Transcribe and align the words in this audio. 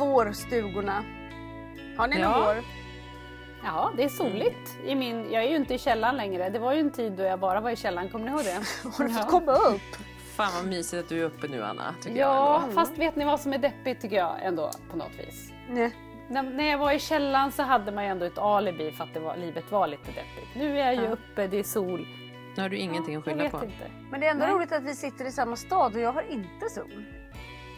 Vårstugorna. 0.00 1.04
Har 1.96 2.06
ni 2.08 2.20
Ja. 2.20 2.30
någon 2.30 2.44
vår? 2.46 2.64
Ja, 3.64 3.90
det 3.96 4.04
är 4.04 4.08
soligt. 4.08 4.78
I 4.84 4.94
min, 4.94 5.32
jag 5.32 5.44
är 5.44 5.48
ju 5.48 5.56
inte 5.56 5.74
i 5.74 5.78
källaren 5.78 6.16
längre. 6.16 6.50
Det 6.50 6.58
var 6.58 6.72
ju 6.72 6.80
en 6.80 6.90
tid 6.90 7.12
då 7.12 7.22
jag 7.22 7.40
bara 7.40 7.60
var 7.60 7.70
i 7.70 7.76
källaren, 7.76 8.08
kommer 8.08 8.24
ni 8.24 8.30
ihåg 8.30 8.44
det? 8.44 8.88
Har 8.98 9.04
du 9.04 9.10
fått 9.14 9.30
komma 9.30 9.52
upp? 9.52 9.80
Fan 10.36 10.52
vad 10.56 10.66
mysigt 10.66 11.02
att 11.02 11.08
du 11.08 11.20
är 11.20 11.24
uppe 11.24 11.48
nu 11.48 11.62
Anna. 11.64 11.94
Ja, 12.14 12.62
fast 12.74 12.98
vet 12.98 13.16
ni 13.16 13.24
vad 13.24 13.40
som 13.40 13.52
är 13.52 13.58
deppigt 13.58 14.00
tycker 14.02 14.16
jag 14.16 14.36
ändå 14.42 14.70
på 14.90 14.96
något 14.96 15.18
vis? 15.18 15.52
Nej. 15.68 15.94
När, 16.28 16.42
när 16.42 16.64
jag 16.70 16.78
var 16.78 16.92
i 16.92 16.98
källaren 16.98 17.52
så 17.52 17.62
hade 17.62 17.92
man 17.92 18.04
ju 18.04 18.10
ändå 18.10 18.24
ett 18.26 18.38
alibi 18.38 18.92
för 18.92 19.04
att 19.04 19.14
det 19.14 19.20
var, 19.20 19.36
livet 19.36 19.72
var 19.72 19.86
lite 19.86 20.06
deppigt. 20.06 20.48
Nu 20.56 20.80
är 20.80 20.92
jag 20.92 20.94
ju 20.94 21.08
uppe, 21.08 21.46
det 21.46 21.58
är 21.58 21.62
sol. 21.62 22.06
Nu 22.56 22.62
har 22.62 22.68
du 22.68 22.76
ingenting 22.76 23.16
att 23.16 23.26
Jag 23.26 23.36
skylla 23.36 23.48
på. 23.50 23.64
inte. 23.64 23.90
Men 24.10 24.20
det 24.20 24.26
är 24.26 24.30
ändå 24.30 24.44
Nej. 24.46 24.54
roligt 24.54 24.72
att 24.72 24.82
vi 24.82 24.94
sitter 24.94 25.24
i 25.24 25.30
samma 25.30 25.56
stad 25.56 25.94
och 25.94 26.00
jag 26.00 26.12
har 26.12 26.22
inte 26.30 26.68
sol. 26.70 27.04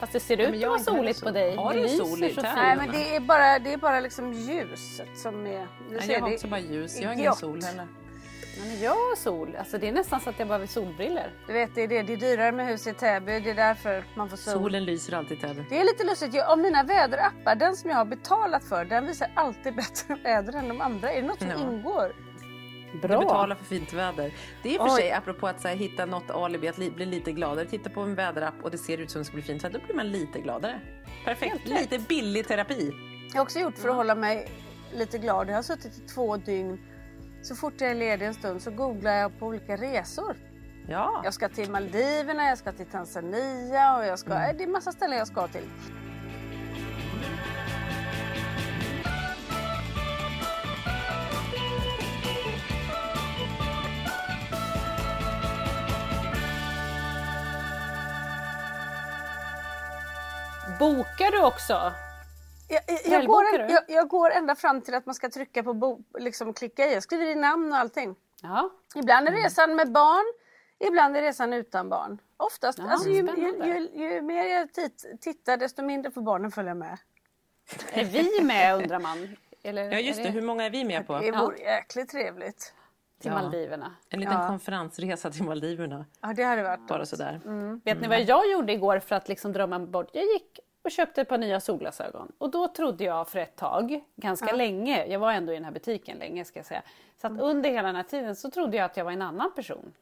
Fast 0.03 0.13
det 0.13 0.21
ser 0.21 0.37
ut 0.41 0.55
att 0.65 0.69
vara 0.71 0.79
soligt 0.79 1.19
sol. 1.19 1.27
på 1.29 1.33
dig. 1.35 1.57
Har 1.57 1.73
Det 1.73 1.79
du 1.79 1.83
lyser 1.83 2.05
sol 2.05 2.25
i 2.25 2.35
så 2.35 2.41
Täby? 2.41 2.47
fint. 2.47 2.57
Nej 2.57 2.77
men 2.77 2.91
det 2.91 3.17
är 3.17 3.21
bara, 3.21 3.59
det 3.59 3.73
är 3.73 3.77
bara 3.77 4.01
liksom 4.01 4.33
ljuset 4.33 5.09
som 5.19 5.47
är... 5.47 5.61
Du 5.89 5.95
Nej, 5.97 6.03
ser, 6.03 6.13
jag 6.13 6.21
har 6.21 6.29
det- 6.29 6.35
också 6.35 6.47
bara 6.49 6.61
ljus. 6.61 7.01
Jag 7.01 7.09
har 7.09 7.15
det 7.15 7.21
är 7.21 7.23
ingen 7.23 7.35
sol 7.35 7.63
heller. 7.63 7.87
Ja, 8.57 8.63
men 8.67 8.81
jag 8.81 8.91
har 8.91 9.17
sol. 9.17 9.57
Alltså, 9.59 9.79
det 9.79 9.89
är 9.89 9.93
nästan 9.93 10.21
så 10.21 10.31
att 10.31 10.39
jag 10.39 10.49
behöver 10.49 10.67
solbriller. 10.67 11.31
Du 11.47 11.53
vet 11.53 11.75
det 11.75 11.83
är 11.83 11.89
det, 11.89 12.03
det 12.03 12.13
är 12.13 12.17
dyrare 12.17 12.53
med 12.53 12.67
hus 12.67 12.87
i 12.87 12.93
Täby. 12.95 13.41
Det 13.41 13.51
är 13.51 13.55
därför 13.55 14.05
man 14.15 14.29
får 14.29 14.37
sol. 14.37 14.53
Solen 14.53 14.85
lyser 14.85 15.15
alltid 15.15 15.39
i 15.39 15.41
Täby. 15.41 15.65
Det 15.69 15.79
är 15.81 15.85
lite 15.85 16.05
lustigt. 16.05 16.35
Jag, 16.35 16.51
av 16.51 16.59
mina 16.59 16.83
väderappar, 16.83 17.55
den 17.55 17.77
som 17.77 17.91
jag 17.91 17.97
har 17.97 18.05
betalat 18.05 18.65
för, 18.65 18.85
den 18.85 19.07
visar 19.07 19.29
alltid 19.35 19.75
bättre 19.83 20.15
väder 20.15 20.53
än 20.59 20.69
de 20.69 20.81
andra. 20.81 21.13
Är 21.13 21.21
det 21.23 21.27
något 21.29 21.39
som 21.39 21.49
Ja. 21.51 21.57
ingår? 21.59 22.13
Du 22.93 22.99
betalar 23.09 23.57
för 23.57 23.65
fint 23.65 23.93
väder. 23.93 24.33
Det 24.63 24.69
är 24.69 24.73
i 24.75 24.79
och 24.79 24.83
för 24.89 24.95
Oj. 24.95 25.01
sig 25.01 25.13
apropå 25.13 25.47
att 25.47 25.61
så 25.61 25.69
här, 25.69 25.77
hitta 25.77 26.07
något 26.07 26.31
alibi 26.31 26.69
att 26.69 26.79
li- 26.79 26.91
bli 26.91 27.07
lite 27.07 27.33
gladare. 27.33 27.67
Titta 27.67 27.91
på 27.91 28.01
en 28.01 28.15
väderapp 28.15 28.55
och 28.63 28.71
det 28.71 28.79
ser 28.79 28.99
ut 28.99 29.11
som 29.11 29.19
det 29.21 29.25
ska 29.25 29.35
bli 29.35 29.43
fint. 29.43 29.63
Här, 29.63 29.71
då 29.71 29.79
blir 29.87 29.97
man 29.97 30.09
lite 30.09 30.41
gladare. 30.41 30.81
Perfekt. 31.25 31.69
Lite 31.69 31.99
billig 31.99 32.49
terapi. 32.49 32.93
Jag 33.33 33.39
har 33.39 33.43
också 33.43 33.59
gjort 33.59 33.79
för 33.79 33.89
att 33.89 33.95
hålla 33.95 34.15
mig 34.15 34.49
lite 34.95 35.19
glad. 35.19 35.49
Jag 35.49 35.55
har 35.55 35.63
suttit 35.63 35.99
i 35.99 36.01
två 36.01 36.37
dygn. 36.37 36.81
Så 37.43 37.55
fort 37.57 37.75
jag 37.79 37.91
är 37.91 37.95
ledig 37.95 38.27
en 38.27 38.35
stund 38.35 38.63
så 38.63 38.71
googlar 38.71 39.13
jag 39.13 39.39
på 39.39 39.47
olika 39.47 39.77
resor. 39.77 40.37
Ja. 40.89 41.21
Jag 41.25 41.35
ska 41.35 41.49
till 41.49 41.71
Maldiverna, 41.71 42.49
jag 42.49 42.59
ska 42.59 42.73
till 42.73 42.87
Tanzania 42.87 43.97
och 43.97 44.07
jag 44.07 44.19
ska... 44.19 44.33
Mm. 44.35 44.57
Det 44.57 44.65
är 44.65 44.69
massa 44.69 44.93
ställen 44.93 45.19
jag 45.19 45.27
ska 45.27 45.49
till. 45.49 45.69
Bokar 60.83 61.33
du 61.33 61.45
också? 61.45 61.93
Jag, 62.69 62.81
jag, 62.87 63.01
jag, 63.13 63.27
går, 63.27 63.59
du? 63.59 63.73
jag, 63.75 63.83
jag 63.89 64.09
går 64.09 64.31
ända 64.31 64.55
fram 64.55 64.81
till 64.81 64.95
att 64.95 65.07
man 65.07 65.15
ska 65.15 65.31
trycka 65.31 65.63
på 65.63 65.75
bo, 65.75 66.03
liksom 66.19 66.55
klicka 66.55 66.87
i. 66.87 66.95
Jag 66.95 67.03
skriver 67.03 67.27
i 67.27 67.35
namn 67.35 67.73
och 67.73 67.79
allting. 67.79 68.17
Ja. 68.43 68.71
Ibland 68.95 69.29
Mm. 69.29 69.41
är 69.41 69.45
resan 69.45 69.75
med 69.75 69.93
barn, 69.93 70.33
ibland 70.79 71.17
är 71.17 71.23
resan 71.23 71.53
utan 71.53 71.89
barn. 71.89 72.19
Oftast, 72.37 72.79
Ja, 72.79 72.91
alltså, 72.91 73.09
ju, 73.09 73.15
ju, 73.37 73.65
ju, 73.65 73.89
ju 74.15 74.23
mer 74.23 74.45
jag 74.45 74.73
tit, 74.73 75.05
tittar 75.21 75.57
desto 75.57 75.83
mindre 75.83 76.11
får 76.13 76.23
barnen 76.23 76.51
följa 76.51 76.75
med. 76.75 76.99
Är 77.93 78.05
vi 78.05 78.45
med 78.45 78.77
undrar 78.77 78.99
man? 78.99 79.37
Eller 79.63 79.93
ja, 79.93 79.99
just 79.99 80.21
är 80.21 80.25
det. 80.25 80.31
Hur 80.31 80.43
många 80.43 80.65
är 80.65 80.71
vi 80.71 80.85
med 80.85 81.07
på? 81.07 81.19
Det 81.19 81.31
vore 81.33 81.59
jäkligt 81.59 82.11
trevligt. 82.11 82.75
Till 83.21 83.31
Ja. 83.31 83.43
Maldiverna. 83.43 83.97
En 84.09 84.21
liten 84.21 84.41
Ja. 84.41 84.47
konferensresa 84.49 85.31
till 85.31 85.45
Maldiverna. 85.45 86.07
Ja, 86.21 86.33
det 86.37 86.43
hade 86.43 86.63
varit 86.63 86.87
Bara 86.89 87.07
sådär. 87.07 87.41
Vet 87.85 88.01
ni 88.01 88.09
vad 88.09 88.21
jag 88.21 88.51
gjorde 88.51 88.73
igår 88.73 88.99
för 88.99 89.15
att 89.17 89.29
liksom 89.29 89.53
drömma 89.53 89.79
bort? 89.79 90.11
Jag 90.13 90.25
gick 90.25 90.59
och 90.83 90.91
köpte 90.91 91.21
ett 91.21 91.29
par 91.29 91.39
nya 91.39 91.61
solglasögon. 91.61 92.33
Och 92.39 92.51
då 92.51 92.69
trodde 92.69 93.05
jag 93.05 93.29
för 93.29 93.39
ett 93.39 93.57
tag, 93.57 94.01
ganska 94.17 94.53
länge, 94.53 95.07
jag 95.07 95.19
var 95.19 95.33
ändå 95.33 95.53
i 95.53 95.55
den 95.55 95.65
här 95.65 95.73
butiken 95.73 96.19
länge 96.19 96.45
ska 96.45 96.59
jag 96.59 96.67
säga. 96.67 96.83
Så 97.21 97.27
att 97.27 97.41
under 97.41 97.71
hela 97.71 97.87
den 97.87 97.97
här 97.97 98.03
tiden 98.03 98.37
så 98.37 98.51
trodde 98.51 98.77
jag 98.77 98.85
att 98.85 98.97
jag 98.97 99.05
var 99.05 99.13
en 99.13 99.23
annan 99.23 99.53
person. 99.55 99.93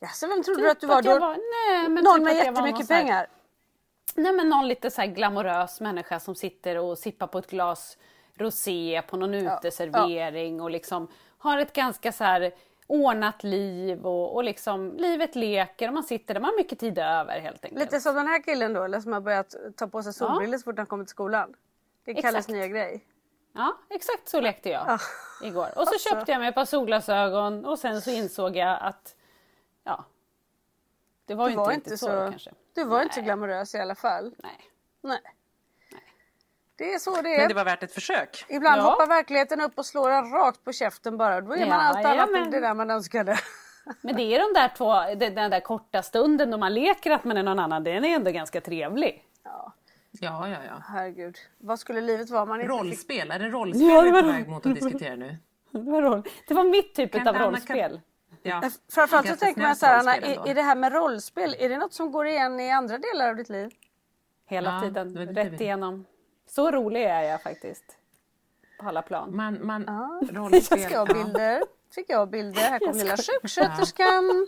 Jaså, 0.00 0.26
vem 0.26 0.42
trodde 0.42 0.58
Typ 0.60 0.64
du 0.64 0.70
att 0.70 0.80
du 0.80 0.86
var 0.86 1.14
att 1.14 1.20
då? 1.20 1.42
nej, 1.68 1.88
men 1.88 2.04
Någon 2.04 2.14
typ 2.14 2.24
med 2.24 2.34
var 2.36 2.44
jättemycket 2.44 2.86
så 2.86 2.94
här- 2.94 3.02
pengar? 3.02 3.26
Nej 4.14 4.32
men 4.32 4.48
någon 4.48 4.68
lite 4.68 4.90
så 4.90 5.00
här 5.00 5.08
glamorös 5.08 5.80
människa 5.80 6.20
som 6.20 6.34
sitter 6.34 6.78
och 6.78 6.98
sippar 6.98 7.26
på 7.26 7.38
ett 7.38 7.50
glas 7.50 7.98
rosé 8.34 9.02
på 9.08 9.16
någon 9.16 9.34
uteservering 9.34 10.60
och 10.60 10.70
liksom 10.70 11.08
har 11.38 11.58
ett 11.58 11.72
ganska 11.72 12.12
så 12.12 12.24
här 12.24 12.52
ordnat 12.90 13.44
liv 13.44 14.06
och, 14.06 14.34
och 14.34 14.44
liksom 14.44 14.96
livet 14.96 15.34
leker 15.34 15.88
och 15.88 15.94
man 15.94 16.02
sitter 16.04 16.34
där, 16.34 16.40
man 16.40 16.50
har 16.50 16.56
mycket 16.56 16.78
tid 16.78 16.98
över 16.98 17.40
helt 17.40 17.64
enkelt. 17.64 17.80
Lite 17.80 18.00
som 18.00 18.14
den 18.14 18.26
här 18.26 18.42
killen 18.42 18.72
då, 18.72 18.82
eller 18.82 19.00
som 19.00 19.12
har 19.12 19.20
börjat 19.20 19.54
ta 19.76 19.86
på 19.86 20.02
sig 20.02 20.12
solbrillor 20.12 20.58
så 20.58 20.64
fort 20.64 20.76
han 20.78 20.86
kommer 20.86 21.04
till 21.04 21.10
skolan. 21.10 21.54
Det 22.04 22.10
är 22.10 22.22
Kalles 22.22 22.48
nya 22.48 22.66
grej. 22.66 23.06
Ja, 23.52 23.76
exakt 23.88 24.28
så 24.28 24.40
lekte 24.40 24.68
jag 24.70 24.88
Ah. 24.88 24.98
igår. 25.42 25.66
Och 25.66 25.72
så 25.74 25.80
Alltså. 25.80 26.08
köpte 26.08 26.32
jag 26.32 26.38
mig 26.38 26.48
ett 26.48 26.54
par 26.54 26.64
solglasögon 26.64 27.64
och 27.64 27.78
sen 27.78 28.00
så 28.02 28.10
insåg 28.10 28.56
jag 28.56 28.78
att 28.82 29.16
ja, 29.84 30.04
det 31.24 31.34
var 31.34 31.48
ju 31.48 31.52
inte 31.54 31.62
inte 31.62 31.76
riktigt 31.76 31.98
så, 32.00 32.06
så, 32.06 32.12
kanske. 32.12 32.50
du 32.74 32.84
var 32.84 33.02
inte 33.02 33.16
Nej. 33.16 33.24
glamorös 33.24 33.74
i 33.74 33.78
alla 33.78 33.94
fall. 33.94 34.34
Nej. 34.38 34.60
Nej. 35.00 35.20
Det 36.80 36.94
är 36.94 36.98
så 36.98 37.16
det 37.16 37.22
Men 37.22 37.40
är. 37.40 37.48
det 37.48 37.54
var 37.54 37.64
värt 37.64 37.82
ett 37.82 37.92
försök. 37.94 38.44
Ibland 38.48 38.80
Ja. 38.80 38.84
hoppar 38.90 39.06
verkligheten 39.06 39.60
upp 39.60 39.72
och 39.78 39.86
slår 39.86 40.10
en 40.10 40.30
rakt 40.30 40.64
på 40.64 40.72
käften 40.72 41.16
bara. 41.16 41.40
Då 41.40 41.52
är 41.52 41.58
man 41.58 41.68
Ja, 41.68 41.74
allt 41.74 42.06
annat 42.06 42.30
än 42.30 42.50
det 42.50 42.60
där 42.60 42.74
man 42.74 42.90
önskade. 42.90 43.38
Men 44.00 44.16
det 44.16 44.22
är 44.22 44.38
de 44.38 44.60
där 44.60 44.68
två, 44.76 44.94
de- 45.16 45.30
den 45.34 45.50
där 45.50 45.60
korta 45.60 46.02
stunden 46.02 46.50
då 46.50 46.58
man 46.58 46.74
leker 46.74 47.10
att 47.10 47.24
man 47.24 47.36
är 47.36 47.42
någon 47.42 47.58
annan, 47.58 47.84
den 47.84 48.04
är 48.04 48.08
ändå 48.16 48.30
ganska 48.30 48.60
trevlig. 48.60 49.24
Ja. 49.44 49.72
Ja, 50.10 50.48
ja, 50.48 50.56
ja. 50.66 50.82
Herregud. 50.88 51.36
Vad 51.58 51.78
skulle 51.80 52.00
livet 52.00 52.30
vara 52.30 52.42
om 52.42 52.48
man 52.48 52.60
inte 52.60 52.72
fick... 52.72 52.80
Rollspel, 52.80 53.30
är 53.30 53.38
det 53.38 53.48
rollspel 53.48 53.88
Ja, 53.88 53.96
det 53.96 54.02
vi 54.02 54.08
är 54.08 54.12
var 54.12 54.22
på 54.22 54.28
väg 54.28 54.48
mot 54.48 54.66
att 54.66 54.74
diskutera 54.74 55.16
nu? 55.16 55.36
Det 55.72 55.90
var, 55.90 56.02
roll. 56.02 56.22
det 56.48 56.54
var 56.54 56.64
mitt 56.64 56.94
typ 56.94 57.12
Kan 57.12 57.28
av 57.28 57.34
Anna- 57.36 57.46
rollspel. 57.46 58.00
Ja. 58.42 58.62
Framförallt 58.92 59.28
så 59.28 59.36
tänker 59.36 59.60
man 59.62 59.76
så 59.76 59.86
här, 59.86 59.98
Anna, 59.98 60.16
är, 60.16 60.48
är 60.48 60.54
det 60.54 60.62
här 60.62 60.74
med 60.76 60.92
rollspel, 60.92 61.56
är 61.58 61.68
det 61.68 61.78
något 61.78 61.92
som 61.92 62.12
går 62.12 62.26
igen 62.26 62.60
i 62.60 62.70
andra 62.70 62.98
delar 62.98 63.28
av 63.28 63.36
ditt 63.36 63.48
liv? 63.48 63.70
Hela 64.46 64.74
Ja, 64.74 64.80
tiden, 64.80 65.14
var 65.14 65.26
rätt 65.44 65.60
igenom. 65.60 66.04
Så 66.46 66.70
rolig 66.70 67.02
är 67.02 67.22
jag 67.22 67.42
faktiskt. 67.42 67.96
På 68.80 68.88
alla 68.88 69.02
plan. 69.02 69.36
Man, 69.36 69.66
man, 69.66 69.84
Ja. 69.86 70.20
jag 70.70 70.92
ja. 70.92 71.04
bilder? 71.14 71.62
Fick 71.94 72.10
jag 72.10 72.30
bilder? 72.30 72.60
Här 72.60 72.78
kom 72.78 72.96
lilla 72.96 73.16
sjuksköterskan. 73.16 74.46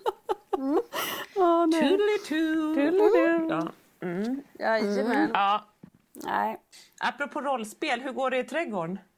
Toodly-too. 1.35 2.75
Toodly-doo. 2.75 3.51
Ja. 3.51 3.73
Mm. 4.07 4.43
Jajamän. 4.59 5.31
ja. 5.35 5.65
Nej. 6.13 6.61
Apropå 7.01 7.41
rollspel, 7.41 8.01
hur 8.01 8.13
går 8.13 8.31
det 8.31 8.39
i 8.39 8.45
trädgården? 8.45 8.99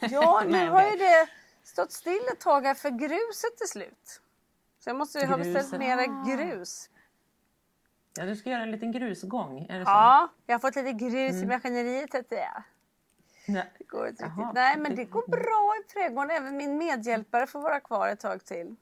Ja, 0.00 0.42
nu 0.46 0.68
har 0.68 0.90
ju 0.90 0.96
det 0.96 1.28
stått 1.64 1.92
still 1.92 2.22
ett 2.32 2.40
tag 2.40 2.64
här 2.64 2.74
för 2.74 2.90
gruset 2.90 3.60
är 3.60 3.66
slut. 3.66 4.20
Så 4.78 4.90
jag 4.90 4.96
måste 4.96 5.18
ju 5.18 5.26
ha 5.26 5.36
beställt 5.36 5.78
mera 5.78 6.06
grus. 6.26 6.90
Ja, 8.18 8.24
du 8.24 8.36
ska 8.36 8.50
göra 8.50 8.62
en 8.62 8.70
liten 8.70 8.92
grusgång, 8.92 9.66
är 9.68 9.78
det 9.78 9.84
så? 9.84 9.90
Ja, 9.90 10.28
jag 10.46 10.54
har 10.54 10.58
fått 10.60 10.76
lite 10.76 10.92
grus 10.92 11.42
i 11.42 11.46
maskineriet 11.46 12.14
jag. 12.36 12.62
Ja. 13.46 13.62
Det 13.78 13.84
går 13.84 14.08
inte 14.08 14.24
riktigt. 14.24 14.44
Nej, 14.54 14.78
men 14.78 14.94
det 14.96 15.04
går 15.04 15.26
bra 15.28 15.74
i 15.80 15.92
trädgården. 15.92 16.30
Även 16.30 16.56
min 16.56 16.78
medhjälpare 16.78 17.46
får 17.46 17.60
vara 17.60 17.80
kvar 17.80 18.08
ett 18.08 18.20
tag 18.20 18.44
till. 18.44 18.76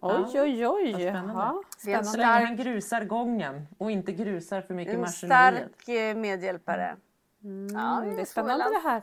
Oj, 0.00 0.40
oj, 0.40 0.66
oj. 0.66 0.92
spännande. 0.92 1.32
Ja, 1.34 1.62
Det 1.84 1.92
är 1.92 1.98
en 1.98 2.04
Så 2.04 2.10
spännande. 2.10 2.34
länge 2.34 2.46
han 2.46 2.56
grusar 2.56 3.04
gången 3.04 3.66
och 3.78 3.90
inte 3.90 4.12
grusar 4.12 4.60
för 4.60 4.74
mycket 4.74 4.94
En 4.94 5.00
maskineriet. 5.00 5.70
stark 5.82 5.88
eh, 5.88 6.16
medhjälpare. 6.16 6.96
Ja, 7.40 7.48
Mm, 7.48 8.16
det 8.16 8.20
är 8.22 8.24
spännande 8.24 8.64
det 8.70 8.88
här. 8.88 9.02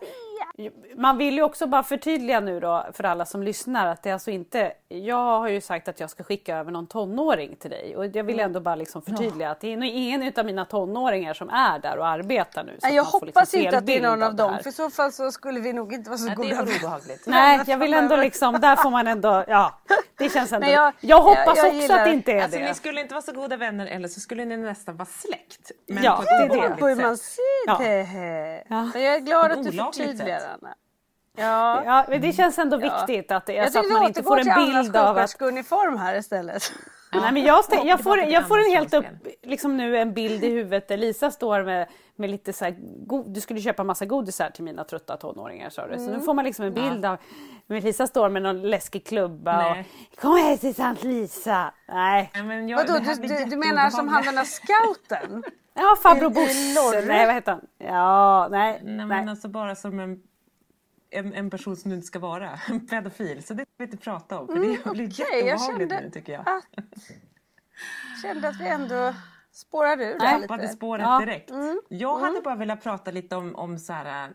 Man 0.97 1.17
vill 1.17 1.33
ju 1.35 1.43
också 1.43 1.67
bara 1.67 1.83
förtydliga 1.83 2.39
nu 2.39 2.59
då 2.59 2.85
för 2.93 3.03
alla 3.03 3.25
som 3.25 3.43
lyssnar 3.43 3.87
att 3.87 4.03
det 4.03 4.09
är 4.09 4.13
alltså 4.13 4.31
inte, 4.31 4.71
jag 4.87 5.39
har 5.39 5.47
ju 5.47 5.61
sagt 5.61 5.87
att 5.87 5.99
jag 5.99 6.09
ska 6.09 6.23
skicka 6.23 6.57
över 6.57 6.71
någon 6.71 6.87
tonåring 6.87 7.55
till 7.55 7.69
dig 7.69 7.95
och 7.97 8.05
jag 8.05 8.23
vill 8.23 8.39
ändå 8.39 8.59
bara 8.59 8.75
liksom 8.75 9.01
förtydliga 9.01 9.49
att 9.51 9.59
det 9.61 9.73
är 9.73 9.77
nog 9.77 9.89
ingen 9.89 10.23
utav 10.23 10.45
mina 10.45 10.65
tonåringar 10.65 11.33
som 11.33 11.49
är 11.49 11.79
där 11.79 11.97
och 11.97 12.07
arbetar 12.07 12.63
nu. 12.63 12.77
så 12.81 12.87
Nej, 12.87 12.95
jag 12.95 13.05
får 13.11 13.19
hoppas 13.19 13.35
liksom 13.53 13.59
inte 13.59 13.77
att 13.77 13.85
det 13.85 13.97
är 13.97 14.01
någon 14.01 14.23
av 14.23 14.35
det 14.35 14.43
dem. 14.43 14.57
För 14.63 14.69
i 14.69 14.73
så 14.73 14.89
fall 14.89 15.11
så 15.11 15.31
skulle 15.31 15.59
vi 15.59 15.73
nog 15.73 15.93
inte 15.93 16.09
vara 16.09 16.17
så 16.17 16.29
det 16.29 16.35
goda 16.35 16.49
är 16.49 16.55
vänner. 16.55 16.71
obehagligt. 16.79 17.23
Nej, 17.27 17.59
jag 17.67 17.77
vill 17.77 17.93
ändå 17.93 18.15
liksom, 18.15 18.59
där 18.59 18.75
får 18.75 18.89
man 18.89 19.07
ändå, 19.07 19.43
ja, 19.47 19.79
det 20.17 20.29
känns 20.29 20.53
ändå. 20.53 20.67
Jag, 20.67 20.93
jag- 20.99 21.21
hoppas 21.21 21.57
jag- 21.57 21.73
jag 21.73 21.81
också 21.81 21.93
att 21.93 22.05
det 22.05 22.11
inte 22.13 22.31
är 22.31 22.43
Alltså, 22.43 22.59
det. 22.59 22.67
ni 22.67 22.73
skulle 22.73 23.01
inte 23.01 23.13
vara 23.13 23.21
så 23.21 23.31
goda 23.31 23.57
vänner 23.57 23.87
eller 23.87 24.07
så 24.07 24.19
skulle 24.19 24.45
ni 24.45 24.57
nästan 24.57 24.97
vara 24.97 25.07
släkt. 25.11 25.71
Men 25.87 26.03
Ja, 26.03 26.15
på 26.15 26.21
ett 26.21 26.27
det 26.49 27.03
är 27.03 27.09
det. 27.09 27.17
sätt. 27.17 27.35
Ja. 27.67 27.77
det. 28.93 28.99
Jag 28.99 29.15
är 29.15 29.19
glad 29.19 29.51
att 29.51 29.63
du 29.63 29.71
förtydligar 29.71 30.24
Anna. 30.33 30.75
Ja. 31.37 31.83
Ja, 31.85 32.05
men 32.09 32.21
det 32.21 32.33
känns 32.33 32.59
ändå 32.59 32.81
Ja. 32.81 32.97
viktigt 33.07 33.31
att, 33.31 33.45
det, 33.45 33.53
Jag 33.53 33.63
alltså, 33.63 33.79
att 33.79 33.91
man 33.91 34.03
inte 34.03 34.23
får 34.23 34.39
en 34.39 34.55
bild 34.65 34.95
av 34.95 35.17
att 35.17 35.21
sjuksköterskeuniform 35.31 35.97
här 35.97 36.15
istället. 36.15 36.63
Nej, 37.13 37.31
men 37.33 37.43
jag, 37.43 37.63
stä- 37.63 37.85
jag, 37.85 38.03
får, 38.03 38.19
jag 38.19 38.47
får 38.47 38.57
en 38.59 38.71
helt 38.71 38.93
upp, 38.93 39.05
liksom 39.43 39.77
nu 39.77 39.97
en 39.97 40.13
bild 40.13 40.43
i 40.43 40.49
huvudet 40.49 40.87
där 40.87 40.97
Lisa 40.97 41.31
står 41.31 41.63
med, 41.63 41.87
med 42.15 42.29
lite 42.29 42.53
så 42.53 42.65
här, 42.65 42.75
go- 43.05 43.23
du 43.27 43.41
skulle 43.41 43.61
köpa 43.61 43.83
massa 43.83 44.05
godisar 44.05 44.49
till 44.49 44.63
mina 44.63 44.83
trötta 44.83 45.17
tonåringar 45.17 45.69
sa 45.69 45.87
du. 45.87 45.95
Så 45.99 46.11
nu 46.11 46.19
får 46.21 46.33
man 46.33 46.45
liksom 46.45 46.65
en 46.65 46.73
bild 46.73 47.05
av, 47.05 47.17
men 47.67 47.79
Lisa 47.81 48.07
står 48.07 48.29
med 48.29 48.41
någon 48.41 48.61
läskig 48.61 49.05
klubba 49.05 49.57
Nej. 49.57 49.85
och 50.13 50.19
kom 50.21 50.31
här 50.35 50.57
till 50.57 50.75
Sankt 50.75 51.03
Lisa. 51.03 51.73
Nej, 51.87 52.31
Nej, 52.33 52.43
men 52.43 52.69
jag, 52.69 52.77
Vadå, 52.77 52.99
du, 52.99 53.27
du, 53.27 53.45
du 53.45 53.55
menar 53.57 53.89
som 53.89 54.07
han 54.07 54.23
den 54.23 54.35
där 54.35 54.43
scouten? 54.45 55.43
Ja 55.75 55.95
farbror 56.03 56.29
Bosse, 56.29 57.05
nej 57.07 57.25
vad 57.25 57.35
heter 57.35 57.51
han? 57.51 57.67
Ja, 57.77 58.47
nej, 58.51 58.81
Nej, 58.83 58.95
nej. 58.95 59.05
men 59.05 59.29
alltså 59.29 59.47
bara 59.47 59.75
som 59.75 59.99
en, 59.99 60.19
en, 61.09 61.33
en 61.33 61.49
person 61.49 61.75
som 61.75 61.89
du 61.91 61.95
inte 61.95 62.07
ska 62.07 62.19
vara. 62.19 62.59
En 62.69 62.87
pedofil. 62.87 63.43
Så 63.43 63.53
det 63.53 63.61
ska 63.61 63.71
vi 63.77 63.83
inte 63.83 63.97
prata 63.97 64.39
om. 64.39 64.47
För 64.47 64.53
det 64.53 64.59
blir 64.59 64.69
Mm, 64.69 64.81
jag 64.95 64.95
jätteobehagligt 65.05 65.91
nu 66.03 66.09
tycker 66.09 66.33
jag. 66.33 66.41
att- 66.41 66.85
Kände 68.21 68.47
att 68.47 68.59
vi 68.61 68.67
ändå 68.67 69.13
spårade 69.51 70.05
ur 70.05 70.19
Nej. 70.19 70.41
Hoppade 70.41 70.61
lite. 70.61 70.73
spåret 70.73 71.03
Ja. 71.05 71.19
direkt. 71.19 71.51
Jag 71.89 72.17
hade 72.17 72.41
bara 72.41 72.55
velat 72.55 72.83
prata 72.83 73.11
lite 73.11 73.35
om, 73.35 73.55
om 73.55 73.77
så 73.79 73.93
här, 73.93 74.25
äh, 74.27 74.31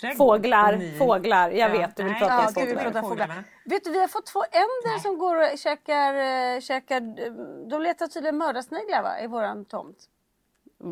trädgård. 0.00 0.16
Fåglar, 0.16 0.98
fåglar, 0.98 1.50
jag 1.50 1.58
Ja, 1.74 1.78
vet 1.78 1.96
du 1.96 2.02
vill 2.02 2.12
nej, 2.12 2.20
prata 2.20 2.34
Ja, 2.34 2.46
om 2.48 2.54
fåglar. 2.54 2.82
pratar 2.84 3.02
fåglar. 3.02 3.44
Vet 3.64 3.84
du, 3.84 3.90
vi 3.90 4.00
har 4.00 4.08
fått 4.08 4.26
två 4.26 4.42
änder 4.52 4.98
som 4.98 5.18
går 5.18 5.36
och 5.52 5.58
käkar, 5.58 6.14
eh, 6.14 6.60
käkar 6.60 6.96
eh, 7.26 7.32
de 7.70 7.82
letar 7.82 8.06
tydligen 8.06 8.36
mördarsniglar 8.38 9.02
va, 9.02 9.20
i 9.20 9.26
våran 9.26 9.64
tomt. 9.64 9.96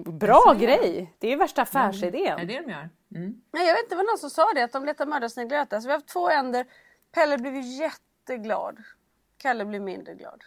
Bra 0.05 0.55
grej! 0.59 1.15
Det 1.19 1.27
är 1.27 1.31
ju 1.31 1.37
värsta 1.37 1.61
Är 1.61 1.63
affärsidén. 1.63 2.47
det 2.47 2.61
de 2.61 2.71
gör? 2.71 2.89
Mm. 3.15 3.43
Nej, 3.53 3.67
jag 3.67 3.75
vet 3.75 3.83
inte 3.83 3.97
vad 3.97 4.07
någon 4.07 4.19
som 4.19 4.31
sa 4.31 4.53
det, 4.55 4.63
att 4.63 4.73
de 4.73 4.85
letar 4.85 5.07
mördarsniglar 5.07 5.59
äta. 5.63 5.81
Så 5.81 5.87
vi 5.89 5.93
har 5.93 5.99
haft 5.99 6.09
två 6.09 6.31
änder. 6.31 6.67
Pelle 7.13 7.39
blev 7.39 7.57
jätteglad. 7.61 8.79
Kalle 9.37 9.65
blev 9.65 9.83
mindre 9.83 10.15
glad. 10.15 10.45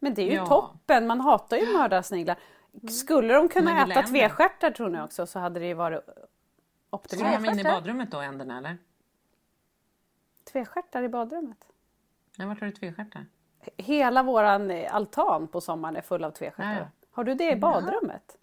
Men 0.00 0.14
det 0.14 0.22
är 0.22 0.26
ju 0.26 0.32
Ja. 0.36 0.46
toppen, 0.46 1.06
man 1.06 1.20
hatar 1.20 1.56
ju 1.56 1.72
mördarsniglar. 1.72 2.38
Skulle 2.90 3.34
de 3.34 3.48
kunna 3.48 3.86
äta 3.86 4.02
tvestjärtar 4.02 4.70
tror 4.70 4.88
ni 4.88 5.00
också 5.02 5.26
så 5.26 5.38
hade 5.38 5.60
det 5.60 5.66
ju 5.66 5.74
varit 5.74 6.02
Ska 6.04 6.12
optimalt. 6.90 7.32
de 7.42 7.44
ha 7.46 7.52
inne 7.52 7.60
i 7.60 7.64
badrummet 7.64 8.10
då, 8.10 8.18
änderna 8.18 8.58
eller? 8.58 8.78
Tvestjärtar 10.52 11.02
i 11.02 11.08
badrummet. 11.08 11.58
Nej, 12.38 12.48
vart 12.48 12.60
har 12.60 12.66
du 12.66 12.72
tvestjärtar? 12.72 13.26
Hela 13.76 14.22
våran 14.22 14.70
eh, 14.70 14.94
altan 14.94 15.48
på 15.48 15.60
sommaren 15.60 15.96
är 15.96 16.00
full 16.02 16.24
av 16.24 16.30
tvestjärtar. 16.30 16.90
Har 17.10 17.24
du 17.24 17.34
det 17.34 17.50
i 17.52 17.56
badrummet? 17.56 18.36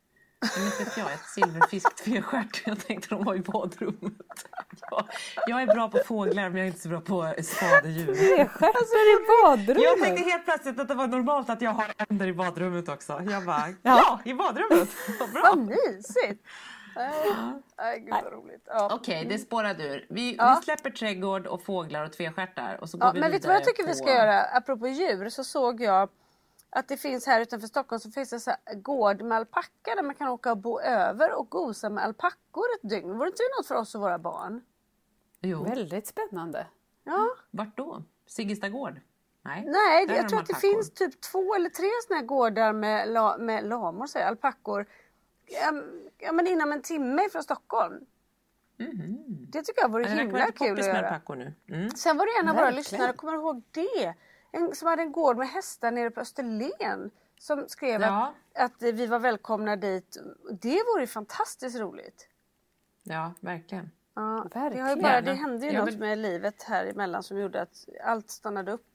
Inte 0.57 0.83
vet 0.83 0.97
jag, 0.97 1.13
ett 1.13 1.25
silverfisk 1.25 1.95
tvestjärt. 1.95 2.61
Jag 2.65 2.79
tänkte 2.87 3.09
de 3.15 3.23
var 3.23 3.35
i 3.35 3.39
badrummet. 3.39 4.13
Jag, 4.91 5.05
jag 5.47 5.61
är 5.61 5.67
bra 5.67 5.89
på 5.89 5.99
fåglar 6.05 6.49
men 6.49 6.57
jag 6.57 6.63
är 6.63 6.67
inte 6.67 6.79
så 6.79 6.89
bra 6.89 7.01
på 7.01 7.33
skadedjur. 7.43 8.05
Tvestjärtar 8.15 9.13
i 9.13 9.43
badrummet? 9.43 9.83
Jag 9.83 9.99
tänkte 10.03 10.29
helt 10.29 10.45
plötsligt 10.45 10.79
att 10.79 10.87
det 10.87 10.93
var 10.95 11.07
normalt 11.07 11.49
att 11.49 11.61
jag 11.61 11.71
har 11.71 11.85
änder 12.09 12.27
i 12.27 12.33
badrummet 12.33 12.89
också. 12.89 13.21
Jag 13.29 13.45
bara, 13.45 13.63
ja, 13.69 13.75
Ja. 13.81 14.19
i 14.25 14.33
badrummet. 14.33 14.89
Vad 15.19 15.31
bra. 15.31 15.41
Vad 15.43 15.57
mysigt! 15.57 16.43
Nej, 16.97 17.13
nej, 17.77 17.99
gud 17.99 18.13
vad 18.23 18.33
roligt. 18.33 18.63
Ja. 18.65 18.89
Okej, 18.93 19.25
det 19.29 19.37
spårade 19.39 19.83
ur. 19.83 20.05
Vi, 20.09 20.35
Ja. 20.35 20.57
vi 20.59 20.65
släpper 20.65 20.89
trädgård 20.89 21.47
och 21.47 21.63
fåglar 21.65 22.03
och 22.05 22.13
tvestjärtar 22.13 22.77
och 22.81 22.89
så 22.89 22.97
går 22.97 23.07
Ja, 23.07 23.11
vi 23.13 23.19
men 23.19 23.31
vet 23.31 23.41
du 23.41 23.47
vad 23.47 23.55
jag 23.57 23.63
tycker 23.63 23.83
vi 23.83 23.89
på- 23.89 23.95
ska 23.95 24.09
göra? 24.13 24.41
Apropå 24.43 24.87
djur 24.87 25.29
så 25.29 25.43
såg 25.43 25.81
jag 25.81 26.09
att 26.75 26.87
det 26.87 26.97
finns 26.97 27.25
här 27.25 27.41
utanför 27.41 27.67
Stockholm 27.67 27.99
så 27.99 28.11
finns 28.11 28.29
det 28.29 28.39
så 28.39 28.49
här 28.49 28.75
gård 28.75 29.21
med 29.21 29.37
alpacka 29.37 29.95
där 29.95 30.03
man 30.03 30.15
kan 30.15 30.27
åka 30.27 30.51
och 30.51 30.57
bo 30.57 30.79
över 30.79 31.33
och 31.33 31.49
gosa 31.49 31.89
med 31.89 32.03
alpackor 32.03 32.65
ett 32.75 32.89
dygn. 32.89 33.17
Vore 33.17 33.27
inte 33.27 33.43
det 33.43 33.59
något 33.59 33.67
för 33.67 33.75
oss 33.75 33.95
och 33.95 34.01
våra 34.01 34.19
barn? 34.19 34.61
Jo, 35.41 35.63
Väldigt 35.63 36.07
spännande. 36.07 36.67
Ja. 37.03 37.35
vart 37.51 37.77
då? 37.77 38.03
Siggesta 38.27 38.69
gård? 38.69 38.99
Nej, 39.41 39.65
Nej, 39.67 40.05
jag 40.07 40.25
de 40.25 40.29
tror 40.29 40.39
att 40.39 40.47
det 40.47 40.55
finns 40.55 40.93
typ 40.93 41.21
två 41.21 41.55
eller 41.55 41.69
tre 41.69 41.87
sådana 42.07 42.19
här 42.21 42.27
gårdar 42.27 42.73
med, 42.73 43.09
la, 43.09 43.37
med 43.37 43.65
lamor, 43.65 44.07
säger 44.07 44.25
jag, 44.25 44.29
alpackor. 44.31 44.85
Ja, 46.17 46.31
men 46.31 46.47
inom 46.47 46.71
en 46.71 46.81
timme 46.81 47.29
från 47.31 47.43
Stockholm. 47.43 48.05
Det 49.49 49.61
tycker 49.61 49.81
jag 49.81 49.91
vore 49.91 50.07
himla 50.07 50.51
kul 50.51 50.79
att 50.79 50.85
göra. 50.85 51.21
nu. 51.27 51.53
Mm. 51.67 51.89
Sen 51.89 52.17
var 52.17 52.25
det 52.25 52.39
en 52.41 52.49
av 52.49 52.55
våra 52.55 52.71
lyssnare, 52.71 53.13
kommer 53.13 53.33
du 53.33 53.39
ihåg 53.39 53.63
det? 53.71 54.13
En 54.55 54.75
som 54.75 54.87
hade 54.87 55.01
en 55.01 55.11
gård 55.11 55.37
med 55.37 55.47
hästar 55.47 55.91
nere 55.91 56.09
på 56.11 56.21
Österlen. 56.21 57.11
Som 57.39 57.65
skrev 57.67 58.01
Ja. 58.01 58.33
att, 58.55 58.63
att 58.65 58.81
vi 58.93 59.05
var 59.07 59.19
välkomna 59.19 59.75
dit. 59.75 60.17
Det 60.61 60.83
vore 60.93 61.01
ju 61.01 61.07
fantastiskt 61.07 61.79
roligt. 61.79 62.27
Ja, 63.03 63.33
verkligen. 63.39 63.91
Ja, 64.15 64.45
det, 64.53 64.59
har 64.59 64.69
ju 64.69 64.75
Verkligen. 64.77 65.01
bara, 65.01 65.21
det 65.21 65.33
hände 65.33 65.65
ju 65.65 65.71
Jag 65.71 65.79
något 65.79 65.87
vill- 65.93 65.99
med 65.99 66.17
livet 66.17 66.63
här 66.63 66.85
emellan 66.85 67.23
som 67.23 67.39
gjorde 67.39 67.61
att 67.61 67.85
allt 68.03 68.29
stannade 68.31 68.71
upp 68.71 68.85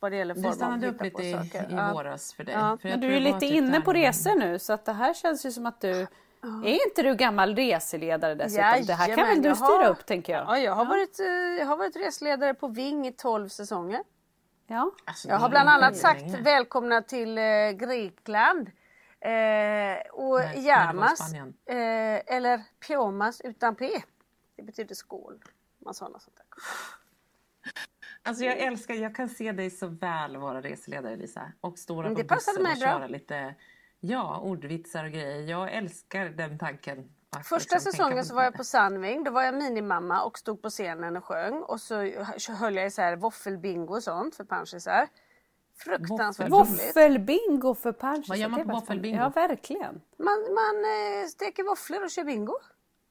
vad 0.00 0.12
det 0.12 0.16
gäller 0.16 0.34
form 0.34 0.42
Det 0.44 0.52
stannade 0.52 0.88
upp 0.88 1.02
lite 1.02 1.16
på 1.16 1.22
i, 1.22 1.32
saker. 1.32 1.62
i 1.70 1.74
Ja. 1.74 1.92
våras 1.92 2.32
för 2.34 2.44
dig. 2.44 2.54
Ja. 2.54 2.78
För 2.82 2.88
Men 2.88 3.00
du 3.00 3.06
är 3.06 3.10
det 3.10 3.20
lite 3.20 3.40
typ 3.40 3.52
inne 3.54 3.80
på 3.80 3.92
resor 3.92 4.34
nu 4.34 4.58
så 4.58 4.72
att 4.72 4.84
det 4.84 4.92
här 4.92 5.14
känns 5.14 5.46
ju 5.46 5.52
som 5.52 5.66
att 5.66 5.80
du... 5.80 6.06
Är 6.42 6.86
inte 6.86 7.02
du 7.02 7.14
gammal 7.14 7.56
reseledare 7.56 8.34
dessutom? 8.34 8.64
det 8.86 8.92
här 8.92 9.06
kan 9.06 9.16
Jajamän, 9.18 9.42
väl 9.42 9.50
du 9.50 9.54
styra 9.56 9.68
har- 9.68 9.88
upp 9.88 10.06
tänker 10.06 10.32
jag? 10.32 10.44
Ja, 10.46 10.58
jag 10.58 10.72
har, 10.74 10.84
Varit, 10.84 11.20
eh, 11.20 11.26
jag 11.58 11.66
har 11.66 11.76
varit 11.76 11.96
resledare 11.96 12.54
på 12.54 12.68
Ving 12.68 13.06
i 13.06 13.12
12 13.12 13.48
säsonger. 13.48 14.02
Ja. 14.70 14.92
Alltså, 15.04 15.28
Jag 15.28 15.36
har 15.36 15.48
bland 15.48 15.68
annat 15.68 15.96
sagt 15.96 16.24
välkomna 16.24 17.02
till 17.02 17.38
eh, 17.38 17.70
Grekland. 17.70 18.70
Eh, 19.20 20.10
och 20.12 20.40
Nej, 20.40 21.16
Spanien. 21.16 21.54
eh, 21.66 22.36
eller 22.36 22.62
Pyomas 22.86 23.40
utan 23.40 23.74
P. 23.74 23.90
Det 24.56 24.62
betyder 24.62 24.94
skål. 24.94 25.42
Man 25.78 25.94
sa 25.94 26.08
något 26.08 26.22
sånt 26.22 26.36
där. 26.36 26.46
Alltså 28.22 28.44
jag 28.44 28.58
älskar, 28.58 28.94
jag 28.94 29.14
kan 29.14 29.28
se 29.28 29.52
dig 29.52 29.70
så 29.70 29.86
väl 29.86 30.36
vara 30.36 30.60
reseledare 30.60 31.16
Lisa. 31.16 31.52
Och 31.60 31.78
stå 31.78 32.02
där 32.02 32.14
på 32.14 32.22
bussen 32.22 32.56
och 32.56 32.62
bra. 32.62 32.74
köra 32.74 33.06
lite 33.06 33.54
ja, 34.00 34.40
ordvitsar 34.40 35.04
och 35.04 35.10
grejer. 35.10 35.42
Jag 35.50 35.72
älskar 35.72 36.28
den 36.28 36.58
tanken. 36.58 37.12
Första 37.44 37.76
liksom 37.76 37.92
säsongen 37.92 38.24
så 38.24 38.34
var 38.34 38.42
jag 38.42 38.54
på 38.54 38.64
Sunwing. 38.64 39.24
Då 39.24 39.30
var 39.30 39.42
jag 39.42 39.54
minimamma 39.54 40.22
och 40.22 40.38
stod 40.38 40.62
på 40.62 40.70
scenen 40.70 41.16
och 41.16 41.24
sjöng. 41.24 41.62
Och 41.62 41.80
så 41.80 41.94
höll 42.52 42.76
jag 42.76 42.86
i 42.86 42.90
så 42.90 43.02
här 43.02 43.16
våffelbingo 43.16 43.94
och 43.96 44.02
sånt 44.02 44.36
för 44.36 44.44
panschisar. 44.44 45.08
Fruktansvärt 45.76 46.50
roligt. 46.50 46.70
Våffelbingo 46.70 47.74
för 47.74 47.92
Panchis. 47.92 48.28
Vad 48.28 48.38
gör 48.38 48.48
man 48.48 48.64
på 48.64 48.72
våffelbingo? 48.72 49.18
Ja, 49.18 49.28
verkligen. 49.28 50.00
Man, 50.18 50.38
man 50.54 50.76
eh, 50.84 51.26
steker 51.28 51.62
våfflor 51.62 52.04
och 52.04 52.10
kör 52.10 52.24
bingo. 52.24 52.54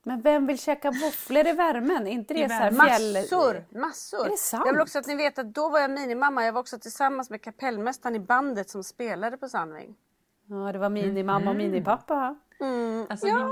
Men 0.04 0.22
vem 0.22 0.48
vill 0.48 0.60
käka 0.60 0.92
våfflor 0.92 1.48
i 1.48 1.52
värmen? 1.52 2.08
Är 2.08 2.12
inte 2.12 2.34
det 2.34 2.40
I 2.40 2.48
så 2.48 2.54
här 2.54 2.72
fjäll... 2.72 3.14
Massor! 3.14 3.66
Massor! 3.80 4.26
Är 4.26 4.30
det 4.30 4.38
sant? 4.38 4.64
Jag 4.66 4.74
vill 4.74 4.82
också 4.82 5.00
att 5.00 5.08
ni 5.08 5.16
vet 5.16 5.40
att 5.40 5.54
då 5.54 5.70
var 5.70 5.80
jag 5.80 5.92
minimamma. 5.92 6.46
Jag 6.46 6.54
var 6.54 6.62
också 6.62 6.80
tillsammans 6.80 7.30
med 7.30 7.42
kapellmästaren 7.42 8.16
i 8.16 8.20
bandet 8.20 8.70
som 8.70 8.84
spelade 8.84 9.38
på 9.38 9.50
Sandving. 9.50 9.96
Ja, 10.46 10.72
det 10.72 10.80
var 10.80 10.90
minimamma 10.90 11.50
och 11.50 11.56
minipappa. 11.56 12.36
Alltså, 13.10 13.28
Ja, 13.28 13.50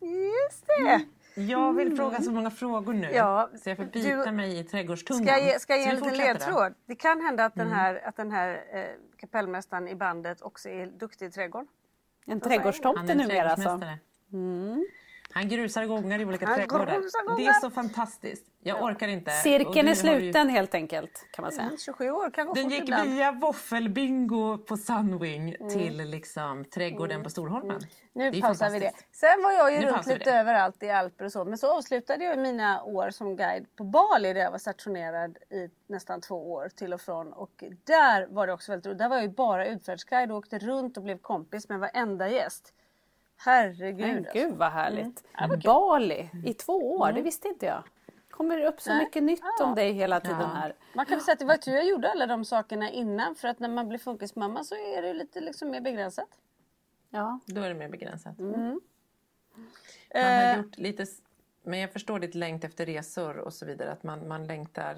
just 0.00 0.66
det! 0.66 1.06
ni, 1.34 1.50
jag 1.50 1.72
vill 1.72 1.96
fråga 1.96 2.22
så 2.22 2.32
många 2.32 2.50
frågor 2.50 2.92
nu. 2.92 3.10
Ja, 3.12 3.50
så 3.62 3.70
jag 3.70 3.76
får 3.76 3.84
bita 3.84 4.24
du- 4.24 4.32
mig 4.32 4.58
i 4.58 4.64
trädgårdstungan. 4.64 5.26
Ska 5.26 5.38
jag 5.38 5.46
ge, 5.46 5.58
ska 5.58 5.72
jag 5.72 5.82
ge 5.82 5.88
en 5.88 5.96
liten 5.96 6.16
ledtråd? 6.16 6.74
Det 6.86 6.94
kan 6.94 7.20
hända 7.20 7.44
att 7.44 7.54
den 7.54 7.72
här, 7.72 8.08
att 8.08 8.16
den 8.16 8.32
här 8.32 8.64
eh, 8.72 8.84
kapellmästaren 9.16 9.88
i 9.88 9.94
bandet 9.94 10.42
också 10.42 10.68
är 10.68 10.86
duktig 10.86 11.26
i 11.26 11.30
trädgården. 11.30 11.68
En 12.26 12.40
trädgårdstomte 12.40 13.14
numera 13.14 13.50
alltså. 13.50 13.68
trädgårdsmästare. 13.68 13.98
Han 15.32 15.48
grusar 15.48 15.84
gångar 15.86 16.18
i 16.20 16.24
olika 16.24 16.46
Han 16.46 16.54
trädgårdar. 16.56 16.86
gångar. 16.86 17.36
Det 17.38 17.46
är 17.46 17.52
så 17.60 17.70
fantastiskt. 17.70 18.46
Jag 18.62 18.82
orkar 18.82 19.08
inte. 19.08 19.30
Cirkeln 19.30 19.70
är 19.78 19.82
har 19.82 19.88
ju- 19.88 19.94
sluten 19.94 20.48
helt 20.48 20.74
enkelt 20.74 21.26
kan 21.30 21.42
man 21.42 21.52
säga. 21.52 21.70
27 21.84 22.10
år 22.10 22.30
kan 22.30 22.46
gå 22.46 22.54
Den 22.54 22.70
gick 22.70 22.82
ibland. 22.82 23.10
via 23.10 23.32
våffelbingo 23.32 24.58
på 24.58 24.76
Sunwing 24.76 25.54
Mm. 25.54 25.68
till 25.72 25.96
liksom 25.96 26.64
trädgården 26.64 27.22
på 27.22 27.30
Storholmen. 27.30 27.80
Nu 28.12 28.30
Det 28.30 28.38
är 28.38 28.42
pausar 28.42 28.70
vi 28.70 28.78
det. 28.78 28.92
Sen 29.12 29.42
var 29.42 29.52
jag 29.52 29.72
ju 29.72 29.78
Nu 29.80 29.86
runt 29.86 30.06
lite 30.06 30.24
det. 30.30 30.38
överallt 30.38 30.82
i 30.82 30.90
Alper 30.90 31.24
och 31.24 31.32
så. 31.32 31.44
Men 31.44 31.58
så 31.58 31.78
avslutade 31.78 32.24
jag 32.24 32.38
mina 32.38 32.82
år 32.82 33.10
som 33.10 33.36
guide 33.36 33.66
på 33.76 33.84
Bali 33.84 34.32
där 34.32 34.40
jag 34.40 34.50
var 34.50 34.58
stationerad 34.58 35.38
i 35.50 35.68
nästan 35.88 36.20
två 36.20 36.52
år 36.52 36.68
till 36.76 36.92
och 36.92 37.00
från. 37.00 37.32
Och 37.32 37.64
där 37.84 38.26
var 38.26 38.46
det 38.46 38.52
också 38.52 38.72
väldigt 38.72 38.86
roligt. 38.86 38.98
Där 38.98 39.08
var 39.08 39.16
jag 39.16 39.24
ju 39.24 39.30
bara 39.30 39.66
utfärdsguide 39.66 40.30
och 40.30 40.36
åkte 40.38 40.58
runt 40.58 40.96
och 40.96 41.02
blev 41.02 41.18
kompis 41.18 41.68
med 41.68 41.78
varenda 41.80 42.28
gäst. 42.28 42.72
Herregud. 43.44 44.00
Men 44.06 44.18
alltså. 44.18 44.32
gud 44.32 44.54
vad 44.56 44.72
härligt. 44.72 45.24
Mm. 45.38 45.60
Bali 45.64 46.30
i 46.46 46.54
två 46.54 46.96
år, 46.96 47.12
det 47.12 47.22
visste 47.22 47.48
inte 47.48 47.66
jag. 47.66 47.82
Kommer 48.30 48.64
upp 48.64 48.80
så 48.80 48.90
Nej. 48.90 49.04
mycket 49.04 49.22
nytt 49.22 49.40
Ja. 49.58 49.64
om 49.64 49.74
dig 49.74 49.92
hela 49.92 50.20
tiden 50.20 50.40
Ja. 50.40 50.46
här. 50.46 50.74
Man 50.94 51.06
kan 51.06 51.14
väl 51.16 51.24
säga 51.24 51.32
att 51.32 51.38
det 51.38 51.44
var 51.44 51.56
tur 51.56 51.72
jag 51.72 51.86
gjorde 51.86 52.10
alla 52.10 52.26
de 52.26 52.44
sakerna 52.44 52.90
innan. 52.90 53.34
För 53.34 53.48
att 53.48 53.58
när 53.58 53.68
man 53.68 53.88
blir 53.88 53.98
funkismamma 53.98 54.64
så 54.64 54.74
är 54.74 55.02
det 55.02 55.12
lite 55.14 55.40
liksom 55.40 55.70
mer 55.70 55.80
begränsat. 55.80 56.28
Ja. 57.10 57.40
Då 57.46 57.60
är 57.60 57.68
det 57.68 57.74
mer 57.74 57.88
begränsat. 57.88 58.38
Mm. 58.38 58.54
Man 58.54 58.80
har 60.14 60.20
Eh. 60.42 60.56
gjort 60.56 60.78
lite, 60.78 61.06
men 61.62 61.78
jag 61.78 61.92
förstår 61.92 62.18
ditt 62.18 62.34
längt 62.34 62.64
efter 62.64 62.86
resor 62.86 63.36
och 63.36 63.52
så 63.54 63.66
vidare. 63.66 63.92
Att 63.92 64.02
man, 64.02 64.28
man 64.28 64.46
längtar. 64.46 64.94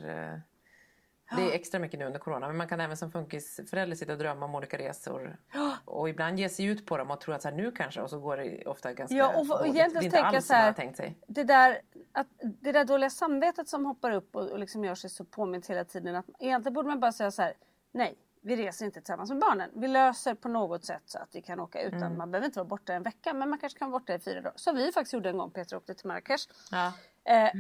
Det 1.37 1.43
är 1.43 1.53
extra 1.55 1.81
mycket 1.81 1.99
nu 2.01 2.07
under 2.07 2.19
corona. 2.19 2.47
Men 2.47 2.57
man 2.57 2.69
kan 2.69 2.81
även 2.81 2.97
som 2.97 3.11
funkisförälder 3.13 3.97
sitta 3.97 4.13
och 4.13 4.19
drömma 4.19 4.45
om 4.47 4.55
olika 4.55 4.79
resor. 4.79 5.37
Och 5.85 6.09
ibland 6.09 6.39
ge 6.39 6.49
sig 6.49 6.65
ut 6.65 6.87
på 6.87 6.97
dem 6.97 7.11
och 7.11 7.21
tro 7.21 7.35
att 7.35 7.43
så 7.43 7.49
här, 7.49 7.57
nu 7.57 7.71
kanske. 7.73 8.01
Och 8.01 8.11
så 8.11 8.21
går 8.21 8.37
det 8.37 8.67
ofta 8.67 8.93
ganska 8.93 9.17
Ja, 9.17 9.39
och 9.39 9.47
dåligt. 9.47 9.75
egentligen 9.75 10.11
Det 10.11 10.17
är 10.17 10.21
inte 10.21 10.37
alls 10.37 10.47
som 10.47 10.57
man 10.57 10.65
har 10.65 10.73
tänkt 10.73 10.97
sig. 10.97 11.19
det 11.27 11.45
där, 11.45 11.81
att, 12.13 12.27
det 12.61 12.73
där 12.73 12.85
dåliga 12.85 13.11
samvetet 13.11 13.69
som 13.69 13.87
hoppar 13.87 14.11
upp 14.11 14.37
och, 14.37 14.51
och 14.51 14.59
liksom 14.59 14.85
gör 14.85 14.95
sig 14.95 15.11
så 15.11 15.25
påmint 15.25 15.67
hela 15.71 15.85
tiden. 15.85 16.15
Att 16.17 16.27
egentligen 16.39 16.75
borde 16.75 16.89
man 16.89 17.01
bara 17.01 17.13
säga 17.13 17.31
så 17.31 17.43
här. 17.43 17.55
Nej, 17.93 18.19
vi 18.41 18.57
reser 18.57 18.85
inte 18.87 19.01
tillsammans 19.01 19.31
med 19.31 19.39
barnen. 19.39 19.71
Vi 19.75 19.89
löser 19.89 20.35
på 20.35 20.49
något 20.49 20.85
sätt 20.85 21.03
så 21.05 21.19
att 21.19 21.29
vi 21.33 21.43
kan 21.43 21.61
åka 21.61 21.83
utan. 21.83 22.03
Mm. 22.03 22.19
Man 22.19 22.31
behöver 22.31 22.47
inte 22.47 22.59
vara 22.59 22.69
borta 22.69 22.93
en 22.95 23.03
vecka 23.03 23.35
men 23.35 23.51
man 23.51 23.59
kanske 23.59 23.79
kan 23.79 23.91
vara 23.91 24.01
borta 24.01 24.15
i 24.15 24.19
fyra 24.19 24.41
dagar. 24.41 24.53
Som 24.57 24.77
vi 24.77 24.93
faktiskt 24.93 25.13
gjorde 25.13 25.29
en 25.29 25.39
gång. 25.39 25.51
Peter 25.51 25.77
åkte 25.77 25.95
till 25.95 26.07
Marrakesh. 26.07 26.49
Ja. 26.71 26.93
Eh, 27.25 27.51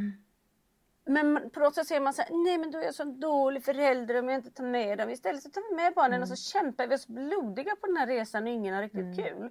Men 1.04 1.50
på 1.50 1.60
något 1.60 1.74
sätt 1.74 1.86
säger 1.86 2.00
man 2.00 2.12
så 2.14 2.22
här, 2.22 2.30
nej 2.44 2.58
men 2.58 2.70
då 2.70 2.78
är 2.78 2.82
jag 2.82 2.94
så 2.94 3.04
dålig 3.04 3.64
förälder 3.64 4.18
om 4.18 4.28
jag 4.28 4.38
inte 4.38 4.50
tar 4.50 4.64
med 4.64 4.98
dem. 4.98 5.10
Istället 5.10 5.42
så 5.42 5.50
tar 5.50 5.70
vi 5.70 5.76
med 5.76 5.94
barnen 5.94 6.22
och 6.22 6.28
så 6.28 6.36
kämpar 6.36 6.86
vi 6.86 6.94
oss 6.94 7.06
blodiga 7.06 7.76
på 7.80 7.86
den 7.86 7.96
här 7.96 8.06
resan 8.06 8.42
och 8.42 8.48
ingen 8.48 8.74
har 8.74 8.82
riktigt 8.82 9.16
kul. 9.16 9.50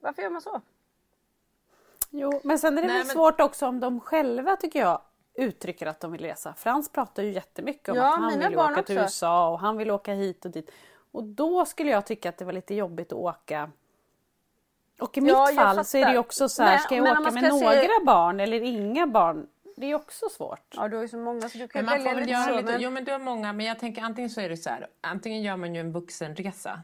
Varför 0.00 0.22
gör 0.22 0.30
man 0.30 0.42
så? 0.42 0.60
Jo, 2.10 2.40
men 2.44 2.58
sen 2.58 2.78
är 2.78 2.82
det 2.82 2.88
Nej, 2.88 2.96
väl 2.96 3.06
men- 3.06 3.14
svårt 3.16 3.40
också 3.40 3.66
om 3.66 3.80
de 3.80 4.00
själva 4.00 4.56
tycker 4.56 4.80
jag 4.80 5.00
uttrycker 5.34 5.86
att 5.86 6.00
de 6.00 6.12
vill 6.12 6.20
resa. 6.20 6.54
Frans 6.54 6.88
pratar 6.88 7.22
ju 7.22 7.32
jättemycket 7.32 7.88
om 7.88 7.96
Ja, 7.96 8.14
att 8.14 8.20
han 8.20 8.38
vill 8.38 8.58
åka 8.58 8.82
till 8.82 8.98
också. 8.98 9.02
USA 9.04 9.48
och 9.48 9.58
han 9.60 9.76
vill 9.76 9.90
åka 9.90 10.12
hit 10.12 10.44
och 10.44 10.50
dit. 10.50 10.70
Och 11.12 11.24
då 11.24 11.64
skulle 11.64 11.90
jag 11.90 12.06
tycka 12.06 12.28
att 12.28 12.36
det 12.38 12.44
var 12.44 12.52
lite 12.52 12.74
jobbigt 12.74 13.12
att 13.12 13.18
åka. 13.18 13.70
Och 15.00 15.18
i 15.18 15.20
mitt 15.20 15.30
Ja, 15.32 15.46
fall 15.46 15.84
så 15.84 15.96
är 15.96 16.00
det 16.04 16.10
ju 16.10 16.16
fattar. 16.16 16.18
också 16.26 16.48
så 16.48 16.62
här, 16.62 16.70
Men- 16.70 16.78
ska 16.80 16.94
jag 16.96 17.04
åka 17.20 17.30
med 17.30 17.42
några 17.52 17.72
se- 17.72 17.88
barn 18.06 18.40
eller 18.40 18.60
inga 18.62 19.06
barn? 19.06 19.48
Det 19.82 19.90
är 19.90 19.94
också 19.94 20.28
svårt. 20.28 20.74
Ja 20.76 20.88
du 20.88 20.96
har 20.96 21.02
ju 21.02 21.08
så 21.08 21.16
många 21.16 21.48
så 21.48 21.58
du 21.58 21.68
kan 21.68 21.84
Men 21.84 22.04
man 22.04 22.04
välja 22.04 22.10
får 22.10 22.14
väl 22.14 22.26
lite 22.26 22.32
göra 22.32 22.44
så. 22.44 22.56
lite, 22.56 22.72
men... 22.72 22.80
jo 22.80 22.90
men 22.90 23.04
du 23.04 23.12
har 23.12 23.18
många, 23.18 23.52
men 23.52 23.66
jag 23.66 23.78
tänker 23.78 24.02
antingen 24.02 24.30
så 24.30 24.40
är 24.40 24.48
det 24.48 24.56
så 24.56 24.70
här, 24.70 24.86
antingen 25.00 25.42
gör 25.42 25.56
man 25.56 25.74
ju 25.74 25.80
en 25.80 25.92
vuxenresa. 25.92 26.82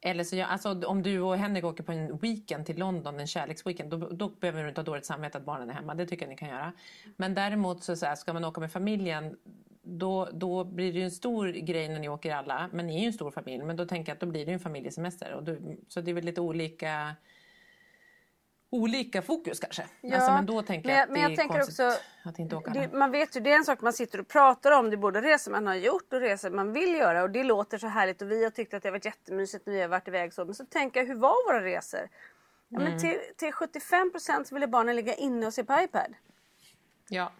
Eller 0.00 0.24
så 0.24 0.36
gör, 0.36 0.46
alltså 0.46 0.86
om 0.86 1.02
du 1.02 1.20
och 1.20 1.36
Henrik 1.36 1.64
åker 1.64 1.84
på 1.84 1.92
en 1.92 2.18
weekend 2.18 2.66
till 2.66 2.78
London, 2.78 3.20
en 3.20 3.26
kärleksweekend, 3.26 3.90
då, 3.90 3.96
då 3.96 4.28
behöver 4.28 4.62
du 4.62 4.68
inte 4.68 4.80
ha 4.80 4.84
dåligt 4.84 5.06
samvete 5.06 5.38
att 5.38 5.44
barnen 5.44 5.70
är 5.70 5.74
hemma. 5.74 5.94
Det 5.94 6.06
tycker 6.06 6.24
jag 6.24 6.30
ni 6.30 6.36
kan 6.36 6.48
göra. 6.48 6.72
Men 7.16 7.34
däremot 7.34 7.84
så, 7.84 7.96
så 7.96 8.06
här, 8.06 8.14
ska 8.14 8.32
man 8.32 8.44
åka 8.44 8.60
med 8.60 8.72
familjen, 8.72 9.36
då, 9.82 10.28
då 10.32 10.64
blir 10.64 10.92
det 10.92 10.98
ju 10.98 11.04
en 11.04 11.10
stor 11.10 11.48
grej 11.48 11.88
när 11.88 12.00
ni 12.00 12.08
åker 12.08 12.34
alla. 12.34 12.70
Men 12.72 12.86
ni 12.86 12.96
är 12.96 13.00
ju 13.00 13.06
en 13.06 13.12
stor 13.12 13.30
familj, 13.30 13.64
men 13.64 13.76
då 13.76 13.86
tänker 13.86 14.10
jag 14.10 14.14
att 14.14 14.20
då 14.20 14.26
blir 14.26 14.44
det 14.44 14.50
ju 14.50 14.54
en 14.54 14.60
familjesemester. 14.60 15.32
Och 15.32 15.42
då, 15.42 15.56
så 15.88 16.00
det 16.00 16.10
är 16.10 16.14
väl 16.14 16.24
lite 16.24 16.40
olika 16.40 17.14
olika 18.70 19.22
fokus 19.22 19.60
kanske. 19.60 19.86
Ja, 20.00 20.16
alltså, 20.16 20.32
men 20.32 20.46
då 20.46 20.62
tänker 20.62 20.88
men 20.88 20.96
jag 20.96 21.02
att 21.02 21.08
det 21.08 21.12
men 21.12 21.22
jag 21.22 21.32
är 21.32 21.36
tänker 21.36 21.54
konstigt 21.54 21.86
också- 21.86 22.00
att 22.24 22.38
inte 22.38 22.56
åka 22.56 22.70
Det, 22.70 22.92
man 22.92 23.10
vet 23.10 23.36
ju, 23.36 23.40
det 23.40 23.52
är 23.52 23.56
en 23.56 23.64
sak 23.64 23.80
man 23.80 23.92
sitter 23.92 24.20
och 24.20 24.28
pratar 24.28 24.72
om. 24.72 24.90
Det 24.90 24.94
är 24.94 24.98
både 24.98 25.20
resor 25.22 25.52
man 25.52 25.66
har 25.66 25.74
gjort 25.74 26.12
och 26.12 26.20
resor 26.20 26.50
man 26.50 26.72
vill 26.72 26.94
göra. 26.94 27.22
Och 27.22 27.30
det 27.30 27.44
låter 27.44 27.78
så 27.78 27.86
härligt 27.86 28.22
och 28.22 28.30
vi 28.30 28.44
har 28.44 28.50
tyckt 28.50 28.74
att 28.74 28.82
det 28.82 28.88
har 28.88 28.92
varit 28.92 29.04
jättemysigt 29.04 29.66
när 29.66 29.72
vi 29.74 29.80
har 29.80 29.88
varit 29.88 30.08
iväg 30.08 30.32
så. 30.32 30.44
Men 30.44 30.54
så 30.54 30.64
tänker 30.64 31.00
jag, 31.00 31.06
hur 31.06 31.14
var 31.14 31.46
våra 31.52 31.64
resor? 31.64 32.00
Ja, 32.68 32.78
Mm. 32.80 32.90
men 32.90 33.00
till, 33.00 33.18
till 33.36 33.52
75% 33.52 34.44
så 34.48 34.54
ville 34.54 34.66
barnen 34.66 34.96
ligga 34.96 35.14
inne 35.14 35.46
och 35.46 35.54
se 35.54 35.64
på 35.64 35.80
iPad. 35.80 36.14
Ja. 37.08 37.32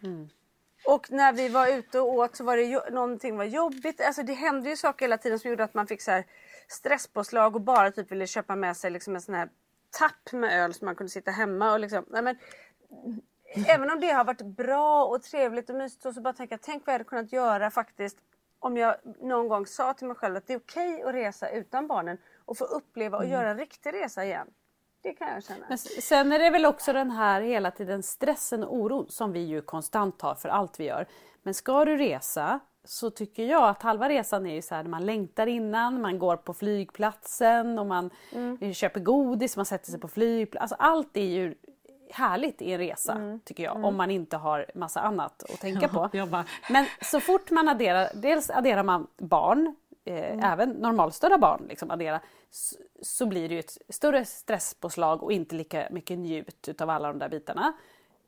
Och 0.86 1.12
när 1.12 1.32
vi 1.32 1.48
var 1.48 1.66
ute 1.68 2.00
och 2.00 2.12
åt 2.12 2.36
så 2.36 2.44
var 2.44 2.56
det 2.56 2.62
jo- 2.62 2.80
någonting 2.90 3.36
var 3.36 3.44
jobbigt. 3.44 4.00
Alltså 4.00 4.22
det 4.22 4.32
hände 4.32 4.68
ju 4.70 4.76
saker 4.76 5.04
hela 5.04 5.18
tiden 5.18 5.38
som 5.38 5.50
gjorde 5.50 5.64
att 5.64 5.74
man 5.74 5.86
fick 5.86 6.02
så 6.02 6.10
här 6.10 6.24
stresspåslag 6.68 7.54
och 7.54 7.60
bara 7.60 7.90
typ 7.90 8.12
ville 8.12 8.26
köpa 8.26 8.56
med 8.56 8.76
sig 8.76 8.90
liksom 8.90 9.14
en 9.14 9.20
sån 9.22 9.34
här 9.34 9.48
tapp 9.90 10.32
med 10.32 10.64
öl 10.64 10.74
så 10.74 10.84
man 10.84 10.96
kunde 10.96 11.10
sitta 11.10 11.30
hemma 11.30 11.72
och 11.72 11.80
liksom. 11.80 12.04
Nej, 12.08 12.22
men, 12.22 12.38
även 13.66 13.90
om 13.90 14.00
det 14.00 14.10
har 14.10 14.24
varit 14.24 14.42
bra 14.42 15.04
och 15.04 15.22
trevligt 15.22 15.70
och 15.70 15.76
mysigt 15.76 16.02
så, 16.02 16.12
så 16.12 16.20
bara 16.20 16.34
tänka 16.34 16.58
tänk 16.58 16.86
vad 16.86 16.92
jag 16.92 16.98
hade 16.98 17.04
kunnat 17.04 17.32
göra 17.32 17.70
faktiskt 17.70 18.16
om 18.58 18.76
jag 18.76 18.96
någon 19.20 19.48
gång 19.48 19.66
sa 19.66 19.94
till 19.94 20.06
mig 20.06 20.16
själv 20.16 20.36
att 20.36 20.46
det 20.46 20.52
är 20.52 20.58
okej 20.58 21.02
att 21.02 21.14
resa 21.14 21.50
utan 21.50 21.86
barnen 21.86 22.18
och 22.44 22.58
få 22.58 22.64
uppleva 22.64 23.18
och 23.18 23.26
göra 23.26 23.50
en 23.50 23.58
riktig 23.58 23.94
resa 23.94 24.24
igen. 24.24 24.46
Det 25.02 25.12
kan 25.12 25.28
jag 25.28 25.44
känna. 25.44 25.66
Men 25.68 25.78
sen 25.78 26.32
är 26.32 26.38
det 26.38 26.50
väl 26.50 26.66
också 26.66 26.92
den 26.92 27.10
här 27.10 27.40
hela 27.40 27.70
tiden 27.70 28.02
stressen 28.02 28.64
och 28.64 28.74
oron 28.74 29.06
som 29.08 29.32
vi 29.32 29.40
ju 29.40 29.62
konstant 29.62 30.22
har 30.22 30.34
för 30.34 30.48
allt 30.48 30.80
vi 30.80 30.84
gör. 30.84 31.06
Men 31.42 31.54
ska 31.54 31.84
du 31.84 31.96
resa 31.96 32.60
så 32.88 33.10
tycker 33.10 33.44
jag 33.46 33.68
att 33.68 33.82
halva 33.82 34.08
resan 34.08 34.46
är 34.46 34.54
ju 34.54 34.62
så 34.62 34.74
här 34.74 34.84
man 34.84 35.06
längtar 35.06 35.46
innan, 35.46 36.00
man 36.00 36.18
går 36.18 36.36
på 36.36 36.54
flygplatsen 36.54 37.78
och 37.78 37.86
man 37.86 38.10
Mm. 38.32 38.74
köper 38.74 39.00
godis, 39.00 39.56
man 39.56 39.66
sätter 39.66 39.90
sig 39.90 40.00
på 40.00 40.08
flygplatsen. 40.08 40.62
Alltså 40.62 40.76
allt 40.78 41.16
är 41.16 41.24
ju 41.24 41.54
härligt 42.10 42.62
i 42.62 42.72
en 42.72 42.78
resa 42.78 43.12
Mm. 43.12 43.40
tycker 43.40 43.62
jag 43.62 43.84
om 43.84 43.96
man 43.96 44.10
inte 44.10 44.36
har 44.36 44.66
massa 44.74 45.00
annat 45.00 45.42
att 45.42 45.60
tänka 45.60 45.88
på. 45.88 46.08
Men 46.70 46.86
så 47.02 47.20
fort 47.20 47.50
man 47.50 47.68
adderar, 47.68 48.08
dels 48.14 48.50
adderar 48.50 48.82
man 48.82 49.06
barn, 49.16 49.76
eh, 50.04 50.52
även 50.52 50.70
normalstörda 50.70 51.38
barn 51.38 51.66
liksom 51.68 51.90
addera, 51.90 52.20
så, 52.50 52.76
så 53.02 53.26
blir 53.26 53.48
det 53.48 53.54
ju 53.54 53.60
ett 53.60 53.78
större 53.88 54.24
stresspåslag 54.24 55.22
och 55.22 55.32
inte 55.32 55.54
lika 55.54 55.88
mycket 55.90 56.18
njut 56.18 56.68
utav 56.68 56.90
alla 56.90 57.08
de 57.08 57.18
där 57.18 57.28
bitarna. 57.28 57.72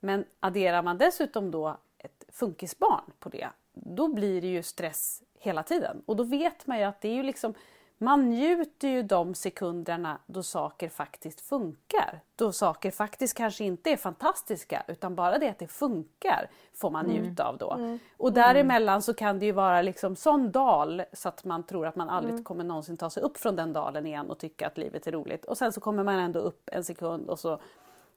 Men 0.00 0.24
adderar 0.40 0.82
man 0.82 0.98
dessutom 0.98 1.50
då 1.50 1.76
ett 1.98 2.24
funkisbarn 2.32 3.04
på 3.18 3.28
det, 3.28 3.48
då 3.72 4.08
blir 4.08 4.40
det 4.40 4.46
ju 4.46 4.62
stress 4.62 5.22
hela 5.38 5.62
tiden. 5.62 6.02
Och 6.06 6.16
då 6.16 6.24
vet 6.24 6.66
man 6.66 6.78
ju 6.78 6.84
att 6.84 7.00
det 7.00 7.08
är 7.08 7.14
ju 7.14 7.22
liksom 7.22 7.54
man 8.02 8.30
njuter 8.30 8.88
ju 8.88 9.02
de 9.02 9.34
sekunderna 9.34 10.18
då 10.26 10.42
saker 10.42 10.88
faktiskt 10.88 11.40
funkar. 11.40 12.20
Då 12.36 12.52
saker 12.52 12.90
faktiskt 12.90 13.36
kanske 13.36 13.64
inte 13.64 13.90
är 13.90 13.96
fantastiska 13.96 14.82
utan 14.88 15.14
bara 15.14 15.38
det 15.38 15.48
att 15.48 15.58
det 15.58 15.66
funkar 15.66 16.50
får 16.74 16.90
man 16.90 17.06
njuta 17.06 17.44
av 17.44 17.58
då. 17.58 17.98
Och 18.16 18.32
däremellan 18.32 19.02
så 19.02 19.14
kan 19.14 19.38
det 19.38 19.46
ju 19.46 19.52
vara 19.52 19.82
liksom 19.82 20.16
sån 20.16 20.52
dal 20.52 21.02
så 21.12 21.28
att 21.28 21.44
man 21.44 21.62
tror 21.62 21.86
att 21.86 21.96
man 21.96 22.08
aldrig 22.08 22.44
kommer 22.44 22.64
någonsin 22.64 22.96
ta 22.96 23.10
sig 23.10 23.22
upp 23.22 23.36
från 23.36 23.56
den 23.56 23.72
dalen 23.72 24.06
igen 24.06 24.30
och 24.30 24.38
tycka 24.38 24.66
att 24.66 24.78
livet 24.78 25.06
är 25.06 25.12
roligt. 25.12 25.44
Och 25.44 25.58
sen 25.58 25.72
så 25.72 25.80
kommer 25.80 26.04
man 26.04 26.18
ändå 26.18 26.40
upp 26.40 26.68
en 26.72 26.84
sekund 26.84 27.30
och 27.30 27.38
så 27.38 27.60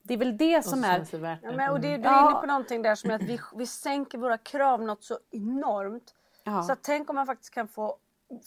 det 0.03 0.13
är 0.13 0.17
väl 0.17 0.37
det 0.37 0.65
som 0.65 0.83
är... 0.83 1.05
det 1.11 1.17
värt 1.17 1.41
det. 1.41 1.47
Ja, 1.47 1.53
men, 1.55 1.71
och 1.71 1.79
det, 1.79 1.87
du 1.87 1.93
är 1.93 1.99
Ja. 2.13 2.29
inne 2.31 2.39
på 2.39 2.45
någonting 2.45 2.81
där 2.81 2.95
som 2.95 3.09
är 3.11 3.15
att 3.15 3.21
vi, 3.21 3.39
vi 3.55 3.65
sänker 3.67 4.17
våra 4.17 4.37
krav 4.37 4.81
något 4.83 5.03
så 5.03 5.17
enormt. 5.31 6.15
Ja. 6.43 6.63
Så 6.63 6.71
att 6.73 6.83
tänk 6.83 7.09
om 7.09 7.15
man 7.15 7.25
faktiskt 7.25 7.53
kan 7.53 7.67
få 7.67 7.97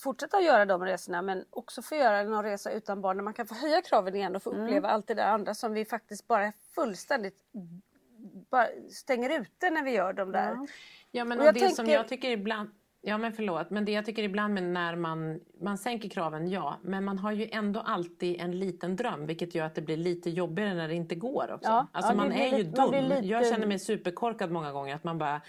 fortsätta 0.02 0.40
göra 0.40 0.64
de 0.64 0.84
resorna 0.84 1.22
men 1.22 1.44
också 1.50 1.82
få 1.82 1.94
göra 1.94 2.22
någon 2.22 2.44
resa 2.44 2.70
utan 2.70 3.00
barn 3.00 3.16
där 3.16 3.24
man 3.24 3.34
kan 3.34 3.46
få 3.46 3.54
höja 3.54 3.82
kraven 3.82 4.14
igen 4.14 4.36
och 4.36 4.42
få 4.42 4.52
Mm. 4.52 4.64
uppleva 4.64 4.88
allt 4.88 5.06
det 5.06 5.14
där 5.14 5.26
andra 5.28 5.54
som 5.54 5.72
vi 5.72 5.84
faktiskt 5.84 6.26
bara 6.26 6.52
fullständigt 6.74 7.36
bara 8.50 8.66
stänger 8.90 9.40
ute 9.40 9.70
när 9.70 9.82
vi 9.82 9.90
gör 9.90 10.12
de 10.12 10.32
där. 10.32 10.56
Ja, 11.10 11.24
men 11.24 11.40
Och 11.40 11.46
och 11.46 11.52
det 11.52 11.60
som 11.60 11.76
tänker- 11.76 11.92
jag 11.92 12.08
tycker 12.08 12.30
ibland... 12.30 12.70
Ja 13.08 13.18
men 13.18 13.32
förlåt, 13.32 13.70
men 13.70 13.84
det 13.84 13.92
jag 13.92 14.04
tycker 14.06 14.22
ibland 14.22 14.54
när 14.54 14.96
man, 14.96 15.40
man 15.60 15.78
sänker 15.78 16.08
kraven, 16.08 16.48
ja. 16.50 16.76
Men 16.82 17.04
man 17.04 17.18
har 17.18 17.32
ju 17.32 17.48
ändå 17.52 17.80
alltid 17.80 18.40
en 18.40 18.58
liten 18.58 18.96
dröm 18.96 19.26
vilket 19.26 19.54
gör 19.54 19.64
att 19.66 19.74
det 19.74 19.82
blir 19.82 19.96
lite 19.96 20.30
jobbigare 20.30 20.74
när 20.74 20.88
det 20.88 20.94
inte 20.94 21.14
går 21.14 21.52
också. 21.54 21.68
Ja, 21.70 21.86
alltså 21.92 22.12
ja, 22.12 22.16
man 22.16 22.32
är 22.32 22.46
ju 22.58 22.64
lite- 22.64 22.80
man 22.80 22.90
dum. 22.90 23.04
lite- 23.04 23.26
Jag 23.26 23.46
känner 23.46 23.66
mig 23.66 23.78
superkorkad 23.78 24.50
många 24.50 24.72
gånger 24.72 24.94
att 24.94 25.04
man 25.04 25.18
bara 25.18 25.40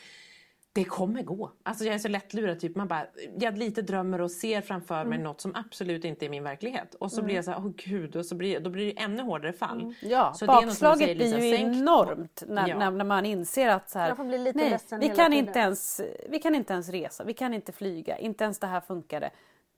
det 0.77 0.83
kommer 0.83 1.21
gå. 1.23 1.51
Alltså 1.63 1.83
jag 1.85 1.95
är 1.95 1.99
så 1.99 2.07
lättlurad. 2.07 2.59
Typ. 2.59 2.75
Man 2.75 2.87
bara, 2.87 3.05
jag 3.39 3.57
lite 3.57 3.81
drömmer 3.81 4.21
och 4.21 4.31
ser 4.31 4.61
framför 4.61 5.05
mig 5.05 5.19
något 5.19 5.41
som 5.41 5.55
absolut 5.55 6.05
inte 6.05 6.25
är 6.25 6.29
min 6.29 6.43
verklighet. 6.43 6.95
Och 6.95 7.11
så 7.11 7.21
blir 7.21 7.35
jag 7.35 7.45
så 7.45 7.51
här, 7.51 7.57
åh 7.65 7.71
gud, 7.77 8.15
och 8.15 8.25
så 8.25 8.35
blir, 8.35 8.59
då 8.59 8.69
blir 8.69 8.85
det 8.93 9.01
ännu 9.01 9.23
hårdare 9.23 9.53
fall. 9.53 9.93
Ja, 10.01 10.33
Så 10.33 10.45
det 10.45 10.51
är 10.51 10.55
något 10.55 10.61
som 10.61 10.67
bakslaget 10.69 10.99
säger, 10.99 11.15
blir 11.15 11.45
ju 11.45 11.57
sänk- 11.57 11.75
enormt 11.77 12.43
när, 12.47 12.67
Ja. 12.67 12.77
när, 12.79 12.91
när 12.91 13.05
man 13.05 13.25
inser 13.25 13.69
att 13.69 13.89
så 13.89 13.99
här, 13.99 14.07
Jag 14.07 14.17
får 14.17 14.23
bli 14.23 14.37
lite 14.37 14.57
nej, 14.59 14.79
vi 15.01 15.09
kan, 15.15 15.33
inte 15.33 15.59
ens, 15.59 16.01
vi 16.29 16.39
kan 16.39 16.55
inte 16.55 16.73
ens 16.73 16.89
resa, 16.89 17.23
vi 17.23 17.33
kan 17.33 17.53
inte 17.53 17.71
flyga, 17.71 18.17
inte 18.17 18.43
ens 18.43 18.59
det 18.59 18.67
här 18.67 18.81
funkade. 18.81 19.29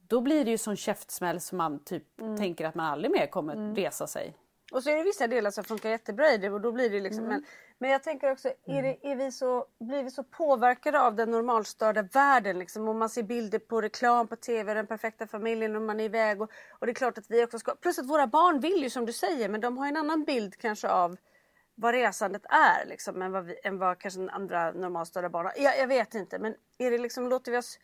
Då 0.07 0.21
blir 0.21 0.45
det 0.45 0.51
ju 0.51 0.57
sån 0.57 0.75
käftsmäll 0.75 1.39
som 1.39 1.57
man 1.57 1.79
typ 1.83 2.21
Mm. 2.21 2.37
tänker 2.37 2.65
att 2.65 2.75
man 2.75 2.85
aldrig 2.85 3.11
mer 3.11 3.27
kommer 3.27 3.75
resa 3.75 4.07
sig. 4.07 4.33
Och 4.71 4.83
så 4.83 4.89
är 4.89 4.95
det 4.95 5.03
vissa 5.03 5.27
delar 5.27 5.51
som 5.51 5.63
funkar 5.63 5.89
jättebra 5.89 6.31
i 6.33 6.37
det 6.37 6.49
och 6.49 6.61
då 6.61 6.71
blir 6.71 6.89
det 6.89 6.99
liksom 6.99 7.23
men, 7.23 7.45
men 7.77 7.89
jag 7.89 8.03
tänker 8.03 8.31
också, 8.31 8.47
är, 8.65 8.83
det, 8.83 8.97
är 9.01 9.15
vi 9.15 9.31
så, 9.31 9.65
blir 9.79 10.03
vi 10.03 10.11
så 10.11 10.23
påverkade 10.23 11.01
av 11.01 11.15
den 11.15 11.31
normalstörda 11.31 12.01
världen 12.01 12.59
liksom? 12.59 12.87
Om 12.87 12.99
man 12.99 13.09
ser 13.09 13.23
bilder 13.23 13.59
på 13.59 13.81
reklam 13.81 14.27
på 14.27 14.35
TV, 14.35 14.73
den 14.73 14.87
perfekta 14.87 15.27
familjen 15.27 15.75
och 15.75 15.81
man 15.81 15.99
är 15.99 16.03
iväg 16.03 16.41
och, 16.41 16.51
och 16.69 16.85
det 16.85 16.91
är 16.91 16.95
klart 16.95 17.17
att 17.17 17.29
vi 17.31 17.45
också 17.45 17.59
ska, 17.59 17.75
plus 17.75 17.99
att 17.99 18.09
våra 18.09 18.27
barn 18.27 18.59
vill 18.59 18.83
ju 18.83 18.89
som 18.89 19.05
du 19.05 19.13
säger 19.13 19.49
men 19.49 19.61
de 19.61 19.77
har 19.77 19.87
en 19.87 19.97
annan 19.97 20.23
bild 20.23 20.57
kanske 20.57 20.89
av 20.89 21.17
vad 21.75 21.93
resandet 21.93 22.45
är 22.45 22.85
liksom, 22.85 23.21
än, 23.21 23.31
vad 23.31 23.45
vi, 23.45 23.59
än 23.63 23.77
vad 23.77 23.97
kanske 23.97 24.29
andra 24.31 24.71
normalstörda 24.71 25.29
barn 25.29 25.45
har. 25.45 25.53
Jag, 25.57 25.79
jag 25.79 25.87
vet 25.87 26.15
inte 26.15 26.39
men 26.39 26.55
är 26.77 26.91
det 26.91 26.97
liksom, 26.97 27.29
låter 27.29 27.51
vi 27.51 27.57
oss 27.57 27.79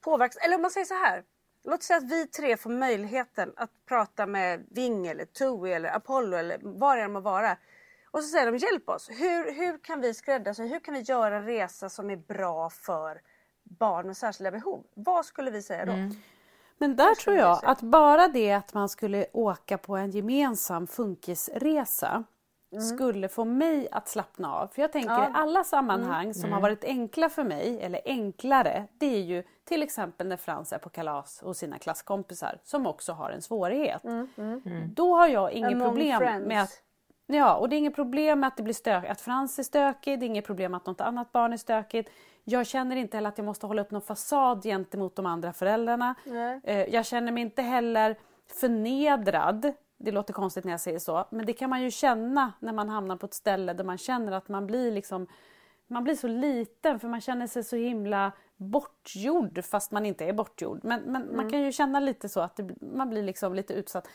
påverkas, 0.00 0.36
eller 0.36 0.56
om 0.56 0.62
man 0.62 0.70
säger 0.70 0.86
så 0.86 0.94
här. 0.94 1.24
Låt 1.64 1.82
säga 1.82 1.96
att 1.96 2.10
vi 2.10 2.26
tre 2.26 2.56
får 2.56 2.70
möjligheten 2.70 3.52
att 3.56 3.70
prata 3.88 4.26
med 4.26 4.66
Ving 4.70 5.06
eller 5.06 5.24
Tui 5.24 5.72
eller 5.72 5.96
Apollo 5.96 6.36
eller 6.36 6.58
vad 6.62 6.96
det 6.96 7.02
än 7.02 7.12
må 7.12 7.20
vara. 7.20 7.56
Och 8.10 8.22
så 8.22 8.28
säger 8.28 8.52
de 8.52 8.58
hjälp 8.58 8.88
oss. 8.88 9.10
Hur, 9.10 9.52
hur 9.52 9.78
kan 9.78 10.00
vi 10.00 10.14
skräddarsy? 10.14 10.66
Hur 10.66 10.80
kan 10.80 10.94
vi 10.94 11.00
göra 11.00 11.36
en 11.36 11.46
resa 11.46 11.88
som 11.88 12.10
är 12.10 12.16
bra 12.16 12.70
för 12.70 13.20
barn 13.62 14.06
med 14.06 14.16
särskilda 14.16 14.50
behov? 14.50 14.84
Vad 14.94 15.26
skulle 15.26 15.50
vi 15.50 15.62
säga 15.62 15.84
då? 15.84 15.92
Men 16.78 16.96
där 16.96 17.14
tror 17.14 17.36
jag 17.36 17.60
att 17.64 17.80
bara 17.80 18.28
det 18.28 18.52
att 18.52 18.74
man 18.74 18.88
skulle 18.88 19.26
åka 19.32 19.78
på 19.78 19.96
en 19.96 20.10
gemensam 20.10 20.86
funkisresa 20.86 22.24
skulle 22.80 23.28
få 23.28 23.44
mig 23.44 23.88
att 23.92 24.08
slappna 24.08 24.54
av. 24.54 24.66
För 24.68 24.82
jag 24.82 24.92
tänker 24.92 25.22
i 25.22 25.30
alla 25.34 25.64
sammanhang 25.64 26.34
som 26.34 26.52
har 26.52 26.60
varit 26.60 26.84
enkla 26.84 27.28
för 27.28 27.44
mig, 27.44 27.80
eller 27.82 28.00
enklare, 28.04 28.84
det 28.98 29.06
är 29.14 29.22
ju 29.22 29.42
till 29.64 29.82
exempel 29.82 30.28
när 30.28 30.36
Frans 30.36 30.72
är 30.72 30.78
på 30.78 30.88
kalas 30.88 31.40
hos 31.40 31.58
sina 31.58 31.78
klasskompisar 31.78 32.58
som 32.64 32.86
också 32.86 33.12
har 33.12 33.30
en 33.30 33.42
svårighet. 33.42 34.02
Då 34.94 35.16
har 35.16 35.28
jag 35.28 35.52
inget 35.52 35.72
Among 35.72 35.88
problem 35.88 36.18
friends. 36.18 36.46
med 36.46 36.62
att 36.62 36.82
Ja, 37.26 37.54
och 37.56 37.68
det 37.68 37.76
är 37.76 37.78
inget 37.78 37.94
problem 37.94 38.40
med 38.40 38.46
att 38.48 38.56
det 38.56 38.62
blir 38.62 38.74
stök, 38.74 39.04
att 39.08 39.20
Frans 39.20 39.58
är 39.58 39.62
stökig, 39.62 40.20
det 40.20 40.24
är 40.24 40.28
inget 40.28 40.46
problem 40.46 40.74
att 40.74 40.86
något 40.86 41.00
annat 41.00 41.32
barn 41.32 41.52
är 41.52 41.56
stökigt. 41.56 42.10
Jag 42.44 42.66
känner 42.66 42.96
inte 42.96 43.16
heller 43.16 43.28
att 43.28 43.38
jag 43.38 43.44
måste 43.44 43.66
hålla 43.66 43.82
upp 43.82 43.90
någon 43.90 44.02
fasad 44.02 44.62
gentemot 44.62 45.16
de 45.16 45.26
andra 45.26 45.52
föräldrarna. 45.52 46.14
Nej. 46.24 46.60
Eh, 46.64 46.94
Jag 46.94 47.06
känner 47.06 47.32
mig 47.32 47.42
inte 47.42 47.62
heller 47.62 48.16
förnedrad. 48.60 49.72
Det 50.04 50.10
låter 50.12 50.32
konstigt 50.34 50.64
när 50.64 50.72
jag 50.72 50.80
säger 50.80 50.98
så, 50.98 51.24
men 51.30 51.46
det 51.46 51.52
kan 51.52 51.70
man 51.70 51.82
ju 51.82 51.90
känna 51.90 52.52
när 52.60 52.72
man 52.72 52.88
hamnar 52.88 53.16
på 53.16 53.26
ett 53.26 53.34
ställe 53.34 53.72
där 53.72 53.84
man 53.84 53.98
känner 53.98 54.32
att 54.32 54.48
man 54.48 54.66
blir 54.66 54.92
liksom 54.92 55.26
man 55.86 56.04
blir 56.04 56.14
så 56.14 56.28
liten 56.28 57.00
för 57.00 57.08
man 57.08 57.20
känner 57.20 57.46
sig 57.46 57.64
så 57.64 57.76
himla 57.76 58.32
bortgjord 58.56 59.64
fast 59.64 59.90
man 59.92 60.06
inte 60.06 60.24
är 60.24 60.32
bortgjord. 60.32 60.80
Men, 60.84 61.00
men 61.00 61.36
man 61.36 61.50
kan 61.50 61.62
ju 61.62 61.72
känna 61.72 62.00
lite 62.00 62.28
så 62.28 62.40
att 62.40 62.56
det, 62.56 62.70
man 62.80 63.10
blir 63.10 63.22
liksom 63.22 63.54
lite 63.54 63.72
utsatt. 63.74 64.08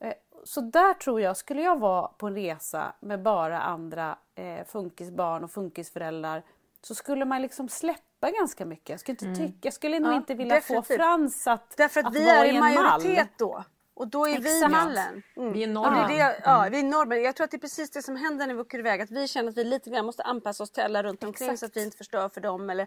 Eh, 0.00 0.12
Så 0.44 0.60
där 0.60 0.94
tror 0.94 1.20
jag, 1.20 1.36
skulle 1.36 1.62
jag 1.62 1.78
vara 1.78 2.08
på 2.08 2.26
en 2.26 2.34
resa 2.34 2.92
med 3.00 3.22
bara 3.22 3.60
andra 3.62 4.18
eh, 4.34 4.64
funkisbarn 4.66 5.44
och 5.44 5.50
funkisföräldrar 5.50 6.42
så 6.82 6.94
skulle 6.94 7.24
man 7.24 7.42
liksom 7.42 7.68
släppa 7.68 8.30
ganska 8.30 8.64
mycket. 8.66 8.88
Jag 8.88 9.00
skulle, 9.00 9.18
inte 9.20 9.40
tycka, 9.46 9.58
jag 9.62 9.72
skulle 9.74 10.00
nog 10.00 10.12
Ja, 10.12 10.16
inte 10.16 10.34
vilja 10.34 10.54
definitivt. 10.54 10.86
få 10.86 10.94
Frans 10.96 11.46
att, 11.46 11.76
Därför 11.76 12.00
att, 12.00 12.06
att 12.06 12.14
vi 12.14 12.24
vara 12.24 12.36
är 12.36 12.44
i 12.44 12.48
en 12.56 12.60
mall. 12.60 12.74
majoritet 12.74 13.28
då. 13.38 13.64
Och 14.00 14.08
då 14.08 14.26
är 14.26 14.40
vi 14.40 14.56
Exakt. 14.56 14.72
mallen. 14.72 15.22
Mm. 15.36 15.52
Vi 15.52 15.62
är 15.62 15.68
Och 15.68 15.74
normen. 15.74 16.08
det 16.08 16.18
är 16.18 16.28
det, 16.28 16.40
ja, 16.44 16.68
vi 16.70 16.78
är 16.78 16.82
normen. 16.82 17.22
Jag 17.22 17.36
tror 17.36 17.44
att 17.44 17.50
det 17.50 17.56
är 17.56 17.58
precis 17.58 17.90
det 17.90 18.02
som 18.02 18.16
händer 18.16 18.46
när 18.46 18.54
vi 18.54 18.60
åker 18.60 18.78
iväg. 18.78 19.00
Att 19.00 19.10
vi 19.10 19.28
känner 19.28 19.50
att 19.50 19.56
vi 19.56 19.64
lite 19.64 19.90
grann 19.90 20.06
måste 20.06 20.22
anpassa 20.22 20.62
oss 20.62 20.70
till 20.70 20.82
alla 20.82 21.02
runt 21.02 21.24
omkring 21.24 21.48
så 21.48 21.52
Exakt. 21.52 21.70
att 21.70 21.76
vi 21.76 21.84
inte 21.84 21.96
förstör 21.96 22.28
för 22.28 22.40
dem 22.40 22.70
eller 22.70 22.86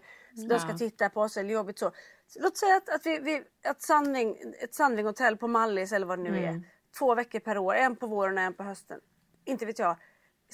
de 0.50 0.60
ska 0.60 0.78
titta 0.78 1.10
på 1.10 1.22
oss 1.22 1.38
eller 1.38 1.50
jobbigt 1.50 1.80
så. 1.80 1.92
Så 2.28 2.40
Låt 2.42 2.58
säga 2.58 2.76
att, 2.76 2.90
att 2.90 3.06
vi, 3.06 3.20
vi 3.20 3.44
att 3.70 3.82
Sandving, 3.82 4.38
ett 4.64 4.74
Sandvinghotell 4.76 5.38
på 5.38 5.48
Mallis 5.48 5.92
eller 5.92 6.06
vad 6.06 6.20
det 6.20 6.24
nu 6.24 6.46
är. 6.46 6.64
Två 7.00 7.16
veckor 7.16 7.40
per 7.40 7.58
år, 7.58 7.76
en 7.76 7.96
på 7.96 8.08
våren 8.08 8.38
och 8.38 8.44
en 8.44 8.54
på 8.54 8.64
hösten. 8.64 9.00
Inte 9.46 9.66
vet 9.66 9.80
jag. 9.80 9.98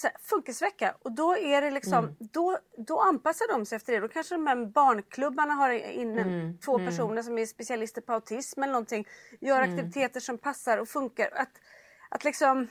Här, 0.03 0.11
funkisvecka 0.21 0.95
och 1.01 1.11
då 1.11 1.37
är 1.37 1.61
det 1.61 1.71
liksom, 1.71 2.15
då, 2.19 2.57
då 2.77 2.99
anpassar 2.99 3.53
de 3.53 3.65
sig 3.65 3.75
efter 3.75 3.93
det. 3.93 3.99
Då 3.99 4.07
kanske 4.07 4.35
de 4.35 4.47
här 4.47 4.65
barnklubbarna 4.65 5.53
har 5.53 5.69
in 5.71 6.57
två 6.65 6.77
personer 6.77 7.21
som 7.21 7.37
är 7.37 7.45
specialister 7.45 8.01
på 8.01 8.13
autism 8.13 8.63
eller 8.63 8.73
någonting. 8.73 9.07
Gör 9.41 9.61
aktiviteter 9.61 10.19
som 10.19 10.37
passar 10.37 10.77
och 10.77 10.89
funkar. 10.89 11.29
Att, 11.35 11.51
att 12.09 12.23
liksom 12.23 12.67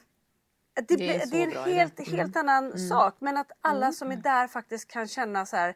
att 0.79 0.89
det, 0.89 0.97
Det 0.97 1.17
är 1.17 1.27
det 1.27 1.43
är 1.43 1.51
bra 1.51 1.63
en 1.63 1.69
idé. 1.69 1.79
helt, 1.79 2.09
helt 2.09 2.37
annan 2.37 2.79
sak. 2.79 3.17
Men 3.19 3.37
att 3.37 3.53
alla 3.61 3.93
som 3.93 4.13
är 4.13 4.17
där 4.17 4.49
faktiskt 4.49 4.89
kan 4.91 5.09
känna 5.09 5.47
så 5.47 5.57
här. 5.57 5.75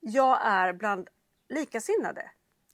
Jag 0.00 0.38
är 0.42 0.72
bland 0.72 1.08
likasinnade. 1.48 2.30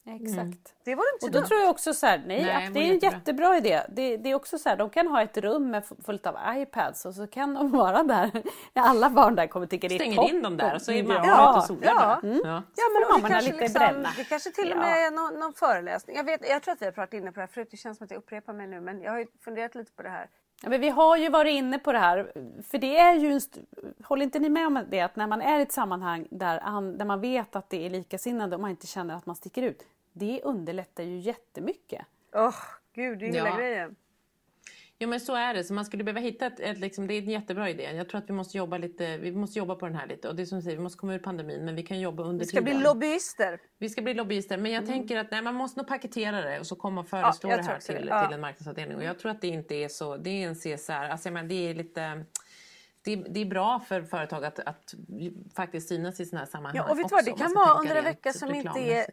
Exakt. 0.08 0.74
Det 0.84 0.94
var 0.94 1.04
inte 1.14 1.26
Och 1.26 1.32
då 1.32 1.38
dumt. 1.38 1.48
tror 1.48 1.60
jag 1.60 1.70
också 1.70 1.94
så 1.94 2.06
här, 2.06 2.22
nej, 2.26 2.42
Nej, 2.44 2.70
det 2.72 2.80
är 2.80 2.82
en 2.84 2.88
jättebra. 2.94 3.10
jättebra 3.18 3.56
idé. 3.56 3.82
Det, 3.88 4.16
det 4.16 4.30
är 4.30 4.34
också 4.34 4.58
så 4.58 4.68
här, 4.68 4.76
de 4.76 4.90
kan 4.90 5.06
ha 5.06 5.22
ett 5.22 5.36
rum 5.36 5.70
med 5.70 5.82
fullt 6.04 6.26
av 6.26 6.36
iPads 6.56 7.06
och 7.06 7.14
så 7.14 7.26
kan 7.26 7.54
de 7.54 7.70
vara 7.78 8.02
där. 8.02 8.30
Alla 8.74 9.10
barn 9.10 9.34
där 9.34 9.46
kommer 9.46 9.66
tycka 9.66 9.88
det 9.88 9.94
är 9.94 9.98
Stänger 9.98 10.16
toppen. 10.16 10.36
in 10.36 10.42
dem 10.42 10.56
där 10.56 10.74
och 10.74 10.82
så 10.82 10.92
är 10.92 11.02
mamma 11.02 11.26
Ja. 11.26 11.50
ute 11.50 11.58
och 11.58 11.64
solar 11.64 11.80
ja. 11.82 12.20
Mm. 12.22 12.40
Ja. 12.44 12.62
Ja, 12.76 12.84
men 12.92 13.02
det, 13.02 13.08
mamma 13.12 13.28
kanske 13.28 13.52
lite 13.52 13.62
liksom, 13.64 13.78
bränna. 13.78 14.08
det 14.16 14.24
kanske 14.24 14.50
till 14.50 14.72
och 14.72 14.78
med 14.78 15.06
är 15.06 15.10
någon, 15.10 15.40
någon 15.40 15.52
föreläsning. 15.52 16.16
Jag, 16.16 16.24
vet, 16.24 16.48
jag 16.48 16.62
tror 16.62 16.72
att 16.74 16.80
vi 16.82 16.84
har 16.84 16.92
pratat 16.92 17.14
inne 17.14 17.32
på 17.32 17.34
det 17.34 17.40
här 17.40 17.46
förut. 17.46 17.68
Det 17.70 17.76
känns 17.76 17.98
som 17.98 18.04
att 18.04 18.10
jag 18.10 18.18
upprepar 18.18 18.52
mig 18.52 18.66
nu. 18.66 18.80
Men 18.80 19.02
jag 19.02 19.12
har 19.12 19.18
ju 19.18 19.26
funderat 19.44 19.74
lite 19.74 19.92
på 19.92 20.02
det 20.02 20.08
här. 20.08 20.28
Ja, 20.62 20.68
men 20.68 20.80
vi 20.80 20.88
har 20.88 21.16
ju 21.16 21.28
varit 21.28 21.52
inne 21.52 21.78
på 21.78 21.92
det 21.92 21.98
här, 21.98 22.32
för 22.70 22.78
det 22.78 22.98
är 22.98 23.14
ju 23.14 23.40
Håller 24.04 24.22
inte 24.24 24.38
ni 24.38 24.48
med 24.48 24.66
om 24.66 24.84
det 24.90 25.00
att 25.00 25.16
när 25.16 25.26
man 25.26 25.42
är 25.42 25.58
i 25.58 25.62
ett 25.62 25.72
sammanhang 25.72 26.26
där, 26.30 26.60
där 26.98 27.04
man 27.04 27.20
vet 27.20 27.56
att 27.56 27.70
det 27.70 27.86
är 27.86 27.90
likasinnade 27.90 28.56
och 28.56 28.60
man 28.62 28.70
inte 28.70 28.86
känner 28.86 29.14
att 29.14 29.26
man 29.26 29.36
sticker 29.36 29.62
ut, 29.62 29.82
det 30.18 30.40
underlättar 30.44 31.02
ju 31.04 31.18
jättemycket. 31.18 32.06
Åh, 32.34 32.54
gud, 32.94 33.18
det 33.18 33.26
är 33.26 33.32
hela 33.32 33.48
Ja. 33.48 33.56
grejen. 33.56 33.96
Jo 34.98 35.08
men 35.08 35.20
så 35.20 35.34
är 35.34 35.54
det. 35.54 35.64
Så 35.64 35.74
man 35.74 35.84
skulle 35.84 36.04
behöva 36.04 36.20
hitta 36.20 36.46
ett, 36.46 36.60
ett 36.60 36.78
liksom, 36.78 37.06
det 37.06 37.14
är 37.14 37.18
en 37.18 37.30
jättebra 37.30 37.70
idé. 37.70 37.82
Jag 37.82 38.08
tror 38.08 38.18
att 38.18 38.28
vi 38.28 38.32
måste 38.32 38.58
jobba 38.58 38.78
lite, 38.78 39.16
vi 39.18 39.32
måste 39.32 39.58
jobba 39.58 39.74
på 39.74 39.86
den 39.86 39.94
här 39.94 40.06
lite. 40.06 40.28
Och 40.28 40.36
det 40.36 40.42
är 40.42 40.46
som 40.46 40.58
du 40.58 40.62
säger, 40.62 40.76
vi 40.76 40.82
måste 40.82 40.98
komma 40.98 41.14
ur 41.14 41.18
pandemin 41.18 41.64
men 41.64 41.74
vi 41.76 41.82
kan 41.82 42.00
jobba 42.00 42.22
under 42.22 42.44
Vi 42.44 42.48
ska 42.48 42.60
bli 42.60 42.72
tiden. 42.72 42.82
lobbyister. 42.84 43.58
Vi 43.78 43.88
ska 43.88 44.02
bli 44.02 44.14
lobbyister. 44.14 44.58
Men 44.58 44.72
jag 44.72 44.86
tänker 44.86 45.16
att 45.16 45.30
nej, 45.30 45.42
man 45.42 45.54
måste 45.54 45.80
nog 45.80 45.86
paketera 45.88 46.40
det 46.40 46.60
och 46.60 46.66
så 46.66 46.76
komma 46.76 47.00
och 47.00 47.08
föreslå 47.08 47.50
jag 47.50 47.58
det 47.58 47.62
här 47.64 47.78
till, 47.78 47.94
det. 47.94 48.06
Ja. 48.06 48.26
till 48.26 48.34
en 48.34 48.40
marknadsavdelning. 48.40 48.96
Och 48.96 49.04
jag 49.04 49.18
tror 49.18 49.30
att 49.30 49.40
det 49.40 49.48
inte 49.48 49.74
är 49.74 49.88
så, 49.88 50.16
det 50.16 50.30
är 50.30 50.48
en 50.48 50.54
CSR. 50.54 50.92
Alltså 50.92 51.28
jag 51.28 51.32
menar, 51.32 51.48
det 51.48 51.70
är 51.70 51.74
lite 51.74 52.24
det 53.04 53.12
är, 53.12 53.24
det 53.28 53.40
är 53.40 53.46
bra 53.46 53.80
för 53.80 54.02
företag 54.02 54.44
att, 54.44 54.58
att 54.58 54.94
faktiskt 55.54 55.88
synas 55.88 56.20
i 56.20 56.24
sådana 56.26 56.44
här 56.44 56.50
sammanhang. 56.50 56.76
Ja, 56.76 56.90
och 56.90 56.98
vet 56.98 57.04
också, 57.04 57.14
vad, 57.14 57.24
det 57.24 57.32
kan 57.32 57.54
vara 57.54 57.78
under 57.80 57.96
en 57.96 58.04
vecka 58.04 58.32
som 58.32 58.54
inte 58.54 58.80
är. 58.80 59.06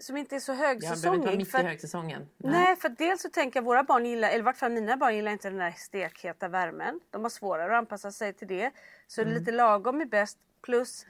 Som 0.00 0.16
inte 0.16 0.36
är 0.36 0.40
så 0.40 0.52
Ja, 0.52 0.56
det 0.56 0.78
behöver 0.78 0.94
inte 0.96 1.08
vara 1.08 1.16
högsäsongig. 1.20 1.36
mitt 1.38 1.50
för 1.50 1.58
i 1.60 1.62
högsäsongen. 1.62 2.28
Nej, 2.36 2.76
för 2.76 2.88
att 2.88 2.98
dels 2.98 3.22
så 3.22 3.28
tänker 3.30 3.60
jag 3.60 3.64
våra 3.64 3.82
barn 3.82 4.06
gillar, 4.06 4.28
eller 4.28 4.38
i 4.38 4.42
vart 4.42 4.56
fall 4.56 4.72
mina 4.72 4.96
barn 4.96 5.16
gillar 5.16 5.32
inte 5.32 5.48
den 5.50 5.58
där 5.58 5.70
stekheta 5.76 6.48
värmen. 6.48 7.00
De 7.10 7.22
har 7.22 7.30
svårare 7.30 7.72
att 7.72 7.78
anpassa 7.78 8.12
sig 8.12 8.32
till 8.32 8.48
det. 8.48 8.70
Så 9.06 9.22
Mm. 9.22 9.34
lite 9.34 9.52
lagom 9.52 10.00
är 10.00 10.04
bäst. 10.06 10.38
Plus 10.62 11.06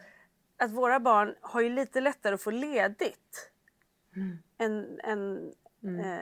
att 0.56 0.70
våra 0.70 1.00
barn 1.00 1.34
har 1.40 1.60
ju 1.60 1.68
lite 1.70 2.00
lättare 2.00 2.34
att 2.34 2.42
få 2.42 2.50
ledigt 2.50 3.50
Mm. 4.16 4.38
än, 4.58 5.00
än 5.04 5.52
eh, 6.00 6.18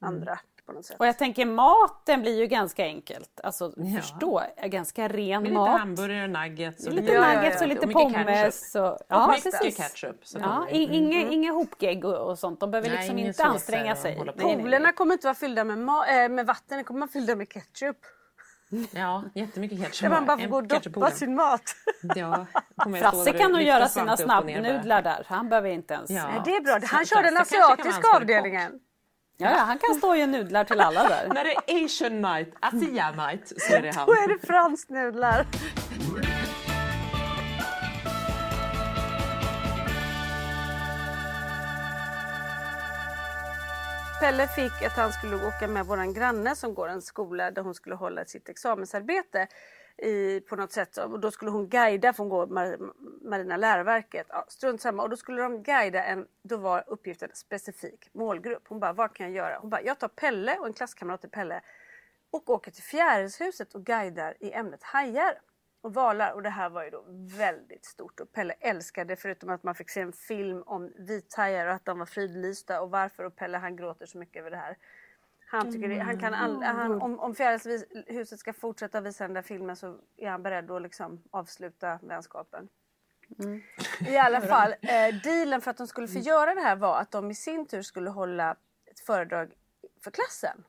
andra 0.00 0.38
på 0.66 0.72
något 0.72 0.84
sätt. 0.86 0.96
Och 1.00 1.06
jag 1.06 1.18
tänker 1.18 1.46
maten 1.46 2.20
blir 2.22 2.38
ju 2.40 2.46
ganska 2.46 2.84
enkelt. 2.84 3.40
Alltså 3.42 3.72
Ja. 3.76 4.00
förstå, 4.00 4.42
ganska 4.64 5.08
ren 5.08 5.42
Med 5.42 5.50
lite 5.50 5.54
mat. 5.54 5.80
hamburgare, 5.80 6.26
nuggets 6.26 6.86
och 6.86 6.92
Lite 6.92 7.12
Ja, 7.12 7.34
nuggets 7.34 7.62
och 7.62 7.68
lite 7.68 7.80
ketchup. 7.86 7.92
pommes. 7.92 8.74
Och, 8.74 8.92
Och 8.92 8.98
ja, 9.08 9.28
mycket 9.28 9.44
precis. 9.60 9.76
ketchup. 9.76 10.26
Så 10.26 10.38
Ja, 10.38 10.68
i- 10.70 10.96
inga, 10.96 11.20
inga 11.30 11.52
hopgegg 11.52 12.04
och, 12.04 12.30
och 12.30 12.38
sånt. 12.38 12.60
De 12.60 12.70
behöver 12.70 12.88
Nej, 12.88 12.98
liksom 12.98 13.18
inte 13.18 13.44
anstränga 13.44 13.92
och 13.92 13.98
sig. 13.98 14.16
Poolerna 14.38 14.92
kommer 14.92 15.12
inte 15.12 15.26
vara 15.26 15.34
fyllda 15.34 15.64
med, 15.64 15.78
äh, 16.24 16.28
med 16.28 16.46
vatten, 16.46 16.78
de 16.78 16.84
kommer 16.84 17.00
vara 17.00 17.10
fyllda 17.10 17.36
med 17.36 17.48
ketchup. 17.52 17.96
Ja, 18.90 19.22
jättemycket 19.34 19.78
ketchup. 19.78 20.00
Där 20.02 20.10
man 20.10 20.26
bara 20.26 20.36
får 20.36 20.44
En 20.44 20.50
gå 20.50 20.56
och 20.56 20.66
doppa 20.66 21.10
sin 21.10 21.34
mat. 21.34 21.62
Ja, 22.16 22.46
Frasse 23.00 23.32
kan 23.32 23.46
och 23.46 23.52
nog 23.52 23.62
göra 23.62 23.88
sina 23.88 24.12
och 24.12 24.18
snabbnudlar 24.18 25.02
där. 25.02 25.24
Han 25.28 25.48
behöver 25.48 25.68
inte 25.68 25.94
ens... 25.94 26.10
Ja. 26.10 26.28
Nej, 26.28 26.40
det 26.44 26.56
är 26.56 26.60
bra. 26.60 26.78
Han 26.90 27.06
kör 27.06 27.22
den 27.22 27.36
asiatiska 27.36 28.16
avdelningen. 28.16 28.72
Ja, 29.36 29.48
han 29.48 29.78
kan 29.78 29.94
stå 29.94 30.08
och 30.08 30.16
ge 30.16 30.26
nudlar 30.26 30.64
till 30.64 30.80
alla 30.80 31.08
där. 31.08 31.28
När 31.28 31.44
det 31.44 31.52
är 31.52 31.84
asian 31.84 32.22
night, 32.22 32.54
asia 32.60 33.10
night, 33.10 33.52
så 33.56 33.74
är 33.74 33.82
det 33.82 33.94
han. 33.94 34.06
Då 34.06 34.12
är 34.12 34.28
det 34.28 34.46
fransk 34.46 34.88
nudlar. 34.88 35.46
Pelle 44.20 44.48
fick 44.48 44.82
att 44.82 44.96
han 44.96 45.12
skulle 45.12 45.36
åka 45.36 45.68
med 45.68 45.86
vår 45.86 46.14
granne 46.14 46.56
som 46.56 46.74
går 46.74 46.88
en 46.88 47.02
skola 47.02 47.50
där 47.50 47.62
hon 47.62 47.74
skulle 47.74 47.94
hålla 47.94 48.24
sitt 48.24 48.48
examensarbete 48.48 49.46
i, 49.96 50.40
på 50.40 50.56
något 50.56 50.72
sätt. 50.72 50.96
Och 50.96 51.20
då 51.20 51.30
skulle 51.30 51.50
hon 51.50 51.68
guida, 51.68 52.12
för 52.12 52.22
hon 52.22 52.28
går 52.28 52.46
Mar 52.46 52.78
Marina 53.28 53.56
läroverket. 53.56 54.26
Ja, 54.28 54.44
strunt 54.48 54.80
samma. 54.80 55.02
Och 55.02 55.10
då 55.10 55.16
skulle 55.16 55.42
de 55.42 55.62
guida 55.62 56.04
en, 56.04 56.26
då 56.42 56.56
var 56.56 56.84
uppgiften 56.86 57.30
specifik 57.34 58.08
målgrupp. 58.12 58.62
Hon 58.68 58.80
bara, 58.80 58.92
vad 58.92 59.14
kan 59.14 59.26
jag 59.26 59.36
göra? 59.36 59.58
Hon 59.58 59.70
bara, 59.70 59.82
jag 59.82 59.98
tar 59.98 60.08
Pelle 60.08 60.58
och 60.58 60.66
en 60.66 60.72
klasskamrat 60.72 61.20
till 61.20 61.30
Pelle 61.30 61.60
och 62.30 62.50
åker 62.50 62.70
till 62.70 62.82
Fjärilshuset 62.82 63.74
och 63.74 63.84
guidar 63.84 64.34
i 64.40 64.52
ämnet 64.52 64.82
hajar 64.82 65.40
och 65.80 65.94
valar. 65.94 66.32
Och 66.32 66.42
det 66.42 66.50
här 66.50 66.68
var 66.68 66.84
ju 66.84 66.90
då 66.90 67.04
väldigt 67.38 67.84
stort 67.84 68.20
och 68.20 68.32
Pelle 68.32 68.54
älskade 68.60 69.16
förutom 69.16 69.50
att 69.50 69.62
man 69.62 69.74
fick 69.74 69.90
se 69.90 70.00
en 70.00 70.12
film 70.12 70.62
om 70.66 70.92
vithajar 70.98 71.66
och 71.66 71.72
att 71.72 71.84
de 71.84 71.98
var 71.98 72.06
fridlysta 72.06 72.82
och 72.82 72.90
varför 72.90 73.24
och 73.24 73.36
Pelle 73.36 73.58
han 73.58 73.76
gråter 73.76 74.06
så 74.06 74.18
mycket 74.18 74.40
över 74.40 74.50
det 74.50 74.56
här. 74.56 74.76
Han 75.56 75.72
tycker 75.72 75.88
det, 75.88 75.98
han 75.98 76.18
kan 76.18 76.34
all, 76.34 76.62
han, 76.62 77.02
om, 77.02 77.20
om 77.20 77.34
Fjärilshuset 77.34 78.38
ska 78.38 78.52
fortsätta 78.52 79.00
visa 79.00 79.24
den 79.24 79.34
där 79.34 79.42
filmen 79.42 79.76
så 79.76 79.98
är 80.16 80.30
han 80.30 80.42
beredd 80.42 80.70
att 80.70 80.82
liksom 80.82 81.22
avsluta 81.30 81.98
vänskapen. 82.02 82.68
Mm. 83.38 83.62
I 84.08 84.16
alla 84.16 84.40
fall, 84.52 84.72
eh, 84.82 85.14
dealen 85.22 85.60
för 85.60 85.70
att 85.70 85.76
de 85.76 85.86
skulle 85.86 86.08
få 86.08 86.18
göra 86.18 86.54
det 86.54 86.60
här 86.60 86.76
var 86.76 87.00
att 87.00 87.10
de 87.10 87.30
i 87.30 87.34
sin 87.34 87.66
tur 87.66 87.82
skulle 87.82 88.10
hålla 88.10 88.56
ett 88.86 89.00
föredrag 89.00 89.52
för 90.04 90.10
klassen. 90.10 90.64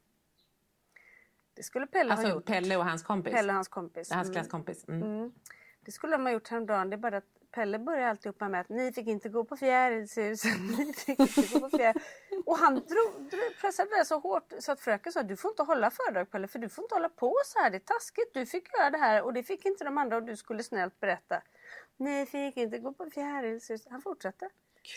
Det 1.54 1.64
skulle 1.64 1.88
Pelle 1.88 2.12
alltså, 2.12 2.28
ha 2.28 2.34
gjort. 2.34 2.46
Pelle 2.46 2.78
och 2.78 2.86
hans 2.86 3.04
kompis? 3.04 3.34
Pelle 3.34 3.52
och 3.52 3.56
hans 3.56 3.68
kompis. 3.68 4.12
Hans 4.12 4.32
klasskompis. 4.32 4.88
Mm. 4.88 5.04
Mm. 5.04 5.32
Det 5.82 5.92
skulle 5.92 6.18
de 6.18 6.26
ha 6.26 6.32
gjort 6.32 6.48
häromdagen. 6.48 6.90
Det 6.90 6.96
är 6.96 6.98
bara 6.98 7.18
att 7.18 7.24
Pelle 7.56 7.80
började 7.80 8.10
alltihopa 8.10 8.50
med 8.50 8.62
att 8.62 8.70
ni 8.70 8.92
fick 8.92 9.08
inte 9.08 9.30
gå 9.30 9.44
på 9.44 9.58
Fjärilshuset. 9.58 10.52
Ni 10.78 10.94
fick 10.94 11.20
inte 11.20 11.60
gå 11.60 11.70
på. 11.70 11.94
Och 12.46 12.58
han 12.58 12.74
drog, 12.74 13.30
drog, 13.30 13.58
pressade 13.62 13.90
det 13.98 14.06
så 14.06 14.20
hårt 14.20 14.54
så 14.60 14.72
att 14.72 14.80
fröken 14.80 15.14
sa 15.14 15.24
du 15.24 15.36
får 15.36 15.52
inte 15.52 15.64
hålla 15.64 15.92
föredrag 15.92 16.32
Pelle 16.32 16.48
för 16.48 16.60
du 16.60 16.70
får 16.70 16.84
inte 16.84 16.96
hålla 16.96 17.10
på 17.10 17.34
så 17.46 17.60
här. 17.60 17.70
Det 17.70 17.78
är 17.78 17.80
taskigt. 17.80 18.34
Du 18.34 18.46
fick 18.46 18.74
göra 18.78 18.90
det 18.90 18.98
här 18.98 19.22
och 19.22 19.34
det 19.34 19.44
fick 19.44 19.66
inte 19.66 19.84
de 19.84 19.98
andra 19.98 20.18
och 20.18 20.24
du 20.24 20.36
skulle 20.36 20.64
snällt 20.64 21.00
berätta. 21.00 21.42
Ni 21.98 22.26
fick 22.26 22.58
inte 22.58 22.78
gå 22.78 22.94
på 22.94 23.10
Fjärilshuset. 23.10 23.92
Han 23.92 24.02
fortsatte. 24.02 24.50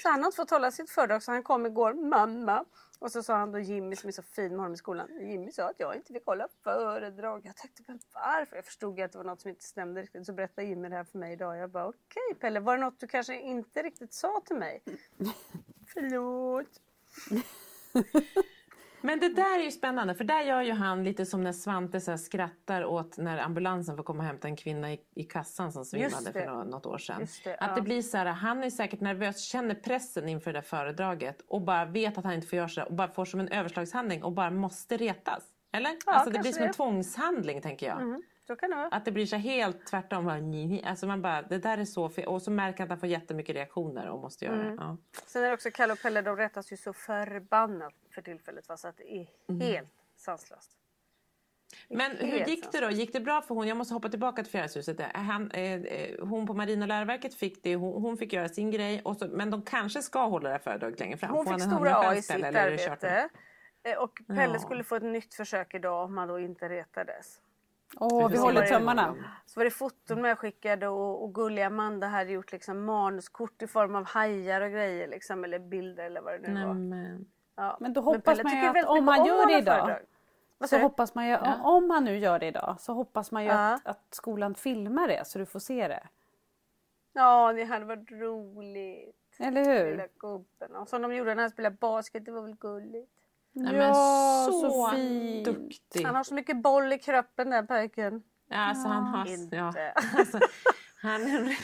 Så 0.03 0.09
han 0.09 0.21
har 0.21 0.27
inte 0.27 0.37
fått 0.37 0.51
hålla 0.51 0.71
sitt 0.71 0.91
föredrag 0.91 1.23
så 1.23 1.33
han 1.33 1.43
kom 1.43 1.67
igår, 1.67 1.95
mamma. 1.95 2.65
Och 2.99 3.13
så 3.13 3.23
sa 3.23 3.37
han 3.37 3.53
då 3.53 3.59
Jimmy 3.59 3.97
som 3.97 4.09
är 4.09 4.13
så 4.13 4.23
fin 4.23 4.49
med 4.49 4.59
honom 4.59 4.75
i 4.75 4.77
skolan. 4.77 5.09
Jimmy 5.21 5.53
sa 5.53 5.71
att 5.71 5.81
jag 5.81 5.97
inte 5.97 6.13
fick 6.13 6.27
hålla 6.27 6.49
föredrag. 6.65 7.43
Jag 7.45 7.57
tänkte 7.57 7.83
men 7.87 8.01
varför? 8.15 8.57
Jag 8.57 8.65
förstod 8.65 9.01
att 9.01 9.13
det 9.13 9.19
var 9.19 9.25
något 9.25 9.41
som 9.41 9.49
inte 9.49 9.65
stämde 9.65 10.03
riktigt. 10.03 10.27
Så 10.27 10.33
berättade 10.33 10.67
Jimmy 10.67 10.89
det 10.89 10.97
här 10.97 11.05
för 11.05 11.19
mig 11.19 11.33
idag. 11.33 11.57
Jag 11.57 11.71
bara 11.71 11.87
okej 11.87 12.23
okay, 12.31 12.41
Pelle, 12.41 12.61
var 12.61 12.77
det 12.77 12.85
något 12.85 13.01
du 13.01 13.07
kanske 13.07 13.41
inte 13.41 13.83
riktigt 13.83 14.13
sa 14.13 14.43
till 14.47 14.57
mig? 14.57 14.83
Förlåt. 15.95 16.81
Men 19.01 19.21
det 19.21 19.29
där 19.29 19.59
är 19.59 19.65
ju 19.65 19.71
spännande 19.71 20.15
för 20.15 20.25
där 20.25 20.43
gör 20.43 20.63
ju 20.63 20.73
han 20.73 21.05
lite 21.05 21.27
som 21.27 21.41
när 21.41 21.53
Svante 21.53 22.01
så 22.01 22.19
skrattar 22.19 22.85
åt 22.85 23.19
när 23.19 23.39
ambulansen 23.39 23.97
får 23.97 24.05
komma 24.05 24.19
och 24.19 24.27
hämta 24.27 24.49
en 24.49 24.57
kvinna 24.57 24.93
i, 24.93 25.01
i 25.15 25.25
kassan 25.25 25.73
som 25.73 25.85
svimmade 25.85 26.33
för 26.33 26.47
något, 26.47 26.69
något 26.69 26.87
år 26.87 26.99
sedan. 26.99 27.27
Det, 27.45 27.57
att 27.57 27.77
det 27.77 27.83
blir 27.83 28.03
så 28.03 28.17
här, 28.17 28.27
han 28.27 28.65
är 28.65 28.71
säkert 28.71 29.01
nervös, 29.01 29.41
känner 29.41 29.75
pressen 29.75 30.29
inför 30.29 30.53
det 30.53 30.59
där 30.59 30.63
föredraget 30.63 31.41
och 31.49 31.63
bara 31.63 31.85
vet 31.85 32.19
att 32.19 32.25
han 32.25 32.35
inte 32.35 32.47
får 32.47 32.57
göra 32.57 32.69
så 32.69 32.83
och 32.83 32.95
bara 32.95 33.09
får 33.09 33.25
som 33.25 33.41
en 33.41 33.49
överslagshandling 33.49 34.23
och 34.23 34.33
bara 34.33 34.51
måste 34.51 34.97
retas. 34.97 35.43
Eller? 35.73 35.91
Ja, 36.07 36.13
alltså 36.13 36.31
det 36.31 36.39
blir 36.39 36.53
som 36.53 36.63
en 36.63 36.73
tvångshandling 36.73 37.63
tänker 37.63 37.87
jag. 37.87 38.01
Mm. 38.01 38.23
Det 38.49 38.89
att 38.91 39.05
det 39.05 39.13
blir 39.13 39.27
så 39.27 39.37
helt 39.37 39.87
tvärtom. 39.87 40.29
Alltså 40.85 41.07
man 41.07 41.23
bara, 41.23 41.43
det 41.43 41.59
där 41.59 41.79
är 41.79 41.85
så 41.85 42.09
fel. 42.09 42.27
Och 42.27 42.43
så 42.43 42.51
märker 42.51 42.85
att 42.85 42.91
han 42.91 43.01
får 43.01 43.09
jättemycket 43.09 43.57
reaktioner 43.57 44.09
och 44.09 44.21
måste 44.21 44.45
göra 44.45 44.55
mm. 44.55 44.77
det. 44.77 44.83
Ja. 44.83 44.97
Sen 45.27 45.45
är 45.45 45.49
det 45.49 45.55
också 45.55 45.71
Kalle 45.71 45.93
och 45.93 46.03
Pelle, 46.03 46.23
de 46.23 46.37
rättas 46.37 46.73
ju 46.73 46.77
så 46.77 46.93
förbannat 46.93 47.95
för 48.15 48.23
tillfället. 48.23 48.69
Va? 48.69 48.77
Så 48.77 48.89
att 48.89 48.97
det 48.97 49.17
är 49.17 49.27
mm. 49.49 49.61
helt 49.61 49.89
sanslöst. 50.17 50.79
Men 51.89 52.17
hur 52.17 52.45
gick 52.45 52.73
det 52.73 52.81
då? 52.81 52.91
Gick 52.91 53.13
det 53.13 53.21
bra 53.21 53.43
för 53.43 53.55
hon? 53.55 53.69
Jag 53.69 53.77
måste 53.77 53.95
hoppa 53.95 54.09
tillbaka 54.09 54.43
till 54.43 54.53
Fjärilshuset. 54.53 55.01
Han, 55.15 55.51
eh, 55.51 55.73
eh, 55.73 56.27
hon 56.27 56.47
på 56.47 56.55
Marina 56.55 56.87
läroverket 56.87 57.35
fick 57.35 57.63
det. 57.63 57.77
Hon, 57.77 58.03
hon 58.03 58.17
fick 58.17 58.33
göra 58.33 58.49
sin 58.49 58.71
grej. 58.71 59.03
Så, 59.19 59.29
men 59.29 59.51
de 59.51 59.63
kanske 59.63 60.03
ska 60.03 60.27
hålla 60.27 60.49
det 60.49 60.55
här 60.55 60.59
föredraget 60.59 61.01
längre 61.01 61.17
fram. 61.17 61.31
Hon 61.31 61.47
fick 61.47 61.63
stora 61.63 61.97
A 61.97 62.15
i 62.15 62.23
sitt 62.23 62.45
arbete. 62.45 63.29
Eh, 63.83 63.99
och 63.99 64.21
Pelle 64.27 64.53
ja. 64.53 64.59
skulle 64.59 64.85
få 64.85 64.97
ett 64.97 65.03
nytt 65.03 65.35
försök 65.35 65.75
idag 65.75 66.05
om 66.05 66.17
han 66.17 66.29
då 66.29 66.41
inte 66.41 66.69
retades. 66.69 67.41
Åh, 67.97 68.29
vi 68.29 68.39
håller 68.39 68.67
tummarna. 68.67 69.15
Så 69.47 69.61
var 69.61 69.65
det 69.65 69.71
foton 69.71 70.23
med 70.23 70.39
skickade 70.39 70.89
och, 70.89 71.23
och 71.23 71.35
gulliga 71.35 71.67
Amanda 71.67 72.07
hade 72.07 72.33
gjort 72.33 72.53
liksom 72.53 72.85
manuskort 72.85 73.63
i 73.63 73.67
form 73.67 73.95
av 73.95 74.05
hajar 74.05 74.61
och 74.61 74.71
grejer 74.71 75.09
liksom, 75.09 75.45
eller 75.45 75.59
bilder 75.59 76.05
eller 76.05 76.21
vad 76.21 76.43
det 76.43 76.49
nu 76.49 76.67
var. 76.67 76.75
Men, 76.75 77.27
ja. 77.57 77.77
men 77.81 77.93
då 77.93 78.01
hoppas 78.01 78.37
men 78.37 78.45
man 78.45 78.75
ju 78.75 78.81
att 78.81 78.87
om 78.87 79.09
han 79.09 79.27
gör 79.27 79.47
det 79.47 79.59
idag 79.59 80.01
så 80.65 80.79
hoppas 80.79 81.15
man 81.15 81.27
ju, 81.27 81.31
ja. 81.31 81.63
om 81.63 81.91
han 81.91 82.05
nu 82.05 82.19
gör 82.19 82.39
det 82.39 82.47
idag 82.47 82.77
så 82.79 82.93
hoppas 82.93 83.31
man 83.31 83.45
ju 83.45 83.49
ja. 83.49 83.75
att, 83.75 83.87
att, 83.87 84.05
skolan 84.11 84.55
filmar 84.55 85.09
det 85.09 85.27
så 85.27 85.39
du 85.39 85.47
får 85.47 85.61
se 85.61 85.89
det. 85.89 86.09
Ja, 87.13 87.53
det 87.53 87.65
hade 87.65 87.85
varit 87.85 88.11
roligt. 88.11 89.37
Eller 89.39 89.65
hur? 89.65 89.91
Lilla 89.91 90.07
gubben. 90.19 90.77
Och 90.77 90.89
som 90.89 91.03
de 91.03 91.15
gjorde 91.15 91.35
när 91.35 91.43
han 91.43 91.51
spelade 91.51 91.77
basket, 91.81 92.25
det 92.25 92.31
var 92.31 92.43
väl 92.43 92.57
gulligt. 92.57 93.18
Nej, 93.59 93.75
ja, 93.75 94.49
så, 94.51 94.61
så 94.61 94.91
fin. 94.91 95.43
duktig. 95.43 96.05
Han 96.05 96.15
har 96.15 96.25
så 96.25 96.35
mycket 96.35 96.63
boll 96.63 96.93
i 96.93 96.99
kroppen 96.99 97.51
den 97.51 97.67
pojken. 97.67 98.23
Ja, 98.51 98.57
alltså, 98.57 98.89
han 98.89 99.05
har... 99.05 99.27
Ja, 99.57 99.73
alltså, 100.19 100.39
han, 101.03 101.55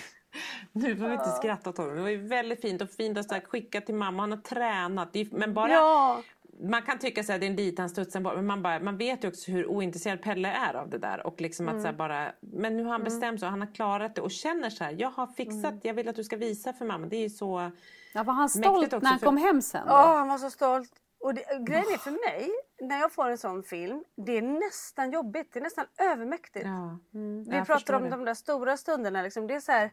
nu 0.73 0.97
får 0.97 1.07
vi 1.07 1.13
inte 1.13 1.31
skratta 1.31 1.71
åt 1.71 1.77
honom. 1.77 1.97
Det 1.97 2.03
var 2.03 2.09
ju 2.09 2.27
väldigt 2.27 2.61
fint 2.61 2.83
och 2.83 2.91
fint 2.91 3.19
att 3.19 3.47
skicka 3.47 3.81
till 3.81 3.95
mamma. 3.95 4.23
Han 4.23 4.31
har 4.31 4.39
tränat. 4.39 5.17
Men 5.31 5.55
bara... 5.55 5.73
Ja. 5.73 6.23
Man 6.61 6.83
kan 6.83 6.99
tycka 6.99 7.21
att 7.21 7.27
det 7.27 7.35
är 7.35 7.43
en 7.43 7.57
dit 7.57 7.79
han 7.79 7.89
studsar 7.89 8.21
bort 8.21 8.35
men 8.35 8.47
man, 8.47 8.63
bara, 8.63 8.81
man 8.81 8.97
vet 8.97 9.25
ju 9.25 9.29
också 9.29 9.51
hur 9.51 9.67
ointresserad 9.67 10.23
Pelle 10.23 10.49
är 10.49 10.75
av 10.75 10.91
det 10.91 10.99
där. 10.99 11.27
Och 11.27 11.41
liksom 11.41 11.69
mm. 11.69 11.79
att 11.79 11.87
så 11.87 11.93
bara, 11.93 12.33
men 12.41 12.77
nu 12.77 12.83
har 12.83 12.91
han 12.91 13.01
mm. 13.01 13.05
bestämt 13.05 13.41
sig 13.41 13.47
och 13.47 13.51
han 13.51 13.61
har 13.61 13.75
klarat 13.75 14.15
det 14.15 14.21
och 14.21 14.31
känner 14.31 14.71
så 14.71 14.85
här, 14.85 14.97
jag 14.99 15.11
har 15.11 15.27
fixat, 15.27 15.71
mm. 15.71 15.81
jag 15.83 15.95
vill 15.95 16.09
att 16.09 16.17
du 16.17 16.25
ska 16.25 16.37
visa 16.37 16.73
för 16.73 16.85
mamma. 16.85 17.07
Det 17.07 17.17
är 17.17 17.23
ju 17.23 17.31
så 17.31 17.71
Ja, 18.15 18.23
var 18.23 18.35
han 18.35 18.49
stolt 18.49 18.93
när 18.93 19.11
han 19.11 19.19
för... 19.19 19.27
kom 19.27 19.37
hem 19.37 19.63
sen? 19.63 19.85
Ja, 19.87 20.17
han 20.17 20.29
var 20.29 20.39
så 20.39 20.51
stolt. 20.51 20.93
Och 21.25 21.35
det, 21.35 21.45
grejen 21.61 21.85
är 21.93 21.99
för 21.99 22.11
mig, 22.11 22.51
när 22.81 23.01
jag 23.01 23.13
får 23.13 23.29
en 23.31 23.39
sån 23.39 23.63
film, 23.63 24.05
det 24.17 24.39
är 24.39 24.43
nästan 24.43 25.11
jobbigt. 25.11 25.53
Det 25.53 25.59
är 25.59 25.63
nästan 25.63 25.87
övermäktigt. 25.99 26.67
Ja. 26.67 26.99
Mm, 27.15 27.45
Vi 27.45 27.65
pratar 27.65 27.95
om 27.95 28.03
det. 28.03 28.11
de 28.11 28.25
där 28.25 28.35
stora 28.35 28.77
stunderna. 28.77 29.23
Liksom. 29.23 29.47
Det 29.47 29.55
är 29.55 29.61
så 29.61 29.73
här, 29.73 29.91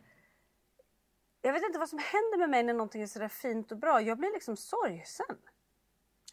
jag 1.41 1.54
vet 1.54 1.63
inte 1.63 1.80
vad 1.80 1.89
som 1.89 2.00
händer 2.00 2.38
med 2.38 2.50
mig 2.50 2.63
när 2.63 2.74
någonting 2.74 3.02
är 3.02 3.08
sådär 3.08 3.28
fint 3.28 3.72
och 3.72 3.78
bra. 3.78 4.02
Jag 4.02 4.17
blir 4.17 4.34
liksom 4.34 4.58
sorgsen. 4.58 5.36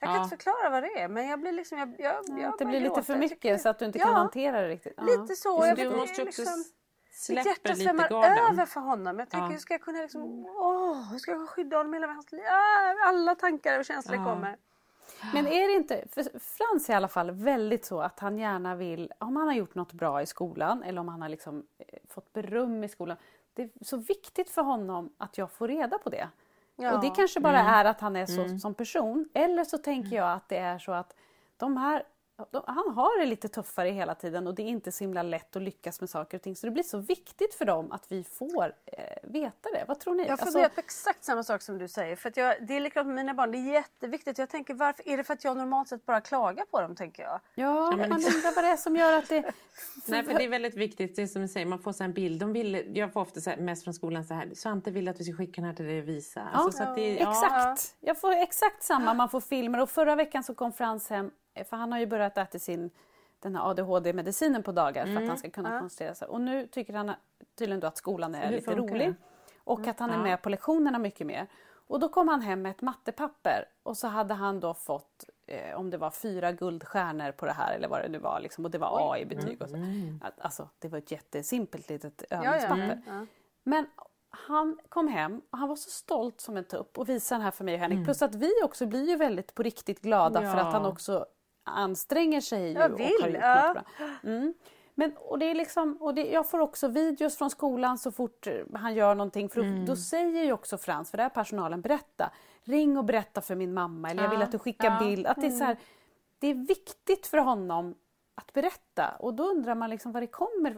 Jag 0.00 0.08
kan 0.08 0.16
ja. 0.16 0.24
inte 0.24 0.36
förklara 0.36 0.70
vad 0.70 0.82
det 0.82 1.00
är 1.00 1.08
men 1.08 1.28
jag 1.28 1.40
blir 1.40 1.52
liksom... 1.52 1.78
Jag, 1.78 1.94
jag, 1.98 2.24
ja, 2.26 2.38
jag 2.38 2.54
det 2.58 2.64
blir 2.64 2.80
lite 2.80 3.02
för 3.02 3.16
mycket 3.16 3.60
så 3.60 3.68
att 3.68 3.78
du 3.78 3.84
inte 3.84 3.98
kan 3.98 4.14
hantera 4.14 4.60
det 4.60 4.68
riktigt. 4.68 5.02
Lite 5.02 5.36
så. 5.36 5.66
Jag 5.66 5.76
du 5.76 5.90
måste 5.90 6.22
också 6.22 6.24
liksom, 6.24 6.64
släppa 7.10 7.68
lite 7.68 7.74
svämmar 7.74 8.12
över 8.50 8.66
för 8.66 8.80
honom. 8.80 9.18
Jag 9.18 9.30
tänker 9.30 9.50
hur 9.50 9.58
ska 9.58 9.74
jag 9.74 9.82
kunna 9.82 9.98
liksom... 9.98 10.46
Åh, 10.46 11.10
hur 11.10 11.18
ska 11.18 11.30
jag 11.30 11.48
skydda 11.48 11.76
honom 11.76 11.92
hela 11.92 12.06
hans 12.06 12.32
liv? 12.32 12.42
Alla 13.06 13.34
tankar 13.34 13.78
och 13.78 13.84
känslor 13.84 14.16
kommer. 14.16 14.56
Men 15.34 15.46
är 15.46 15.68
det 15.68 15.74
inte, 15.74 16.04
för 16.12 16.22
Frans 16.38 16.88
är 16.88 16.92
i 16.92 16.96
alla 16.96 17.08
fall 17.08 17.30
väldigt 17.30 17.84
så 17.84 18.00
att 18.00 18.20
han 18.20 18.38
gärna 18.38 18.74
vill, 18.74 19.12
om 19.18 19.36
han 19.36 19.46
har 19.46 19.54
gjort 19.54 19.74
något 19.74 19.92
bra 19.92 20.22
i 20.22 20.26
skolan 20.26 20.82
eller 20.82 21.00
om 21.00 21.08
han 21.08 21.22
har 21.22 21.28
liksom 21.28 21.66
eh, 21.78 21.98
fått 22.08 22.32
beröm 22.32 22.84
i 22.84 22.88
skolan. 22.88 23.16
Det 23.54 23.62
är 23.62 23.70
så 23.84 23.96
viktigt 23.96 24.50
för 24.50 24.62
honom 24.62 25.12
att 25.18 25.38
jag 25.38 25.50
får 25.50 25.68
reda 25.68 25.98
på 25.98 26.10
det. 26.10 26.28
Ja. 26.76 26.94
Och 26.94 27.00
det 27.00 27.10
kanske 27.10 27.40
bara 27.40 27.60
mm. 27.60 27.72
är 27.72 27.84
att 27.84 28.00
han 28.00 28.16
är 28.16 28.26
så 28.26 28.40
mm. 28.40 28.58
som 28.58 28.74
person. 28.74 29.28
Eller 29.34 29.64
så 29.64 29.78
tänker 29.78 30.16
jag 30.16 30.32
att 30.32 30.48
det 30.48 30.58
är 30.58 30.78
så 30.78 30.92
att 30.92 31.16
de 31.56 31.76
här 31.76 32.02
han 32.66 32.94
har 32.94 33.20
det 33.20 33.26
lite 33.26 33.48
tuffare 33.48 33.88
hela 33.88 34.14
tiden 34.14 34.46
och 34.46 34.54
det 34.54 34.62
är 34.62 34.66
inte 34.66 34.92
så 34.92 35.04
himla 35.04 35.22
lätt 35.22 35.56
att 35.56 35.62
lyckas 35.62 36.00
med 36.00 36.10
saker 36.10 36.38
och 36.38 36.42
ting. 36.42 36.56
Så 36.56 36.66
det 36.66 36.70
blir 36.70 36.82
så 36.82 36.98
viktigt 36.98 37.54
för 37.54 37.64
dem 37.64 37.92
att 37.92 38.12
vi 38.12 38.24
får 38.24 38.74
eh, 38.86 39.02
veta 39.22 39.70
det. 39.72 39.84
Vad 39.88 40.00
tror 40.00 40.14
ni? 40.14 40.26
Jag 40.26 40.38
funderar 40.38 40.64
alltså... 40.64 40.74
på 40.74 40.80
exakt 40.80 41.24
samma 41.24 41.42
sak 41.42 41.62
som 41.62 41.78
du 41.78 41.88
säger. 41.88 42.16
För 42.16 42.32
jag, 42.36 42.66
det 42.66 42.76
är 42.76 42.80
likadant 42.80 43.06
med 43.06 43.16
mina 43.16 43.34
barn. 43.34 43.52
Det 43.52 43.58
är 43.58 43.72
jätteviktigt. 43.72 44.38
Jag 44.38 44.48
tänker 44.48 44.74
varför 44.74 45.08
är 45.08 45.16
det 45.16 45.24
för 45.24 45.34
att 45.34 45.44
jag 45.44 45.56
normalt 45.56 45.88
sett 45.88 46.06
bara 46.06 46.20
klagar 46.20 46.64
på 46.64 46.80
dem 46.80 46.96
tänker 46.96 47.22
jag? 47.22 47.32
Ja, 47.32 47.40
ja 47.54 47.96
men... 47.96 48.08
man 48.08 48.18
undrar 48.18 48.54
vad 48.54 48.64
det 48.64 48.68
är 48.68 48.76
som 48.76 48.96
gör 48.96 49.18
att 49.18 49.28
det... 49.28 49.52
Nej, 50.06 50.24
för 50.24 50.34
det 50.34 50.44
är 50.44 50.48
väldigt 50.48 50.76
viktigt. 50.76 51.16
Det 51.16 51.22
är 51.22 51.26
som 51.26 51.42
du 51.42 51.48
säger, 51.48 51.66
man 51.66 51.78
får 51.78 51.92
så 51.92 52.04
en 52.04 52.12
bild. 52.12 52.40
De 52.40 52.52
vill, 52.52 52.96
jag 52.96 53.12
får 53.12 53.20
ofta 53.20 53.40
så 53.40 53.50
här, 53.50 53.56
mest 53.56 53.84
från 53.84 53.94
skolan 53.94 54.24
så 54.24 54.34
här. 54.34 54.50
Svante 54.54 54.90
vill 54.90 55.08
att 55.08 55.20
vi 55.20 55.24
ska 55.24 55.36
skicka 55.36 55.60
den 55.60 55.64
här 55.64 55.76
till 55.76 55.86
dig 55.86 55.98
och 56.00 56.08
visa. 56.08 56.42
Alltså, 56.52 56.82
ja, 56.82 56.94
det, 56.94 57.14
ja. 57.14 57.30
Exakt. 57.30 57.96
Jag 58.00 58.20
får 58.20 58.32
exakt 58.32 58.82
samma. 58.82 59.14
Man 59.14 59.28
får 59.28 59.40
filmer 59.40 59.80
och 59.80 59.90
förra 59.90 60.16
veckan 60.16 60.44
så 60.44 60.54
kom 60.54 60.72
Frans 60.72 61.10
hem 61.10 61.30
för 61.64 61.76
han 61.76 61.92
har 61.92 61.98
ju 61.98 62.06
börjat 62.06 62.38
äta 62.38 62.58
sin 62.58 62.90
den 63.40 63.56
här 63.56 63.70
ADHD-medicinen 63.70 64.62
på 64.62 64.72
dagar 64.72 65.04
för 65.04 65.12
att 65.12 65.16
mm. 65.16 65.28
han 65.28 65.38
ska 65.38 65.50
kunna 65.50 65.74
ja. 65.74 65.80
koncentrera 65.80 66.14
sig. 66.14 66.28
Och 66.28 66.40
nu 66.40 66.66
tycker 66.66 66.92
han 66.92 67.12
tydligen 67.54 67.80
då 67.80 67.86
att 67.86 67.96
skolan 67.96 68.34
är 68.34 68.50
lite 68.50 68.74
rolig. 68.74 69.14
Och 69.64 69.78
mm. 69.78 69.90
att 69.90 69.98
han 69.98 70.10
är 70.10 70.18
med 70.18 70.42
på 70.42 70.48
lektionerna 70.48 70.98
mycket 70.98 71.26
mer. 71.26 71.46
Och 71.88 72.00
då 72.00 72.08
kom 72.08 72.28
han 72.28 72.40
hem 72.40 72.62
med 72.62 72.70
ett 72.70 72.82
mattepapper 72.82 73.64
och 73.82 73.96
så 73.96 74.08
hade 74.08 74.34
han 74.34 74.60
då 74.60 74.74
fått 74.74 75.24
eh, 75.46 75.78
om 75.78 75.90
det 75.90 75.96
var 75.96 76.10
fyra 76.10 76.52
guldstjärnor 76.52 77.32
på 77.32 77.46
det 77.46 77.52
här 77.52 77.74
eller 77.74 77.88
vad 77.88 78.02
det 78.02 78.08
nu 78.08 78.18
var 78.18 78.40
liksom, 78.40 78.64
och 78.64 78.70
det 78.70 78.78
var 78.78 79.12
A 79.12 79.18
i 79.18 79.24
betyg. 79.24 79.62
Och 79.62 79.70
så. 79.70 79.76
Mm. 79.76 80.20
Alltså 80.38 80.68
det 80.78 80.88
var 80.88 80.98
ett 80.98 81.10
jättesimpelt 81.10 81.88
litet 81.88 82.22
övningspapper. 82.30 83.02
Ja, 83.06 83.12
ja. 83.12 83.26
Men 83.62 83.86
han 84.30 84.78
kom 84.88 85.08
hem 85.08 85.42
och 85.50 85.58
han 85.58 85.68
var 85.68 85.76
så 85.76 85.90
stolt 85.90 86.40
som 86.40 86.56
en 86.56 86.64
tupp 86.64 86.98
och 86.98 87.08
visade 87.08 87.38
den 87.38 87.44
här 87.44 87.50
för 87.50 87.64
mig 87.64 87.74
och 87.74 87.78
Mm. 87.78 87.90
Henrik. 87.90 88.06
Plus 88.06 88.22
att 88.22 88.34
vi 88.34 88.52
också 88.64 88.86
blir 88.86 89.08
ju 89.08 89.16
väldigt 89.16 89.54
på 89.54 89.62
riktigt 89.62 90.00
glada 90.00 90.40
för 90.40 90.58
Ja. 90.58 90.66
att 90.66 90.72
han 90.72 90.86
också 90.86 91.26
anstränger 91.68 92.40
sig 92.40 92.62
ju 92.68 92.72
Jag 92.72 92.92
och 92.92 93.00
vill, 93.00 93.12
har 93.22 93.28
gjort 93.28 93.38
ja. 93.42 93.66
något 93.66 93.74
bra. 93.98 94.06
Mm. 94.30 94.54
Men, 94.94 95.12
och 95.16 95.38
det 95.38 95.46
är 95.50 95.54
liksom, 95.54 95.96
och 96.00 96.14
det, 96.14 96.26
jag 96.30 96.50
får 96.50 96.58
också 96.60 96.88
videos 96.88 97.36
från 97.38 97.50
skolan 97.50 97.98
så 97.98 98.12
fort 98.12 98.46
han 98.74 98.94
gör 98.94 99.14
någonting. 99.14 99.48
För 99.48 99.60
då, 99.60 99.66
Mm. 99.66 99.86
då 99.86 99.96
säger 99.96 100.44
ju 100.44 100.52
också 100.52 100.78
Frans, 100.78 101.10
för 101.10 101.16
det 101.18 101.24
är 101.24 101.28
personalen, 101.28 101.80
berätta. 101.80 102.30
Ring 102.64 102.98
och 102.98 103.04
berätta 103.04 103.40
för 103.40 103.54
min 103.54 103.74
mamma 103.74 104.10
eller 104.10 104.22
jag 104.22 104.30
vill 104.30 104.38
Ja, 104.40 104.44
att 104.44 104.52
du 104.52 104.58
skickar 104.58 104.90
ja. 104.90 104.98
bild. 105.08 105.26
Att 105.26 105.40
det, 105.40 105.46
är 105.46 105.50
så 105.50 105.64
här, 105.64 105.76
det 106.38 106.46
är 106.46 106.54
viktigt 106.54 107.26
för 107.26 107.38
honom 107.38 107.94
att 108.34 108.52
berätta 108.52 109.08
och 109.18 109.34
då 109.34 109.44
undrar 109.44 109.74
man 109.74 109.90
liksom 109.90 110.12
vad 110.12 110.22
det 110.22 110.26
kommer 110.26 110.76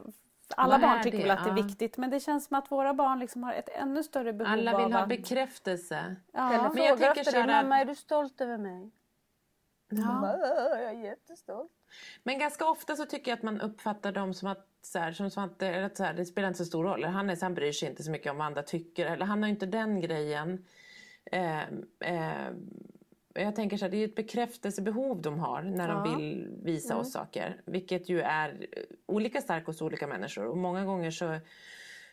alla 0.56 0.72
Vad 0.72 0.80
barn 0.80 1.02
tycker 1.02 1.18
det? 1.18 1.22
väl 1.24 1.30
att 1.30 1.44
det 1.44 1.50
är 1.50 1.56
Ja. 1.56 1.62
viktigt 1.66 1.96
men 1.96 2.10
det 2.10 2.20
känns 2.20 2.46
som 2.46 2.56
att 2.56 2.70
våra 2.72 2.94
barn 2.94 3.18
liksom 3.18 3.42
har 3.42 3.52
ett 3.52 3.68
ännu 3.68 4.02
större 4.02 4.32
behov 4.32 4.52
Alla 4.52 4.74
av 4.74 4.84
vill 4.84 4.92
ha 4.92 5.00
att... 5.00 5.08
bekräftelse. 5.08 6.16
Ja. 6.32 6.48
Men 6.74 6.84
jag 6.84 6.98
tänker 6.98 7.32
dig, 7.32 7.40
här- 7.42 7.62
mamma 7.62 7.80
är 7.80 7.84
du 7.84 7.94
stolt 7.94 8.40
över 8.40 8.58
mig? 8.58 8.90
Ja. 9.90 10.38
Jag 10.72 10.82
är 10.82 11.04
jättestolt. 11.04 11.72
Men 12.22 12.38
ganska 12.38 12.70
ofta 12.70 12.96
så 12.96 13.06
tycker 13.06 13.30
jag 13.30 13.36
att 13.36 13.42
man 13.42 13.60
uppfattar 13.60 14.12
dem 14.12 14.34
som 14.34 14.48
att, 14.48 14.66
så 14.82 14.98
här, 14.98 15.12
som 15.12 15.30
Svante, 15.30 15.84
att 15.84 15.96
så 15.96 16.04
här, 16.04 16.14
det 16.14 16.24
spelar 16.24 16.48
inte 16.48 16.58
så 16.58 16.64
stor 16.64 16.84
roll. 16.84 17.04
Han, 17.04 17.30
är, 17.30 17.38
han 17.42 17.54
bryr 17.54 17.72
sig 17.72 17.88
inte 17.88 18.02
så 18.02 18.10
mycket 18.10 18.30
om 18.32 18.38
vad 18.38 18.46
andra 18.46 18.62
tycker. 18.62 19.06
Eller 19.06 19.26
han 19.26 19.42
har 19.42 19.50
inte 19.50 19.66
den 19.66 20.00
grejen. 20.00 20.64
Eh, 21.32 21.60
eh, 22.00 22.50
jag 23.34 23.56
tänker 23.56 23.76
så 23.76 23.84
här, 23.84 23.90
det 23.90 23.96
är 23.96 24.04
ett 24.04 24.14
bekräftelsebehov 24.14 25.22
de 25.22 25.38
har 25.38 25.62
när 25.62 25.88
Ja. 25.88 25.94
de 25.94 26.16
vill 26.16 26.48
visa 26.62 26.96
oss 26.96 27.12
saker. 27.12 27.60
Vilket 27.64 28.08
ju 28.08 28.20
är 28.20 28.66
olika 29.06 29.40
starkt 29.40 29.66
hos 29.66 29.82
olika 29.82 30.06
människor. 30.06 30.46
Och 30.46 30.56
många 30.58 30.84
gånger 30.84 31.10
så 31.10 31.24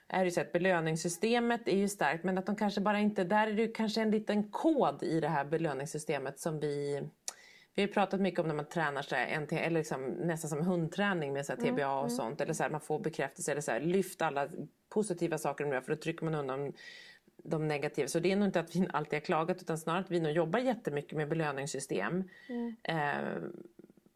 är 0.07 0.19
det 0.19 0.25
ju 0.25 0.31
så 0.31 0.41
att 0.41 0.51
belöningssystemet 0.51 1.67
är 1.67 1.77
ju 1.77 1.87
starkt 1.87 2.23
men 2.23 2.37
att 2.37 2.45
de 2.45 2.55
kanske 2.55 2.81
bara 2.81 2.99
inte, 2.99 3.23
där 3.23 3.47
är 3.47 3.53
det 3.53 3.61
ju 3.61 3.71
kanske 3.71 4.01
en 4.01 4.11
liten 4.11 4.51
kod 4.51 5.03
i 5.03 5.19
det 5.19 5.27
här 5.27 5.45
belöningssystemet 5.45 6.39
som 6.39 6.59
vi 6.59 7.01
vi 7.77 7.83
har 7.83 7.87
pratat 7.87 8.21
mycket 8.21 8.39
om 8.39 8.47
när 8.47 8.55
man 8.55 8.65
tränar 8.65 9.01
så 9.01 9.15
här, 9.15 9.39
NT, 9.39 9.51
eller 9.51 9.79
liksom, 9.79 10.05
nästan 10.05 10.49
som 10.49 10.61
hundträning 10.61 11.33
med 11.33 11.45
så 11.45 11.53
här, 11.53 11.61
TBA 11.61 11.99
och 11.99 12.11
sånt. 12.11 12.41
Eller 12.41 12.53
så 12.53 12.63
här, 12.63 12.69
man 12.69 12.81
får 12.81 12.99
bekräftelse 12.99 13.51
eller 13.51 13.61
så 13.61 13.71
här, 13.71 13.79
lyft 13.79 14.21
alla 14.21 14.47
positiva 14.89 15.37
saker 15.37 15.63
de 15.63 15.73
gör 15.73 15.81
för 15.81 15.95
då 15.95 16.01
trycker 16.01 16.25
man 16.25 16.35
undan 16.35 16.73
de 17.43 17.67
negativa. 17.67 18.07
Så 18.07 18.19
det 18.19 18.31
är 18.31 18.35
nog 18.35 18.47
inte 18.47 18.59
att 18.59 18.75
vi 18.75 18.87
alltid 18.93 19.13
har 19.13 19.25
klagat 19.25 19.61
utan 19.61 19.77
snarare 19.77 20.01
att 20.01 20.11
vi 20.11 20.19
nog 20.19 20.31
jobbar 20.31 20.59
jättemycket 20.59 21.17
med 21.17 21.29
belöningssystem. 21.29 22.23
Eh, 22.83 23.41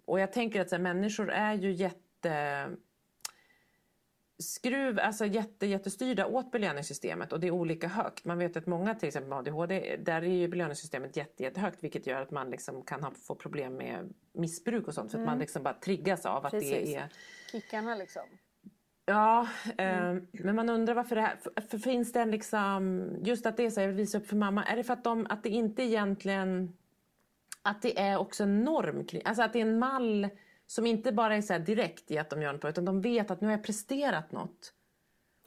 och 0.06 0.19
jag 0.19 0.34
tänker 0.34 0.62
att 0.62 0.69
så 0.69 0.78
människor 0.78 1.32
är 1.32 1.54
ju 1.54 1.71
jätte 1.71 2.67
skruv, 4.41 4.99
alltså 4.99 5.25
jätte, 5.25 5.65
jättestyrda 5.65 6.25
åt 6.25 6.51
belöningssystemet 6.51 7.34
och 7.34 7.39
det 7.39 7.47
är 7.47 7.51
olika 7.51 7.88
högt. 7.88 8.25
Man 8.25 8.38
vet 8.38 8.58
att 8.58 8.67
många 8.67 8.95
till 8.95 9.08
exempel 9.08 9.30
med 9.30 9.38
ADHD, 9.38 9.97
där 9.97 10.21
är 10.21 10.27
ju 10.27 10.47
belöningssystemet 10.47 11.17
jätte, 11.17 11.43
jättehögt 11.43 11.84
vilket 11.84 12.08
gör 12.08 12.21
att 12.21 12.32
man 12.32 12.49
liksom 12.49 12.84
kan 12.84 13.04
ha, 13.04 13.12
få 13.12 13.36
problem 13.36 13.75
med 13.75 14.13
missbruk 14.34 14.88
och 14.88 14.93
sånt 14.93 15.12
för 15.12 15.19
att 15.19 15.25
man 15.25 15.39
liksom 15.39 15.63
bara 15.63 15.73
triggas 15.73 16.25
av 16.25 16.45
att 16.45 16.51
Precis. 16.51 16.71
det 16.71 16.95
är 16.95 17.10
Kickarna 17.51 17.95
liksom. 17.95 18.23
Ja, 19.06 19.47
eh, 19.77 20.15
men 20.32 20.56
man 20.56 20.69
undrar 20.69 20.93
varför 20.93 21.15
det 21.15 21.21
här, 21.21 21.36
för, 21.36 21.62
för 21.62 21.77
finns 21.77 22.12
det 22.12 22.21
en 22.21 22.32
liksom, 22.32 23.10
just 23.23 23.45
att 23.45 23.58
det 23.58 23.65
är 23.65 23.69
så 23.69 23.80
här, 23.80 23.88
jag 23.88 23.93
vill 23.93 23.97
visa 23.97 24.17
upp 24.17 24.27
för 24.27 24.36
mamma, 24.36 24.63
är 24.63 24.75
det 24.75 24.84
för 24.84 24.93
att, 24.93 25.04
de, 25.04 25.27
att 25.30 25.43
det 25.43 25.49
inte 25.49 25.84
egentligen, 25.84 26.77
att 27.62 27.82
det 27.82 27.99
är 27.99 28.17
också 28.17 28.43
en 28.43 28.63
norm 28.63 29.08
alltså 29.25 29.43
att 29.43 29.54
det 29.54 29.60
är 29.60 29.65
en 29.65 29.80
mall 29.80 30.30
som 30.71 30.86
inte 30.86 31.12
bara 31.12 31.36
är 31.36 31.41
så 31.41 31.57
direkt 31.57 32.12
i 32.12 32.17
att 32.17 32.29
de 32.29 32.41
gör 32.41 32.51
något 32.51 32.62
bra, 32.62 32.69
utan 32.69 32.86
de 32.86 33.01
vet 33.01 33.31
att 33.31 33.41
nu 33.41 33.47
har 33.47 33.51
jag 33.51 33.63
presterat 33.63 34.31
något. 34.31 34.73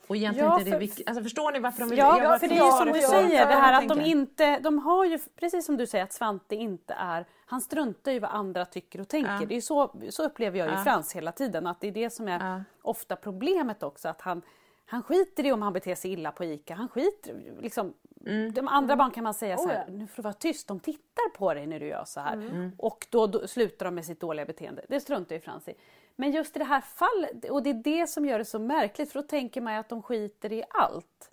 Och 0.06 0.16
egentligen 0.16 0.48
Ja, 0.48 0.54
inte 0.58 0.64
det 0.64 0.70
för- 0.70 0.78
viktigt, 0.78 1.08
alltså 1.08 1.22
förstår 1.22 1.52
ni 1.52 1.58
varför 1.58 1.80
de 1.80 1.88
vill 1.90 1.98
Ja, 1.98 2.22
jag 2.22 2.40
för 2.40 2.48
det 2.48 2.54
är 2.58 2.64
ju 2.64 2.70
som 2.70 2.92
du 2.92 3.00
säger, 3.00 3.46
det 3.46 3.52
här 3.54 3.82
att 3.82 3.88
de 3.88 4.00
inte, 4.00 4.58
de 4.58 4.78
har 4.78 5.04
ju, 5.04 5.18
precis 5.40 5.66
som 5.66 5.76
du 5.76 5.86
säger 5.86 6.04
att 6.04 6.12
Svante 6.12 6.54
inte 6.54 6.94
är, 6.94 7.26
han 7.46 7.60
struntar 7.60 8.12
ju 8.12 8.18
vad 8.18 8.30
andra 8.30 8.64
tycker 8.64 9.00
och 9.00 9.08
tänker. 9.08 9.32
Ja. 9.32 9.42
Det 9.48 9.56
är 9.56 9.60
så, 9.60 10.00
så 10.10 10.24
upplever 10.24 10.58
jag 10.58 10.68
ju 10.68 10.74
Ja. 10.74 10.82
Frans 10.84 11.12
hela 11.12 11.32
tiden, 11.32 11.66
att 11.66 11.80
det 11.80 11.86
är 11.88 11.92
det 11.92 12.10
som 12.10 12.28
är 12.28 12.38
Ja. 12.56 12.64
ofta 12.82 13.16
problemet 13.16 13.82
också, 13.82 14.08
att 14.08 14.20
han, 14.20 14.42
han 14.86 15.02
skiter 15.02 15.46
i 15.46 15.52
om 15.52 15.62
han 15.62 15.72
beter 15.72 15.94
sig 15.94 16.12
illa 16.12 16.32
på 16.32 16.44
ICA, 16.44 16.74
han 16.74 16.88
skiter 16.88 17.60
liksom, 17.60 17.94
Mm. 18.26 18.52
De 18.52 18.68
andra 18.68 18.96
barn 18.96 19.10
kan 19.10 19.24
man 19.24 19.34
säga 19.34 19.56
så 19.56 19.68
här, 19.68 19.76
Oh 19.76 19.84
ja. 19.86 19.92
nu 19.92 20.06
får 20.06 20.16
du 20.16 20.22
vara 20.22 20.34
tyst, 20.34 20.68
de 20.68 20.80
tittar 20.80 21.30
på 21.36 21.54
dig 21.54 21.66
när 21.66 21.80
du 21.80 21.86
gör 21.86 22.04
så 22.04 22.20
här. 22.20 22.32
Mm. 22.32 22.72
Och 22.78 23.06
då, 23.10 23.26
då 23.26 23.46
slutar 23.46 23.84
de 23.86 23.94
med 23.94 24.04
sitt 24.04 24.20
dåliga 24.20 24.46
beteende. 24.46 24.84
Det 24.88 25.00
struntar 25.00 25.34
ju 25.34 25.40
Frans 25.40 25.68
i. 25.68 25.74
Men 26.16 26.30
just 26.30 26.56
i 26.56 26.58
det 26.58 26.64
här 26.64 26.80
fallet, 26.80 27.50
och 27.50 27.62
det 27.62 27.70
är 27.70 27.74
det 27.74 28.06
som 28.06 28.26
gör 28.26 28.38
det 28.38 28.44
så 28.44 28.58
märkligt, 28.58 29.12
för 29.12 29.22
då 29.22 29.26
tänker 29.26 29.60
man 29.60 29.72
ju 29.72 29.78
att 29.78 29.88
de 29.88 30.02
skiter 30.02 30.52
i 30.52 30.64
allt. 30.70 31.30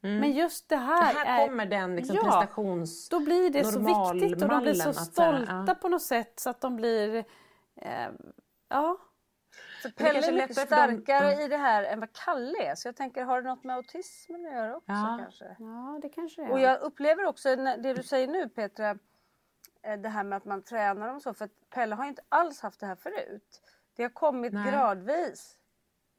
Men 0.00 0.32
just 0.32 0.68
det 0.68 0.76
här, 0.76 1.10
Mm. 1.10 1.26
Här 1.26 1.42
är, 1.42 1.46
kommer 1.48 1.66
den 1.66 1.96
liksom 1.96 2.16
Ja, 2.16 2.22
prestations... 2.22 3.08
då 3.08 3.20
blir 3.20 3.50
det 3.50 3.64
så 3.64 3.78
viktigt 3.78 4.42
och 4.42 4.48
de 4.48 4.62
blir 4.62 4.74
så 4.74 4.84
normalmallen 4.84 4.88
att 4.88 4.96
stolta 4.96 5.64
ja. 5.66 5.74
på 5.74 5.88
något 5.88 6.02
sätt 6.02 6.40
så 6.40 6.50
att 6.50 6.60
de 6.60 6.76
blir... 6.76 7.24
Eh, 7.76 8.08
ja. 8.68 8.96
Så 9.82 9.90
Pelle 9.90 10.28
är 10.28 10.32
mycket 10.32 10.56
starkare 10.58 11.32
ja. 11.32 11.40
i 11.42 11.48
det 11.48 11.56
här 11.56 11.82
än 11.84 12.00
vad 12.00 12.12
Kalle 12.12 12.58
är. 12.70 12.74
Så 12.74 12.88
jag 12.88 12.96
tänker, 12.96 13.24
har 13.24 13.42
det 13.42 13.48
något 13.48 13.64
med 13.64 13.76
autismen 13.76 14.46
att 14.46 14.52
göra 14.52 14.76
också 14.76 14.92
Ja. 14.92 15.18
kanske? 15.22 15.56
ja, 15.58 15.98
det 16.02 16.08
kanske 16.08 16.40
det 16.42 16.46
är. 16.46 16.52
Och 16.52 16.60
jag 16.60 16.80
upplever 16.80 17.24
också 17.26 17.56
det 17.56 17.92
du 17.94 18.02
säger 18.02 18.28
nu 18.28 18.48
Petra, 18.48 18.90
eh, 19.82 19.96
det 19.98 20.08
här 20.08 20.24
med 20.24 20.36
att 20.36 20.44
man 20.44 20.62
tränar 20.62 21.08
dem 21.08 21.20
så. 21.20 21.34
För 21.34 21.48
Pelle 21.70 21.94
har 21.94 22.04
inte 22.04 22.22
alls 22.28 22.60
haft 22.62 22.80
det 22.80 22.86
här 22.86 22.96
förut. 22.96 23.62
Det 23.96 24.02
har 24.02 24.10
kommit 24.10 24.52
Nej. 24.52 24.70
gradvis. 24.72 25.58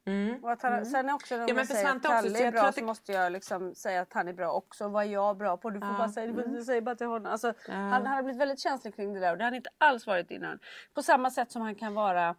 Mm. 0.06 0.44
Och 0.44 0.52
att 0.52 0.62
han, 0.62 0.86
Sen 0.86 1.10
också 1.10 1.36
när 1.36 1.48
Ja, 1.48 1.54
man 1.54 1.66
säger 1.66 1.88
att 1.88 1.96
också, 1.96 2.08
Kalle 2.08 2.30
så 2.30 2.44
är 2.44 2.52
bra 2.52 2.72
så 2.72 2.80
det- 2.80 2.86
måste 2.86 3.12
jag 3.12 3.32
liksom 3.32 3.74
säga 3.74 4.00
att 4.00 4.12
han 4.12 4.28
är 4.28 4.32
bra 4.32 4.52
också. 4.52 4.88
Vad 4.88 5.04
är 5.04 5.08
jag 5.08 5.36
bra 5.36 5.56
på? 5.56 5.70
Du 5.70 5.80
får 5.80 5.88
Ja. 5.88 5.98
bara 5.98 6.08
säga, 6.08 6.30
Mm. 6.30 6.52
du 6.52 6.62
säger 6.64 6.80
bara 6.80 6.94
till 6.94 7.06
honom. 7.06 7.32
Alltså, 7.32 7.52
han, 7.68 7.92
han 7.92 8.06
har 8.06 8.22
blivit 8.22 8.40
väldigt 8.40 8.60
känslig 8.60 8.94
kring 8.96 9.14
det 9.14 9.20
där 9.20 9.32
och 9.32 9.38
det 9.38 9.44
har 9.44 9.50
han 9.50 9.56
inte 9.56 9.70
alls 9.78 10.06
varit 10.06 10.30
innan. 10.30 10.58
På 10.94 11.02
samma 11.02 11.30
sätt 11.30 11.50
som 11.52 11.62
han 11.62 11.74
kan 11.74 11.94
vara 11.94 12.34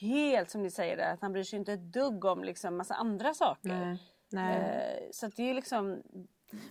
helt 0.00 0.50
som 0.50 0.62
ni 0.62 0.70
säger 0.70 0.96
det, 0.96 1.10
att 1.10 1.20
han 1.20 1.32
bryr 1.32 1.44
sig 1.44 1.58
inte 1.58 1.72
ett 1.72 1.92
dugg 1.92 2.24
om 2.24 2.44
liksom 2.44 2.76
massa 2.76 2.94
andra 2.94 3.34
saker. 3.34 3.68
Nej. 3.68 3.98
Nej. 4.30 4.56
Eh, 4.56 5.10
så 5.12 5.26
det 5.36 5.50
är 5.50 5.54
liksom... 5.54 6.02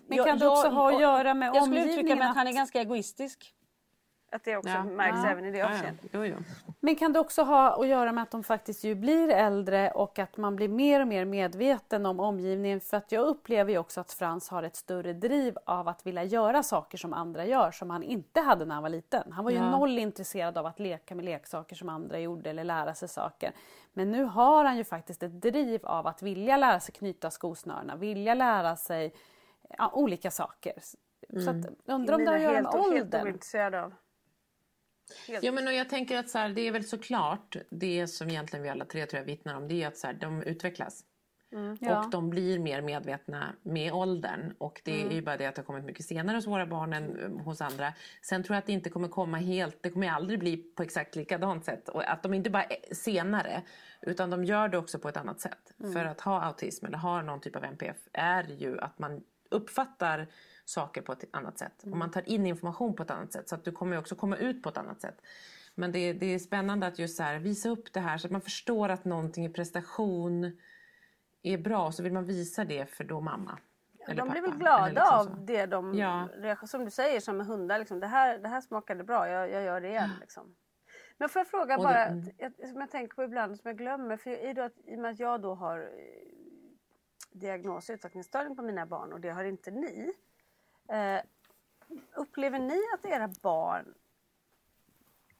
Men 0.07 0.23
kan 0.25 0.39
det 0.39 0.47
också 0.47 0.69
ha 0.69 0.93
att 0.95 1.01
göra 1.01 1.33
med 1.33 1.47
Jag 1.47 1.63
skulle 1.63 1.79
uttrycka 1.79 1.91
omgivningen 1.91 2.17
mig 2.17 2.27
att 2.27 2.35
han 2.35 2.47
är 2.47 2.53
ganska 2.53 2.81
egoistisk. 2.81 3.53
Att 4.31 4.43
det 4.43 4.57
också 4.57 4.69
Ja. 4.69 4.83
märks 4.83 5.17
Ja. 5.23 5.29
även 5.29 5.45
i 5.45 5.51
det 5.51 5.57
Ja, 5.57 5.65
ja. 5.65 5.71
avseendet. 5.75 6.05
Jo. 6.13 6.35
Men 6.79 6.95
kan 6.95 7.13
det 7.13 7.19
också 7.19 7.43
ha 7.43 7.81
att 7.81 7.87
göra 7.87 8.11
med 8.11 8.21
att 8.23 8.31
de 8.31 8.43
faktiskt 8.43 8.83
ju 8.83 8.95
blir 8.95 9.29
äldre 9.29 9.91
och 9.91 10.19
att 10.19 10.37
man 10.37 10.55
blir 10.55 10.67
mer 10.69 11.01
och 11.01 11.07
mer 11.07 11.25
medveten 11.25 12.05
om 12.05 12.19
omgivningen? 12.19 12.81
För 12.81 12.97
att 12.97 13.11
jag 13.11 13.25
upplever 13.25 13.71
ju 13.71 13.77
också 13.77 14.01
att 14.01 14.11
Frans 14.11 14.49
har 14.49 14.63
ett 14.63 14.75
större 14.75 15.13
driv 15.13 15.57
av 15.65 15.87
att 15.87 16.05
vilja 16.05 16.23
göra 16.23 16.63
saker 16.63 16.97
som 16.97 17.13
andra 17.13 17.45
gör 17.45 17.71
som 17.71 17.89
han 17.89 18.03
inte 18.03 18.41
hade 18.41 18.65
när 18.65 18.73
han 18.73 18.83
var 18.83 18.89
liten. 18.89 19.31
Han 19.31 19.43
var 19.45 19.51
ju 19.51 19.57
Ja. 19.57 19.69
noll 19.69 19.97
intresserad 19.99 20.57
av 20.57 20.65
att 20.65 20.79
leka 20.79 21.15
med 21.15 21.25
leksaker 21.25 21.75
som 21.75 21.89
andra 21.89 22.19
gjorde 22.19 22.49
eller 22.49 22.63
lära 22.63 22.93
sig 22.93 23.07
saker. 23.07 23.51
Men 23.93 24.11
nu 24.11 24.23
har 24.23 24.65
han 24.65 24.77
ju 24.77 24.83
faktiskt 24.83 25.23
ett 25.23 25.41
driv 25.41 25.85
av 25.85 26.07
att 26.07 26.21
vilja 26.21 26.57
lära 26.57 26.79
sig 26.79 26.93
knyta 26.95 27.31
skosnörena, 27.31 27.95
vilja 27.95 28.33
lära 28.33 28.75
sig 28.75 29.13
ja, 29.77 29.91
olika 29.93 30.31
saker. 30.31 30.73
Så 31.43 31.49
att, 31.49 31.55
undrar 31.85 32.15
om 32.15 32.25
det 32.25 32.29
har 32.31 32.35
att 32.37 32.41
göra 32.41 32.53
med 32.61 32.71
helt, 32.73 32.75
helt 32.75 33.03
åldern. 33.03 33.27
ointresserad 33.27 33.75
av. 33.75 33.93
Helt. 35.27 35.43
Ja, 35.43 35.51
men 35.51 35.67
och 35.67 35.73
jag 35.73 35.89
tänker 35.89 36.17
att 36.17 36.29
så 36.29 36.37
här, 36.37 36.49
det 36.49 36.61
är 36.61 36.71
väl 36.71 36.83
såklart 36.83 37.55
det 37.69 38.07
som 38.07 38.29
egentligen 38.29 38.63
vi 38.63 38.69
alla 38.69 38.85
tre 38.85 39.05
tror 39.05 39.19
jag 39.19 39.25
vittnar 39.25 39.55
om. 39.55 39.67
Det 39.67 39.83
är 39.83 39.87
att 39.87 39.97
så 39.97 40.07
här, 40.07 40.13
de 40.13 40.43
utvecklas. 40.43 41.03
Ja. 41.79 42.05
Och 42.05 42.09
de 42.09 42.29
blir 42.29 42.59
mer 42.59 42.81
medvetna 42.81 43.55
med 43.63 43.93
åldern. 43.93 44.53
Och 44.57 44.81
det 44.83 45.01
är 45.01 45.11
ju 45.11 45.21
bara 45.21 45.37
det 45.37 45.45
att 45.45 45.55
det 45.55 45.61
har 45.61 45.65
kommit 45.65 45.85
mycket 45.85 46.05
senare 46.05 46.37
hos 46.37 46.47
våra 46.47 46.65
barn 46.65 46.93
än 46.93 47.19
eh, 47.19 47.43
hos 47.43 47.61
andra. 47.61 47.93
Sen 48.21 48.43
tror 48.43 48.55
jag 48.55 48.59
att 48.59 48.65
det 48.65 48.73
inte 48.73 48.89
kommer 48.89 49.07
komma 49.07 49.37
helt, 49.37 49.83
det 49.83 49.89
kommer 49.89 50.09
aldrig 50.09 50.39
bli 50.39 50.57
på 50.57 50.83
exakt 50.83 51.15
likadant 51.15 51.65
sätt. 51.65 51.89
Och 51.89 52.11
att 52.11 52.23
de 52.23 52.33
inte 52.33 52.49
bara 52.49 52.63
är 52.63 52.95
senare, 52.95 53.61
utan 54.01 54.29
de 54.29 54.45
gör 54.45 54.67
det 54.67 54.77
också 54.77 54.99
på 54.99 55.09
ett 55.09 55.17
annat 55.17 55.39
sätt. 55.39 55.73
För 55.93 56.05
att 56.05 56.21
ha 56.21 56.41
autism 56.41 56.85
eller 56.85 56.97
ha 56.97 57.21
någon 57.21 57.41
typ 57.41 57.55
av 57.55 57.63
NPF 57.63 57.97
är 58.13 58.43
ju 58.43 58.79
att 58.79 58.99
man 58.99 59.23
uppfattar 59.49 60.27
saker 60.69 61.01
på 61.01 61.11
ett 61.11 61.23
annat 61.31 61.57
sätt. 61.59 61.83
Och 61.83 61.97
man 61.97 62.11
tar 62.11 62.29
in 62.29 62.45
information 62.45 62.93
på 62.95 63.03
ett 63.03 63.11
annat 63.11 63.33
sätt. 63.33 63.49
Så 63.49 63.55
att 63.55 63.63
du 63.63 63.71
kommer 63.71 63.97
också 63.97 64.15
komma 64.15 64.37
ut 64.37 64.63
på 64.63 64.69
ett 64.69 64.77
annat 64.77 65.01
sätt. 65.01 65.21
Men 65.75 65.91
det, 65.91 66.13
det 66.13 66.25
är 66.25 66.39
spännande 66.39 66.87
att 66.87 66.99
just 66.99 67.17
så 67.17 67.23
här, 67.23 67.39
visa 67.39 67.69
upp 67.69 67.93
det 67.93 67.99
här 67.99 68.17
så 68.17 68.27
att 68.27 68.31
man 68.31 68.41
förstår 68.41 68.89
att 68.89 69.05
någonting 69.05 69.45
i 69.45 69.49
prestation 69.49 70.57
är 71.41 71.57
bra 71.57 71.91
så 71.91 72.03
vill 72.03 72.13
man 72.13 72.25
visa 72.25 72.65
det 72.65 72.85
för 72.89 73.03
då 73.03 73.21
mamma. 73.21 73.59
Eller 74.07 74.15
de 74.15 74.29
blir 74.29 74.41
väl 74.41 74.57
glada 74.57 74.87
liksom 74.87 75.33
av 75.33 75.45
det 75.45 75.65
de, 75.65 75.93
Ja. 75.93 76.55
som 76.67 76.85
du 76.85 76.91
säger 76.91 77.19
som 77.19 77.37
med 77.37 77.47
hundar, 77.47 77.79
liksom, 77.79 77.99
det, 77.99 78.07
här, 78.07 78.37
det 78.37 78.47
här 78.47 78.61
smakade 78.61 79.03
bra, 79.03 79.29
jag, 79.29 79.51
jag 79.51 79.63
gör 79.63 79.81
det 79.81 79.87
igen. 79.87 80.09
Liksom. 80.21 80.55
Men 81.17 81.29
får 81.29 81.39
jag 81.39 81.47
fråga 81.47 81.77
Och 81.77 81.83
bara, 81.83 81.93
det- 81.93 82.11
mm. 82.11 82.53
jag, 82.57 82.69
som 82.69 82.79
jag 82.81 82.91
tänker 82.91 83.15
på 83.15 83.23
ibland 83.23 83.57
som 83.59 83.67
jag 83.69 83.77
glömmer, 83.77 84.17
för 84.17 84.29
i, 84.31 84.59
att, 84.59 84.73
i 84.85 84.95
och 84.95 84.99
med 84.99 85.11
att 85.11 85.19
jag 85.19 85.41
då 85.41 85.55
har 85.55 85.79
eh, 85.79 85.85
diagnos 87.31 87.89
utvecklingsstörning 87.89 88.55
på 88.55 88.61
mina 88.61 88.85
barn 88.85 89.13
och 89.13 89.21
det 89.21 89.29
har 89.29 89.43
inte 89.43 89.71
ni. 89.71 90.13
Eh, 90.89 91.21
upplever 92.15 92.59
ni 92.59 92.81
att 92.93 93.05
era 93.05 93.27
barn 93.41 93.93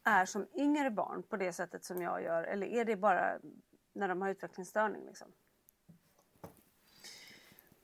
är 0.04 0.26
som 0.26 0.48
yngre 0.56 0.92
barn 0.92 1.24
på 1.24 1.38
det 1.38 1.54
sättet 1.54 1.86
som 1.86 2.02
jag 2.02 2.24
gör 2.24 2.44
eller 2.44 2.68
är 2.68 2.86
det 2.86 2.96
bara 2.96 3.38
när 3.94 4.08
de 4.08 4.22
har 4.22 4.30
utvecklingsstörning? 4.30 5.06
Liksom? 5.06 5.28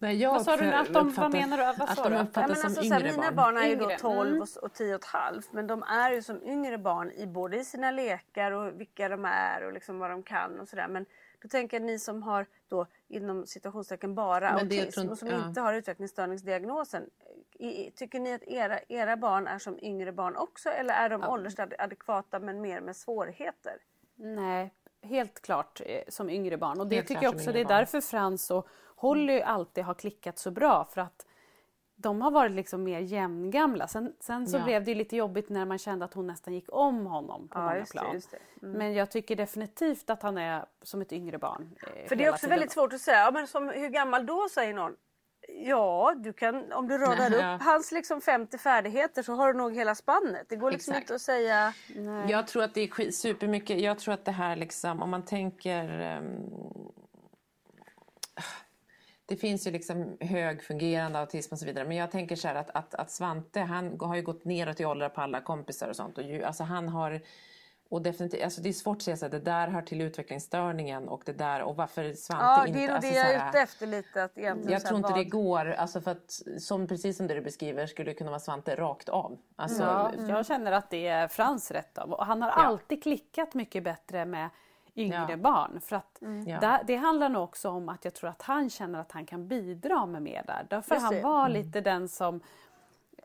Nej, 0.04 0.18
jag 0.18 0.34
Vad 0.34 0.46
sa 0.46 0.58
du? 0.58 0.72
Att 0.72 0.94
de, 0.94 1.14
vad 1.14 1.32
menar 1.32 1.58
du? 1.58 1.64
Vad 1.64 1.90
att 1.90 1.96
de 1.96 2.10
du? 2.12 2.18
uppfattas 2.20 2.36
Ja, 2.36 2.48
men 2.48 2.56
som 2.56 2.66
alltså, 2.66 2.84
så 2.84 2.94
här, 2.94 3.02
yngre 3.02 3.12
mina 3.12 3.32
barn. 3.32 3.56
barn 3.56 3.64
är 3.64 3.68
ju 3.68 3.76
då 3.76 3.84
Yngre, 3.84 3.98
12 3.98 4.30
mm. 4.30 4.42
och, 4.42 4.64
och 4.64 4.74
10 4.74 4.96
och 4.96 5.02
ett 5.02 5.06
halvt. 5.06 5.54
Men 5.54 5.68
de 5.68 5.84
är 5.84 6.12
ju 6.12 6.22
som 6.22 6.44
yngre 6.44 6.78
barn 6.78 7.12
i 7.12 7.28
både 7.28 7.58
i 7.58 7.66
sina 7.66 7.92
lekar 7.92 8.52
och 8.52 8.82
vilka 8.82 9.10
de 9.10 9.26
är 9.26 9.64
och 9.64 9.74
liksom 9.74 10.00
vad 10.00 10.10
de 10.10 10.24
kan 10.24 10.60
och 10.60 10.68
sådär. 10.68 10.88
Men 10.88 11.06
då 11.44 11.50
tänker 11.50 11.80
jag 11.80 11.86
ni 11.86 12.00
som 12.00 12.24
har 12.24 12.46
då 12.68 12.88
inom 13.08 13.46
situationstecken 13.46 14.16
bara 14.16 14.54
Men 14.54 14.60
autism 14.64 15.02
tror- 15.02 15.12
och 15.12 15.18
som 15.18 15.28
ja. 15.28 15.48
inte 15.48 15.62
har 15.62 15.74
utvecklingsstörningsdiagnosen. 15.74 17.10
I, 17.54 17.92
tycker 17.92 18.20
ni 18.20 18.34
att 18.34 18.44
era, 18.44 18.80
era 18.88 19.18
barn 19.18 19.48
är 19.48 19.60
som 19.60 19.80
yngre 19.82 20.12
barn 20.12 20.36
också 20.36 20.70
eller 20.70 20.94
är 20.94 21.10
de 21.10 21.24
åldersadekvata 21.24 22.40
men 22.40 22.62
mer 22.62 22.82
med 22.82 22.96
svårigheter? 22.96 23.78
Nej, 24.16 24.74
helt 25.02 25.42
klart 25.42 25.82
eh, 25.86 26.02
som 26.08 26.30
yngre 26.30 26.58
barn. 26.58 26.80
Och 26.80 26.88
det 26.88 26.96
Helt 26.96 27.08
tycker 27.08 27.24
jag 27.24 27.36
också, 27.36 27.52
det 27.52 27.60
är 27.60 27.66
barn. 27.66 27.78
därför 27.78 28.02
Frans 28.02 28.52
och 28.52 28.68
Holly 28.96 29.42
alltid 29.42 29.84
har 29.84 29.94
klickat 29.94 30.38
så 30.38 30.52
bra. 30.52 30.86
För 30.86 31.02
att 31.02 31.26
de 32.04 32.22
har 32.22 32.32
varit 32.32 32.52
liksom 32.52 32.84
mer 32.84 33.00
jämngamla. 33.00 33.88
Sen, 33.88 34.14
sen 34.20 34.48
så 34.48 34.58
Ja. 34.58 34.64
blev 34.64 34.84
det 34.84 34.92
ju 34.92 34.96
lite 34.98 35.16
jobbigt 35.16 35.50
när 35.50 35.66
man 35.66 35.78
kände 35.78 36.06
att 36.06 36.14
hon 36.14 36.28
nästan 36.28 36.54
gick 36.54 36.66
om 36.76 37.06
honom 37.06 37.48
på 37.48 37.60
Ja, 37.60 37.64
många 37.64 37.78
just 37.78 37.94
det, 37.94 38.00
plan. 38.00 38.14
just 38.14 38.32
det. 38.32 38.38
Mm. 38.66 38.78
Men 38.78 38.94
jag 38.94 39.12
tycker 39.12 39.36
definitivt 39.36 40.10
att 40.10 40.24
han 40.24 40.38
är 40.38 40.66
som 40.82 41.02
ett 41.02 41.14
yngre 41.14 41.38
barn. 41.38 41.76
eh, 41.96 42.08
För 42.08 42.16
det 42.16 42.26
är 42.26 42.30
också 42.30 42.40
tiden. 42.40 42.50
väldigt 42.50 42.72
svårt 42.72 42.94
att 42.94 43.02
säga, 43.02 43.18
ja, 43.20 43.32
men 43.32 43.48
som, 43.48 43.70
hur 43.70 43.90
gammal 43.90 44.26
då 44.26 44.48
säger 44.54 44.74
någon? 44.74 44.96
Ja, 45.48 46.14
du 46.18 46.34
kan, 46.34 46.72
om 46.74 46.88
du 46.88 46.98
radar 46.98 47.34
upp 47.56 47.62
hans 47.64 47.92
liksom 47.92 48.22
50 48.22 48.58
färdigheter 48.58 49.24
så 49.24 49.34
har 49.34 49.54
du 49.54 49.58
nog 49.60 49.76
hela 49.76 49.96
spannet. 49.96 50.46
Det 50.50 50.56
går 50.56 50.72
liksom 50.72 50.92
Exakt. 50.92 51.04
inte 51.04 51.16
att 51.16 51.22
säga... 51.22 51.74
Jag 52.30 52.48
tror 52.48 52.64
att 52.64 52.74
det 52.74 52.82
är 52.82 53.12
supermycket. 53.12 53.80
Jag 53.82 54.00
tror 54.00 54.14
att 54.14 54.26
det 54.26 54.32
här 54.32 54.56
liksom, 54.56 55.02
om 55.02 55.10
man 55.10 55.26
tänker... 55.26 56.00
ehm, 56.00 56.44
det 59.34 59.38
finns 59.38 59.68
ju 59.68 59.72
liksom 59.72 60.18
högfungerande 60.20 61.20
autism 61.20 61.54
och 61.54 61.60
så 61.60 61.66
vidare. 61.66 61.86
Men 61.88 61.98
jag 61.98 62.12
tänker 62.12 62.36
så 62.36 62.48
här 62.48 62.56
att, 62.56 62.70
att, 62.74 62.96
att 62.96 63.12
Svante, 63.12 63.60
han 63.60 64.00
har 64.00 64.16
ju 64.16 64.22
gått 64.22 64.46
neråt 64.46 64.80
i 64.80 64.86
åldrar 64.86 65.10
på 65.10 65.22
alla 65.22 65.42
kompisar 65.42 65.90
och 65.90 65.96
sånt. 65.96 66.18
Och 66.18 66.24
ju, 66.24 66.44
alltså 66.44 66.64
han 66.64 66.90
har... 66.90 67.22
Och 67.90 68.02
definitivt, 68.02 68.44
alltså 68.44 68.62
det 68.62 68.70
är 68.70 68.74
svårt 68.74 68.98
att 68.98 69.04
säga 69.04 69.18
så 69.18 69.26
här, 69.26 69.32
det 69.32 69.40
där 69.40 69.68
hör 69.68 69.82
till 69.82 70.02
utvecklingsstörningen 70.02 71.08
och 71.08 71.22
det 71.26 71.34
där 71.34 71.62
och 71.62 71.76
varför 71.76 72.14
Svante 72.14 72.46
Ja, 72.46 72.68
inte... 72.68 72.80
det 72.80 72.86
är 72.86 72.88
nog 72.88 72.96
alltså 72.96 73.12
det 73.12 73.18
jag 73.18 73.32
är 73.32 73.50
ute 73.50 73.60
efter 73.60 73.88
lite. 73.88 74.24
Att 74.24 74.38
egentligen 74.38 74.72
jag 74.72 74.86
tror 74.86 74.98
inte 74.98 75.10
det 75.10 75.16
vad- 75.16 75.30
går, 75.30 75.66
alltså 75.72 76.02
för 76.02 76.12
att 76.12 76.40
som, 76.60 76.88
precis 76.88 77.18
som 77.18 77.28
det 77.28 77.34
du 77.34 77.42
beskriver 77.42 77.88
skulle 77.88 78.12
det 78.12 78.16
kunna 78.16 78.30
vara 78.30 78.40
Svante 78.40 78.76
rakt 78.76 79.10
av. 79.10 79.38
Alltså, 79.56 79.84
Ja, 79.84 80.12
jag 80.30 80.46
känner 80.46 80.72
att 80.72 80.90
det 80.90 81.08
är 81.08 81.28
Frans 81.28 81.72
rätt 81.72 81.98
av. 81.98 82.12
Och 82.14 82.26
han 82.26 82.42
har 82.42 82.50
alltid 82.50 83.04
klickat 83.04 83.54
mycket 83.54 83.84
bättre 83.84 84.26
med 84.26 84.50
yngre 84.96 85.26
Ja. 85.30 85.38
barn. 85.38 85.82
För 85.82 85.96
att 85.96 86.18
Ja. 86.46 86.60
där, 86.60 86.84
det 86.88 86.96
handlar 86.96 87.30
nog 87.30 87.44
också 87.44 87.70
om 87.70 87.90
att 87.90 88.06
jag 88.06 88.14
tror 88.14 88.30
att 88.30 88.42
han 88.42 88.70
känner 88.70 89.00
att 89.00 89.12
han 89.12 89.26
kan 89.26 89.48
bidra 89.48 90.06
med 90.06 90.22
mer 90.22 90.44
där. 90.48 90.68
Därför 90.70 90.96
Just 90.96 91.06
han 91.06 91.14
det. 91.16 91.22
var 91.22 91.50
lite 91.50 91.82
den 91.82 92.10
som... 92.10 92.40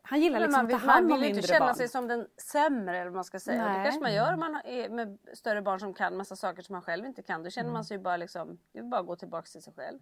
Han 0.02 0.20
gillar 0.20 0.38
liksom 0.40 0.52
man 0.52 0.64
att 0.64 0.70
ta 0.70 0.76
vill, 0.78 0.87
man 0.87 0.94
hand 0.94 1.12
om 1.12 1.20
vill 1.20 1.22
ju 1.22 1.26
inte 1.28 1.37
mindre 1.37 1.48
känna 1.48 1.66
barn. 1.66 1.74
sig 1.74 1.88
som 1.88 2.09
den 2.09 2.26
sämre 2.37 2.96
eller 2.96 3.04
vad 3.04 3.14
man 3.14 3.24
ska 3.24 3.40
säga. 3.40 3.64
Det 3.64 3.72
Nej. 3.72 3.85
kanske 3.85 4.00
man 4.00 4.14
gör 4.14 4.33
om 4.35 4.40
man 4.40 4.54
har- 4.54 4.62
är 4.66 4.88
med 4.88 5.18
större 5.35 5.62
barn 5.62 5.81
som 5.81 5.94
kan 5.94 6.16
massa 6.16 6.37
saker 6.37 6.62
som 6.62 6.72
man 6.72 6.83
själv 6.83 7.04
inte 7.07 7.22
kan. 7.22 7.42
Då 7.42 7.50
känner 7.50 7.70
man 7.72 7.85
sig 7.85 7.96
ju 7.96 8.02
bara 8.02 8.16
liksom, 8.16 8.59
det 8.72 8.78
är 8.78 8.83
bara 8.83 9.00
att 9.00 9.07
gå 9.07 9.16
tillbaka 9.16 9.46
till 9.46 9.62
sig 9.62 9.72
själv. 9.76 9.98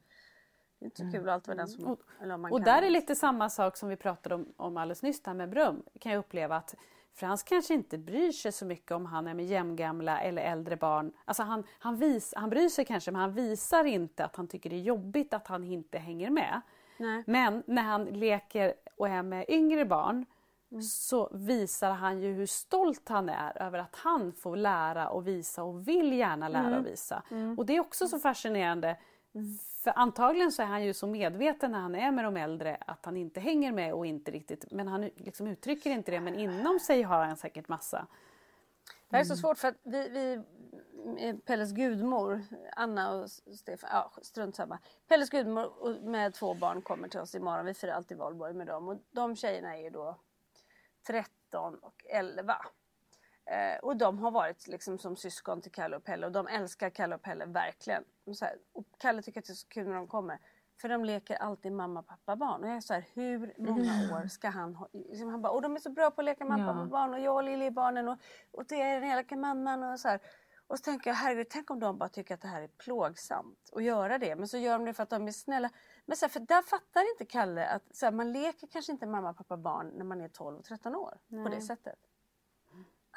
Det 0.79 0.85
är 0.85 0.87
inte 0.87 0.97
så 0.97 1.13
kul 1.13 1.29
att 1.29 1.35
alltid 1.35 1.47
vara 1.49 1.57
den 1.57 1.69
som... 1.69 1.97
Eller 2.23 2.35
om 2.35 2.41
man 2.43 2.53
Och 2.53 2.59
kan. 2.59 2.65
där 2.65 2.83
är 2.83 2.91
lite 2.91 3.15
samma 3.15 3.51
sak 3.51 3.77
som 3.77 3.89
vi 3.89 3.97
pratade 3.97 4.35
om, 4.35 4.53
om 4.57 4.77
alldeles 4.77 5.03
nyss 5.03 5.23
där 5.23 5.35
med 5.35 5.49
Brum. 5.51 5.83
Kan 6.01 6.13
jag 6.13 6.19
uppleva 6.19 6.57
att 6.57 6.75
Frans 7.17 7.43
kanske 7.43 7.75
inte 7.75 7.99
bryr 7.99 8.33
sig 8.33 8.53
så 8.53 8.65
mycket 8.67 8.91
om 8.91 9.07
han 9.07 9.27
är 9.27 9.35
med 9.35 9.47
jämngamla 9.47 10.21
eller 10.21 10.43
äldre 10.43 10.77
barn. 10.77 11.13
Alltså 11.25 11.43
han, 11.43 11.65
han, 11.79 11.97
vis, 11.97 12.35
han 12.37 12.51
bryr 12.51 12.69
sig 12.69 12.85
kanske 12.85 13.11
men 13.11 13.21
han 13.21 13.33
visar 13.33 13.85
inte 13.85 14.25
att 14.25 14.37
han 14.37 14.49
tycker 14.49 14.71
det 14.71 14.77
är 14.77 14.81
jobbigt 14.81 15.35
att 15.35 15.47
han 15.47 15.65
inte 15.65 15.99
hänger 15.99 16.31
med. 16.31 16.61
Nej. 16.97 17.25
Men 17.27 17.63
när 17.67 17.83
han 17.83 18.05
leker 18.05 18.75
och 18.97 19.09
är 19.09 19.23
med 19.23 19.45
yngre 19.49 19.85
barn 19.85 20.25
så 20.83 21.31
visar 21.33 21.91
han 21.91 22.21
ju 22.21 22.33
hur 22.33 22.47
stolt 22.47 23.09
han 23.09 23.29
är 23.29 23.63
över 23.63 23.79
att 23.79 23.97
han 23.97 24.33
får 24.33 24.57
lära 24.57 25.09
och 25.09 25.27
visa 25.27 25.63
och 25.63 25.89
vill 25.89 26.13
gärna 26.13 26.49
lära 26.49 26.79
och 26.79 26.87
visa. 26.87 27.23
Och 27.57 27.67
det 27.67 27.77
är 27.77 27.81
också 27.81 28.09
så 28.09 28.19
fascinerande. 28.19 28.97
För 29.83 29.99
antagligen 29.99 30.53
så 30.53 30.63
är 30.63 30.67
han 30.67 30.85
ju 30.85 30.95
så 30.95 31.07
medveten 31.07 31.73
när 31.73 31.81
han 31.81 31.95
är 31.95 32.11
med 32.11 32.25
de 32.25 32.37
äldre 32.37 32.77
att 32.87 33.05
han 33.05 33.17
inte 33.17 33.41
hänger 33.41 33.73
med 33.73 33.95
och 33.95 34.07
inte 34.07 34.31
riktigt, 34.31 34.73
men 34.73 34.89
han 34.89 35.11
liksom 35.17 35.47
uttrycker 35.47 35.91
inte 35.91 36.11
det. 36.11 36.21
Men 36.21 36.35
inom 36.35 36.81
sig 36.81 37.03
har 37.03 37.25
han 37.25 37.37
säkert 37.37 37.69
massa. 37.69 38.07
Det 39.09 39.17
här 39.17 39.21
är 39.21 39.25
så 39.25 39.37
svårt 39.37 39.59
för 39.59 39.69
att 39.69 39.77
vi, 39.83 40.09
vi 40.09 40.43
Pelles 41.47 41.73
gudmor, 41.73 42.43
Anna 42.77 43.13
och 43.13 43.31
Stefan, 43.31 43.91
ja 43.93 44.13
strunt 44.23 44.57
samma. 44.57 44.79
Pelles 45.09 45.31
gudmor 45.31 46.01
med 46.03 46.35
två 46.35 46.55
barn 46.55 46.83
kommer 46.83 47.09
till 47.09 47.21
oss 47.21 47.35
imorgon. 47.35 47.67
Vi 47.67 47.75
firar 47.75 47.93
alltid 47.93 48.19
valborg 48.19 48.55
med 48.55 48.67
dem 48.67 48.89
och 48.89 48.97
de 49.11 49.37
tjejerna 49.37 49.77
är 49.77 49.83
ju 49.83 49.91
då 49.91 50.17
13 51.07 51.75
och 51.75 52.05
11. 52.09 52.57
Eh, 53.47 53.79
och 53.83 53.97
de 53.97 54.19
har 54.19 54.31
varit 54.31 54.67
liksom 54.67 54.99
som 54.99 55.17
syskon 55.17 55.61
till 55.61 55.73
Kalle 55.73 55.97
och 55.97 56.05
Pelle 56.05 56.27
och 56.27 56.33
de 56.33 56.47
älskar 56.47 56.91
Kalle 56.91 57.15
och 57.15 57.23
Pelle 57.23 57.45
verkligen. 57.47 58.05
Och 58.27 58.35
här, 58.41 58.57
och 58.73 58.85
Kalle 58.99 59.23
tycker 59.23 59.41
att 59.41 59.47
det 59.47 59.53
är 59.53 59.55
så 59.55 59.69
kul 59.69 59.89
när 59.89 59.95
de 59.95 60.07
kommer. 60.09 60.39
För 60.81 60.89
de 60.89 61.05
leker 61.05 61.37
alltid 61.37 61.73
mamma, 61.73 62.03
pappa, 62.03 62.37
barn. 62.37 62.63
Och 62.65 62.69
jag 62.69 62.77
är 62.77 62.81
så 62.81 62.95
här, 62.95 63.05
hur 63.15 63.55
många 63.59 64.19
år 64.23 64.29
ska 64.29 64.49
han 64.49 64.75
ha? 64.75 64.89
Liksom 64.93 65.29
han 65.29 65.43
bara, 65.43 65.53
och 65.53 65.63
de 65.63 65.77
är 65.77 65.81
så 65.81 65.91
bra 65.91 66.11
på 66.11 66.21
att 66.21 66.25
leka 66.25 66.45
mamma, 66.45 66.63
Ja. 66.67 66.73
pappa, 66.73 66.85
barn 66.87 67.15
och 67.15 67.21
jag 67.21 67.35
och 67.35 67.43
Lille 67.45 67.65
är 67.65 67.71
barnen 67.71 68.09
och, 68.09 68.19
och 68.51 68.65
det 68.69 68.83
är 68.83 69.01
den 69.01 69.11
elaka 69.11 69.37
mamman 69.37 69.83
och 69.83 70.01
så 70.01 70.09
här. 70.09 70.21
Och 70.69 70.79
så 70.79 70.83
tänker 70.83 71.11
jag, 71.11 71.15
herregud, 71.15 71.47
tänk 71.51 71.71
om 71.71 71.81
de 71.81 71.99
bara 71.99 72.09
tycker 72.09 72.35
att 72.35 72.41
det 72.41 72.49
här 72.49 72.63
är 72.63 72.69
plågsamt 72.69 73.71
att 73.73 73.83
göra 73.85 74.19
det. 74.19 74.37
Men 74.37 74.49
så 74.49 74.59
gör 74.59 74.79
de 74.79 74.85
det 74.85 74.95
för 74.95 75.03
att 75.03 75.11
de 75.11 75.29
är 75.29 75.33
snälla. 75.33 75.71
Men 76.07 76.17
så 76.17 76.25
här, 76.27 76.31
för 76.31 76.41
där 76.41 76.63
fattar 76.63 77.11
inte 77.13 77.25
Kalle 77.25 77.67
att 77.67 77.97
så 77.97 78.07
här, 78.07 78.13
man 78.13 78.33
leker 78.33 78.67
kanske 78.67 78.93
inte 78.93 79.07
mamma, 79.07 79.35
pappa, 79.35 79.57
barn 79.57 79.87
när 79.95 80.05
man 80.05 80.21
är 80.21 80.29
12 80.29 80.59
och 80.59 80.65
13 80.65 80.95
år 80.97 81.19
på 81.45 81.49
det 81.49 81.61
sättet. 81.61 81.99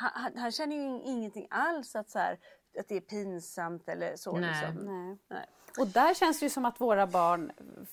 Han, 0.02 0.38
han, 0.38 0.52
känner 0.52 0.76
ju 0.76 0.82
in- 0.84 1.02
ingenting 1.02 1.48
alls 1.50 1.96
att, 1.96 2.10
så 2.10 2.20
här, 2.20 2.40
att 2.80 2.88
det 2.88 2.96
är 2.98 3.02
pinsamt 3.02 3.90
eller 3.90 4.16
så. 4.16 4.38
Nej. 4.38 4.50
Liksom. 4.50 4.86
Nej. 5.08 5.18
Nej. 5.28 5.46
Och 5.80 5.88
där 5.88 6.14
känns 6.14 6.40
det 6.40 6.46
ju 6.46 6.50
som 6.50 6.66
att 6.66 6.82
våra 6.82 7.08
barn, 7.08 7.52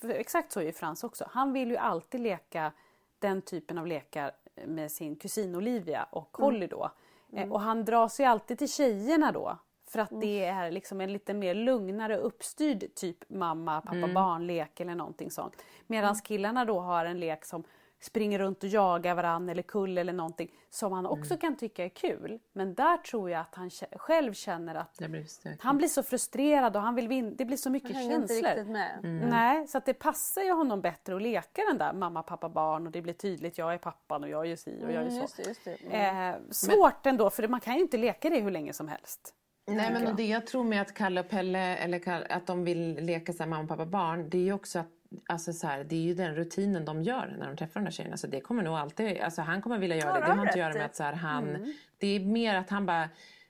exakt 0.09 0.51
så 0.51 0.59
är 0.59 0.63
ju 0.63 0.71
Frans 0.71 1.03
också, 1.03 1.25
han 1.31 1.53
vill 1.53 1.69
ju 1.71 1.77
alltid 1.77 2.21
leka 2.21 2.71
den 3.19 3.41
typen 3.41 3.77
av 3.77 3.87
lekar 3.87 4.31
med 4.65 4.91
sin 4.91 5.15
kusin 5.15 5.55
Olivia 5.55 6.03
och 6.03 6.37
Holly 6.37 6.67
då. 6.67 6.91
Eh, 7.33 7.51
Och 7.51 7.61
han 7.61 7.85
dras 7.85 8.19
ju 8.19 8.23
alltid 8.23 8.57
till 8.57 8.71
tjejerna 8.73 9.31
då. 9.31 9.57
För 9.89 9.99
att 9.99 10.09
det 10.21 10.45
är 10.45 10.71
liksom 10.71 11.01
en 11.01 11.13
lite 11.13 11.33
mer 11.33 11.53
lugnare 11.53 12.17
uppstyrd 12.17 12.95
typ 12.95 13.29
mamma, 13.29 13.81
pappa, 13.81 14.13
barn 14.13 14.47
lek 14.47 14.79
eller 14.79 14.95
någonting 14.95 15.31
sånt. 15.31 15.55
Medan 15.87 16.15
killarna 16.15 16.65
då 16.65 16.79
har 16.79 17.05
en 17.05 17.19
lek 17.19 17.45
som 17.45 17.63
springer 17.99 18.39
runt 18.39 18.63
och 18.63 18.69
jagar 18.69 19.15
varann 19.15 19.49
eller 19.49 19.61
kull 19.61 19.97
eller 19.97 20.13
någonting 20.13 20.51
som 20.69 20.91
han 20.93 21.05
också 21.05 21.37
kan 21.37 21.55
tycka 21.55 21.85
är 21.85 21.89
kul. 21.89 22.39
Men 22.53 22.73
där 22.75 22.97
tror 22.97 23.29
jag 23.29 23.41
att 23.41 23.55
han 23.55 23.69
själv 23.95 24.33
känner 24.33 24.75
att 24.75 24.97
blir 24.97 25.61
han 25.63 25.77
blir 25.77 25.87
så 25.87 26.03
frustrerad 26.03 26.75
och 26.75 26.81
han 26.81 26.95
vill 26.95 27.07
vin- 27.07 27.35
det 27.37 27.45
blir 27.45 27.57
så 27.57 27.69
mycket 27.69 27.93
Han 27.95 28.01
inte 28.03 28.27
känslor. 28.33 28.49
riktigt 28.49 28.67
med. 28.67 28.99
Nej, 29.29 29.67
så 29.67 29.77
att 29.77 29.85
det 29.85 29.93
passar 29.93 30.41
ju 30.41 30.51
honom 30.51 30.81
bättre 30.81 31.15
att 31.15 31.21
leka 31.21 31.61
den 31.69 31.77
där 31.77 31.93
mamma, 31.93 32.23
pappa, 32.23 32.49
barn 32.49 32.85
och 32.87 32.91
det 32.91 33.01
blir 33.01 33.13
tydligt 33.13 33.57
jag 33.57 33.73
är 33.73 33.77
pappan 33.77 34.23
och 34.23 34.29
jag 34.29 34.47
är 34.51 34.55
si 34.55 34.83
och 34.85 34.91
jag 34.91 35.03
är 35.03 35.07
Mm, 35.07 35.11
så. 35.11 35.21
just 35.21 35.37
det, 35.37 35.43
just 35.47 35.65
det. 35.65 35.75
Mm. 35.95 36.33
Eh, 36.33 36.39
svårt 36.51 37.05
ändå 37.05 37.29
för 37.29 37.47
man 37.47 37.59
kan 37.59 37.73
ju 37.75 37.81
inte 37.81 37.97
leka 37.97 38.29
det 38.29 38.39
hur 38.39 38.51
länge 38.51 38.73
som 38.73 38.87
helst. 38.87 39.33
Nej, 39.69 39.93
men 39.93 40.15
det 40.15 40.25
jag 40.25 40.47
tror 40.47 40.63
med 40.63 40.81
att 40.81 40.93
Kalle 40.93 41.19
och 41.19 41.29
Pelle, 41.29 41.77
eller 41.77 42.31
att 42.31 42.47
de 42.47 42.63
vill 42.63 42.93
leka 42.95 43.33
så 43.33 43.43
här, 43.43 43.49
mamma, 43.49 43.67
pappa, 43.67 43.85
barn, 43.85 44.29
det 44.29 44.37
är 44.37 44.41
ju 44.41 44.53
också 44.53 44.79
att 44.79 44.87
Alltså 45.27 45.53
så 45.53 45.67
här, 45.67 45.83
det 45.83 45.95
är 45.95 46.01
ju 46.01 46.13
den 46.13 46.35
rutinen 46.35 46.85
de 46.85 47.01
gör 47.03 47.35
när 47.39 47.47
de 47.47 47.57
träffar 47.57 47.79
de 47.79 47.83
där 47.83 47.91
tjejerna. 47.91 48.17
Så 48.17 48.27
det 48.27 48.41
kommer 48.41 48.63
nog 48.63 48.75
alltid, 48.77 49.21
alltså 49.21 49.41
han 49.41 49.61
kommer 49.61 49.77
vilja 49.77 49.95
göra 49.95 50.09
Ja, 50.09 50.19
det. 50.19 50.25
det 50.25 50.33
har 50.33 50.41
inte 50.41 50.49
att 50.49 50.57
göra 50.59 50.73
med 50.73 50.85
att 50.85 50.95
så 50.95 51.03
här, 51.03 51.13
han... 51.13 51.73
Det 51.97 52.07
är 52.07 52.19
mer 52.19 52.55
att 52.55 52.69
han 52.69 52.85
bara... 52.85 53.09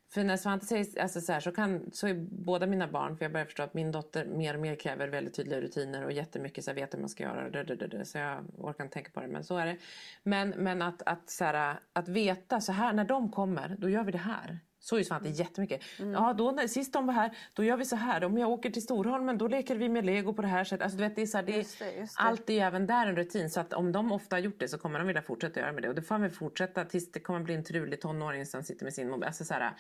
För 0.10 0.24
när 0.24 0.38
Svante 0.38 0.66
säger 0.66 1.02
alltså 1.02 1.22
så 1.22 1.34
här, 1.34 1.40
så, 1.40 1.52
kan, 1.52 1.92
så 1.94 2.08
är 2.08 2.14
båda 2.46 2.68
mina 2.68 2.88
barn, 2.88 3.18
för 3.18 3.26
jag 3.26 3.32
börjar 3.32 3.46
förstå 3.46 3.64
att 3.64 3.74
min 3.74 3.92
dotter 3.92 4.26
mer 4.26 4.54
och 4.54 4.60
mer 4.60 4.76
kräver 4.76 5.08
väldigt 5.08 5.36
tydliga 5.36 5.62
rutiner 5.62 6.06
och 6.06 6.12
jättemycket 6.12 6.64
så 6.64 6.72
här, 6.72 6.76
vet 6.76 6.94
hur 6.94 7.00
man 7.00 7.10
ska 7.10 7.24
göra. 7.24 7.50
dö, 7.50 7.64
dö, 7.64 7.88
dö, 7.88 8.06
Så 8.06 8.18
jag 8.18 8.46
orkar 8.58 8.84
inte 8.84 8.94
tänka 8.94 9.12
på 9.12 9.22
det, 9.22 9.28
men 9.28 9.44
så 9.44 9.58
är 9.58 9.66
det. 9.66 9.78
Men, 10.24 10.50
men 10.50 10.82
att, 10.82 11.02
att, 11.06 11.30
så 11.30 11.44
här, 11.46 11.80
att 11.94 12.08
veta 12.08 12.62
så 12.62 12.72
här, 12.72 12.94
när 12.94 13.06
de 13.06 13.32
kommer, 13.32 13.76
då 13.80 13.90
gör 13.90 14.04
vi 14.04 14.12
det 14.12 14.18
här. 14.18 14.60
Så 14.80 14.98
är 14.98 15.04
Svante 15.04 15.30
jättemycket. 15.30 15.82
Ja, 16.14 16.34
då, 16.34 16.52
när, 16.52 16.68
sist 16.68 16.94
de 16.94 17.06
var 17.08 17.14
här, 17.14 17.38
då 17.54 17.64
gör 17.64 17.78
vi 17.78 17.86
så 17.86 17.96
här. 17.96 18.24
Om 18.24 18.38
jag 18.38 18.50
åker 18.50 18.70
till 18.70 18.82
Storholmen, 18.82 19.38
då 19.38 19.48
leker 19.48 19.76
vi 19.76 19.90
med 19.90 20.06
lego 20.06 20.34
på 20.34 20.42
det 20.42 20.48
här 20.48 20.64
sättet. 20.64 20.84
Alltså, 20.84 20.98
du 20.98 21.04
vet, 21.04 21.16
det 21.16 21.22
är 21.22 21.26
så 21.26 21.38
här, 21.38 21.44
det, 21.46 21.52
Just 21.52 21.80
det, 21.80 21.92
just 21.92 22.18
det. 22.18 22.24
Allt 22.24 22.50
är 22.50 22.66
även 22.66 22.88
där 22.88 23.08
en 23.08 23.16
rutin. 23.16 23.50
Så 23.50 23.60
att 23.60 23.74
om 23.74 23.92
de 23.92 24.12
ofta 24.12 24.36
har 24.36 24.42
gjort 24.42 24.60
det 24.60 24.68
så 24.68 24.78
kommer 24.78 25.00
de 25.00 25.08
vilja 25.08 25.22
fortsätta 25.22 25.60
göra 25.60 25.72
med 25.72 25.84
det. 25.84 25.90
Och 25.90 25.96
det 25.96 26.02
får 26.02 26.18
vi 26.20 26.30
fortsätta 26.30 26.86
tills 26.86 27.12
det 27.12 27.20
kommer 27.20 27.40
bli 27.40 27.54
en 27.56 27.64
trulig 27.64 28.02
tonåring 28.02 28.46
som 28.46 28.64
sitter 28.64 28.84
med 28.84 28.94
sin 28.94 29.10
mobil. 29.10 29.24
Alltså, 29.28 29.46
så 29.46 29.54
här, 29.54 29.72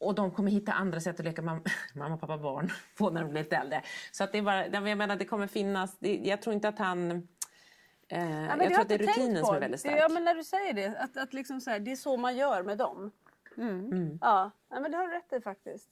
och 0.00 0.14
de 0.14 0.30
kommer 0.30 0.50
hitta 0.50 0.72
andra 0.72 1.00
sätt 1.00 1.18
att 1.20 1.24
leka 1.24 1.42
mam- 1.42 1.68
mamma, 1.94 2.16
pappa, 2.16 2.38
barn 2.38 2.70
på 2.98 3.10
när 3.10 3.20
de 3.22 3.30
blir 3.30 3.42
lite 3.42 3.56
äldre. 3.56 3.82
Så 4.12 4.24
att 4.24 4.32
det 4.32 4.38
är 4.38 4.42
bara, 4.42 4.66
jag 4.66 4.98
menar 4.98 5.16
det 5.16 5.24
kommer 5.24 5.46
finnas, 5.46 5.98
det, 5.98 6.16
jag 6.16 6.42
tror 6.42 6.54
inte 6.54 6.68
att 6.68 6.78
han... 6.78 7.10
Eh, 7.10 8.44
Ja, 8.44 8.56
jag 8.60 8.68
tror 8.72 8.80
att 8.80 8.88
det 8.88 8.94
är 8.94 8.98
rutinen 8.98 9.44
som 9.44 9.54
är 9.54 9.60
väldigt 9.60 9.80
stark. 9.80 9.94
Ja 9.98 10.08
men 10.08 10.24
när 10.24 10.34
du 10.34 10.44
säger 10.44 10.72
det, 10.72 10.98
att, 10.98 11.16
att 11.16 11.32
liksom 11.34 11.60
så 11.60 11.70
här, 11.70 11.78
det 11.80 11.92
är 11.92 11.96
så 11.96 12.16
man 12.16 12.36
gör 12.36 12.62
med 12.62 12.78
dem. 12.78 13.10
Mm. 13.58 14.18
Ja, 14.20 14.50
ja 14.70 14.80
men 14.80 14.90
det 14.90 14.96
har 14.96 15.06
du 15.06 15.12
rätt 15.12 15.32
i 15.32 15.40
faktiskt. 15.40 15.88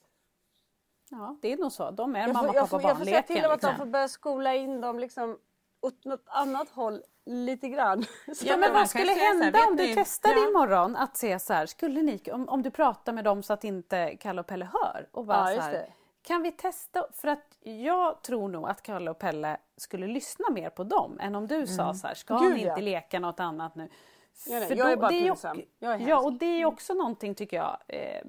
Ja, 1.11 1.37
det 1.43 1.53
är 1.53 1.57
nog 1.57 1.73
så. 1.73 1.91
De 1.91 2.17
är 2.17 2.21
Jag 2.21 2.33
mamma, 2.33 2.49
får, 2.49 2.55
pappa, 2.55 2.67
får, 2.67 2.83
jag 2.83 2.99
får 2.99 3.05
säga 3.05 3.23
till 3.23 3.43
dem 3.43 3.53
att 3.53 3.61
de 3.61 3.67
liksom. 3.67 3.87
får 3.87 3.93
börja 3.93 4.09
skola 4.09 4.55
in 4.55 4.81
dem 4.81 4.99
liksom 4.99 5.39
åt 5.81 6.05
något 6.05 6.25
annat 6.27 6.69
håll 6.69 7.03
lite 7.25 7.69
grann. 7.69 8.03
Så 8.35 8.47
Ja, 8.47 8.57
men 8.57 8.73
vad 8.73 8.89
skulle 8.91 9.13
här, 9.13 9.29
hända 9.43 9.59
vet 9.59 9.69
om 9.69 9.77
du 9.77 9.83
ni- 9.83 9.95
testade 9.95 10.35
Ja. 10.41 10.49
imorgon 10.49 10.97
att 10.97 11.17
se 11.17 11.39
så 11.39 11.53
här, 11.53 11.67
skulle 11.67 12.03
ni, 12.03 12.21
om, 12.33 12.49
om 12.49 12.63
du 12.63 12.71
pratar 12.71 13.13
med 13.13 13.25
dem 13.25 13.43
så 13.43 13.53
att 13.53 13.65
inte 13.65 14.17
Kalle 14.17 14.41
och 14.41 14.47
Pelle 14.47 14.65
hör 14.73 15.09
och 15.13 15.25
bara 15.27 15.53
Ja, 15.55 15.57
så 15.57 15.67
här, 15.67 15.73
det. 15.73 15.93
kan 16.23 16.43
vi 16.43 16.53
testa? 16.53 17.07
För 17.13 17.29
att 17.29 17.59
jag 17.61 18.23
tror 18.23 18.49
nog 18.49 18.69
att 18.69 18.83
Kalle 18.83 19.11
och 19.11 19.19
Pelle 19.19 19.57
skulle 19.77 20.07
lyssna 20.07 20.51
mer 20.51 20.71
på 20.71 20.85
dem 20.85 21.19
än 21.21 21.35
om 21.35 21.47
du 21.47 21.67
sa 21.67 21.95
så 21.95 22.07
här, 22.07 22.15
ska 22.15 22.39
Gud, 22.39 22.53
ni 22.55 22.65
ja. 22.65 22.71
inte 22.71 22.83
leka 22.83 23.21
något 23.21 23.41
annat 23.41 23.75
nu? 23.75 23.89
Ja, 24.47 24.59
nej, 24.59 24.69
För 24.69 24.75
jag 24.77 24.93
är 24.93 24.97
bara 24.97 25.09
pinsam. 25.09 25.63
Jag 25.79 25.95
är 25.95 26.09
Ja, 26.09 26.21
och 26.21 26.33
det 26.33 26.47
är 26.47 26.59
ju 26.59 26.65
också 26.65 26.95
någonting 26.95 27.35
tycker 27.35 27.57
jag 27.57 27.79
eh, 27.89 28.21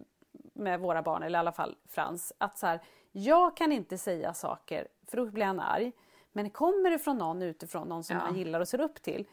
med 0.53 0.79
våra 0.79 1.01
barn, 1.01 1.23
eller 1.23 1.37
i 1.37 1.39
alla 1.39 1.51
fall 1.51 1.75
Frans, 1.89 2.33
att 2.37 2.57
så 2.57 2.67
här, 2.67 2.79
jag 3.11 3.57
kan 3.57 3.71
inte 3.71 3.97
säga 3.97 4.33
saker 4.33 4.87
för 5.07 5.17
då 5.17 5.25
blir 5.25 5.45
han 5.45 5.59
arg. 5.59 5.91
Men 6.31 6.49
kommer 6.49 6.89
det 6.89 6.99
från 6.99 7.17
någon 7.17 7.41
utifrån, 7.41 7.87
någon 7.87 8.03
som 8.03 8.15
Ja. 8.15 8.21
han 8.21 8.35
gillar 8.35 8.59
och 8.59 8.67
ser 8.67 8.81
upp 8.81 9.01
till, 9.01 9.25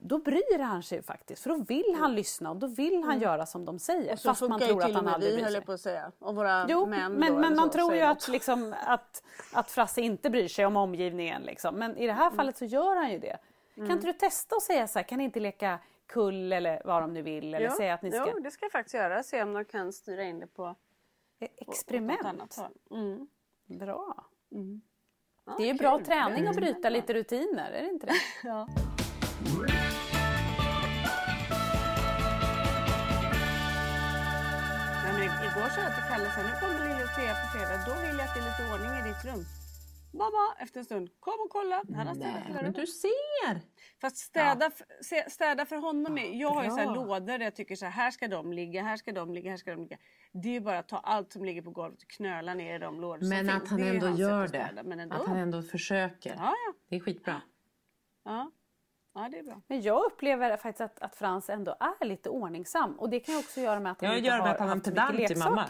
då 0.00 0.18
bryr 0.18 0.58
han 0.58 0.82
sig 0.82 1.02
faktiskt. 1.02 1.42
För 1.42 1.50
då 1.50 1.56
vill 1.56 1.96
han 1.98 2.14
lyssna 2.14 2.50
och 2.50 2.56
då 2.56 2.66
vill 2.66 3.04
han 3.04 3.20
göra 3.20 3.46
som 3.46 3.64
de 3.64 3.78
säger. 3.78 4.00
Mm. 4.02 4.12
Och 4.12 4.18
så 4.18 4.28
fast 4.28 4.42
man 4.42 4.60
tror 4.60 4.82
att 4.82 4.88
och 4.88 4.94
han 4.94 5.08
aldrig 5.08 5.34
bryr 5.34 5.44
sig. 5.44 5.54
jag 5.54 5.66
på 5.66 5.72
att 5.72 5.80
säga. 5.80 6.12
Och 6.18 6.34
våra 6.34 6.66
Jo, 6.68 6.86
män 6.86 7.12
men, 7.12 7.32
då, 7.32 7.38
men 7.38 7.56
man 7.56 7.66
så, 7.66 7.72
tror 7.72 7.94
ju 7.94 8.00
att, 8.00 8.28
liksom, 8.28 8.74
att, 8.86 9.22
att 9.52 9.70
Frasse 9.70 10.00
inte 10.00 10.30
bryr 10.30 10.48
sig 10.48 10.66
om 10.66 10.76
omgivningen. 10.76 11.42
Liksom. 11.42 11.74
Men 11.74 11.96
i 11.96 12.06
det 12.06 12.12
här 12.12 12.30
fallet 12.30 12.56
så 12.56 12.64
gör 12.64 12.96
han 12.96 13.10
ju 13.10 13.18
det. 13.18 13.38
Kan 13.74 13.90
inte 13.90 14.06
du 14.06 14.12
testa 14.12 14.56
att 14.56 14.62
säga 14.62 14.88
så 14.88 14.98
här, 14.98 15.06
kan 15.06 15.18
ni 15.18 15.24
inte 15.24 15.40
leka 15.40 15.78
kull 16.12 16.52
eller 16.52 16.82
vad 16.84 17.02
de 17.02 17.12
nu 17.12 17.22
vill? 17.22 17.54
Eller 17.54 17.66
Ja, 17.66 17.76
säga 17.76 17.94
att 17.94 18.02
ni 18.02 18.10
ska... 18.12 18.30
Jo, 18.30 18.38
det 18.42 18.50
ska 18.50 18.64
jag 18.64 18.72
faktiskt 18.72 18.94
göra. 18.94 19.22
Se 19.22 19.42
om 19.42 19.52
de 19.52 19.64
kan 19.64 19.92
styra 19.92 20.22
in 20.24 20.40
det 20.40 20.46
på 20.46 20.66
något 20.66 20.76
Experiment. 21.56 22.56
håll. 22.56 22.78
Mm. 22.90 23.28
Bra. 23.66 24.26
Ja, 25.44 25.54
Det 25.56 25.62
är 25.62 25.66
ju 25.72 25.74
bra 25.74 26.00
träning 26.04 26.46
att 26.46 26.56
bryta 26.56 26.88
lite 26.88 27.14
rutiner, 27.14 27.70
är 27.72 27.82
det 27.82 27.88
inte 27.88 28.06
det? 28.06 28.12
Ja. 28.48 28.68
Men 35.04 35.22
igår 35.22 35.68
sa 35.74 35.80
jag 35.86 35.94
till 35.94 36.04
Kalle 36.10 36.28
här, 36.28 36.44
nu 36.48 36.52
kommer 36.60 36.88
lille 36.88 37.06
Thea 37.16 37.34
på 37.42 37.46
fredag. 37.52 37.78
Då 37.88 37.94
vill 38.06 38.16
jag 38.18 38.26
att 38.28 38.34
det 38.34 38.40
är 38.40 38.46
lite 38.50 38.62
ordning 38.72 38.92
i 39.00 39.02
ditt 39.08 39.24
rum. 39.24 39.44
Mamma, 40.12 40.54
efter 40.58 40.78
en 40.80 40.84
stund, 40.84 41.10
kom 41.20 41.34
och 41.44 41.50
kolla. 41.50 41.82
Han 41.96 42.06
har 42.06 42.14
städat 42.14 42.32
Nej, 42.34 42.42
hela 42.42 42.54
men 42.54 42.62
rummet. 42.62 42.76
du 42.76 42.86
ser! 42.86 43.60
Fast 44.00 44.16
städa, 44.16 44.70
se- 45.02 45.30
städa 45.30 45.66
för 45.66 45.76
honom 45.76 46.18
är... 46.18 46.40
Jag 46.40 46.48
har 46.48 46.64
ju 46.64 46.70
så 46.70 46.76
här 46.76 46.94
lådor 46.94 47.20
där 47.20 47.38
jag 47.40 47.54
tycker 47.56 47.76
så 47.76 47.84
här, 47.84 47.92
här 47.92 48.10
ska 48.10 48.28
de 48.28 48.52
ligga, 48.52 48.82
här 48.82 48.96
ska 48.96 49.12
de 49.12 49.34
ligga, 49.34 49.50
här 49.50 49.56
ska 49.56 49.70
de 49.70 49.80
ligga. 49.82 49.96
Det 50.32 50.48
är 50.48 50.52
ju 50.52 50.60
bara 50.60 50.78
att 50.78 50.88
ta 50.88 50.98
allt 50.98 51.32
som 51.32 51.44
ligger 51.44 51.62
på 51.62 51.70
golvet 51.70 52.02
och 52.02 52.08
knöla 52.08 52.54
ner 52.54 52.74
i 52.76 52.78
de 52.78 53.00
lådor 53.00 53.18
som 53.20 53.28
Men 53.28 53.48
finns. 53.48 53.62
att 53.62 53.68
han 53.68 53.80
Det 53.80 53.88
ändå 53.88 54.08
gör 54.10 54.42
det. 54.42 54.48
städa, 54.48 54.82
Men 54.82 55.00
ändå. 55.00 55.16
Att 55.16 55.26
han 55.26 55.36
ändå 55.36 55.62
försöker. 55.62 56.30
Ja, 56.30 56.54
ja. 56.66 56.72
Det 56.88 56.96
är 56.96 57.00
skitbra. 57.00 57.42
ja. 58.24 58.50
Ja, 59.14 59.28
det 59.28 59.38
är 59.38 59.42
bra. 59.42 59.60
Men 59.66 59.82
jag 59.82 60.04
upplever 60.04 60.56
faktiskt 60.56 60.80
att, 60.80 60.98
att 60.98 61.14
Frans 61.16 61.50
ändå 61.50 61.76
är 62.00 62.04
lite 62.04 62.28
ordningsam 62.28 62.98
och 62.98 63.10
det 63.10 63.20
kan 63.20 63.34
ju 63.34 63.40
också 63.40 63.60
göra 63.60 63.80
med 63.80 63.92
att 63.92 64.00
han 64.00 64.10
Ja, 64.10 64.16
inte 64.16 64.30
har 64.30 64.38
att 64.48 64.58
han 64.58 64.68
är 64.68 64.74
haft 65.00 65.12
mycket 65.12 65.28
till 65.28 65.38
mamma. 65.38 65.66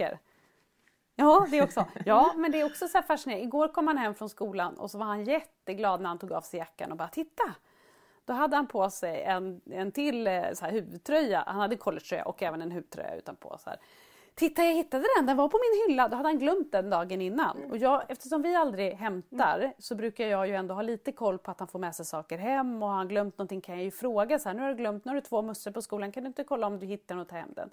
Ja, 1.16 1.46
det 1.50 1.62
också. 1.62 1.86
Ja, 2.06 2.34
men 2.36 2.52
det 2.52 2.60
är 2.60 2.64
också 2.64 2.88
så 2.88 2.98
här 2.98 3.02
fascinerande. 3.02 3.44
Igår 3.44 3.68
kom 3.68 3.86
han 3.86 3.98
hem 3.98 4.14
från 4.14 4.28
skolan 4.28 4.74
och 4.74 4.90
så 4.90 4.98
var 4.98 5.06
han 5.06 5.24
jätteglad 5.24 6.00
när 6.00 6.08
han 6.08 6.18
tog 6.18 6.32
av 6.32 6.40
sig 6.40 6.58
jackan 6.58 6.90
och 6.90 6.96
bara 6.96 7.08
titta! 7.08 7.54
Då 8.24 8.32
hade 8.32 8.56
han 8.56 8.66
på 8.66 8.90
sig 8.90 9.22
en, 9.22 9.60
en 9.70 9.92
till 9.92 10.26
eh, 10.26 10.42
så 10.54 10.64
här, 10.64 10.72
huvudtröja. 10.72 11.44
Han 11.46 11.60
hade 11.60 11.76
collegetröja 11.76 12.24
och 12.24 12.42
även 12.42 12.62
en 12.62 12.70
huvudtröja 12.70 13.16
utanpå. 13.16 13.56
Så 13.58 13.70
här. 13.70 13.78
Titta, 14.34 14.64
jag 14.64 14.74
hittade 14.74 15.04
den! 15.16 15.26
Den 15.26 15.36
var 15.36 15.48
på 15.48 15.58
min 15.58 15.88
hylla. 15.88 16.08
Då 16.08 16.16
hade 16.16 16.28
han 16.28 16.38
glömt 16.38 16.72
den 16.72 16.90
dagen 16.90 17.20
innan. 17.20 17.70
Och 17.70 17.78
jag, 17.78 18.02
eftersom 18.08 18.42
vi 18.42 18.54
aldrig 18.54 18.92
hämtar 18.94 19.72
så 19.78 19.94
brukar 19.94 20.26
jag 20.26 20.48
ju 20.48 20.54
ändå 20.54 20.74
ha 20.74 20.82
lite 20.82 21.12
koll 21.12 21.38
på 21.38 21.50
att 21.50 21.58
han 21.58 21.68
får 21.68 21.78
med 21.78 21.94
sig 21.94 22.06
saker 22.06 22.38
hem 22.38 22.82
och 22.82 22.88
har 22.88 22.96
han 22.96 23.08
glömt 23.08 23.38
någonting 23.38 23.60
kan 23.60 23.74
jag 23.74 23.84
ju 23.84 23.90
fråga 23.90 24.38
så 24.38 24.48
här, 24.48 24.56
nu 24.56 24.62
har 24.62 24.68
du 24.68 24.74
glömt, 24.74 25.04
nu 25.04 25.10
har 25.10 25.14
du 25.14 25.20
två 25.20 25.42
mössor 25.42 25.70
på 25.70 25.82
skolan, 25.82 26.12
kan 26.12 26.22
du 26.22 26.26
inte 26.26 26.44
kolla 26.44 26.66
om 26.66 26.78
du 26.78 26.86
hittar 26.86 27.14
den 27.14 27.22
och 27.22 27.28
ta 27.28 27.36
hem 27.36 27.52
den? 27.56 27.70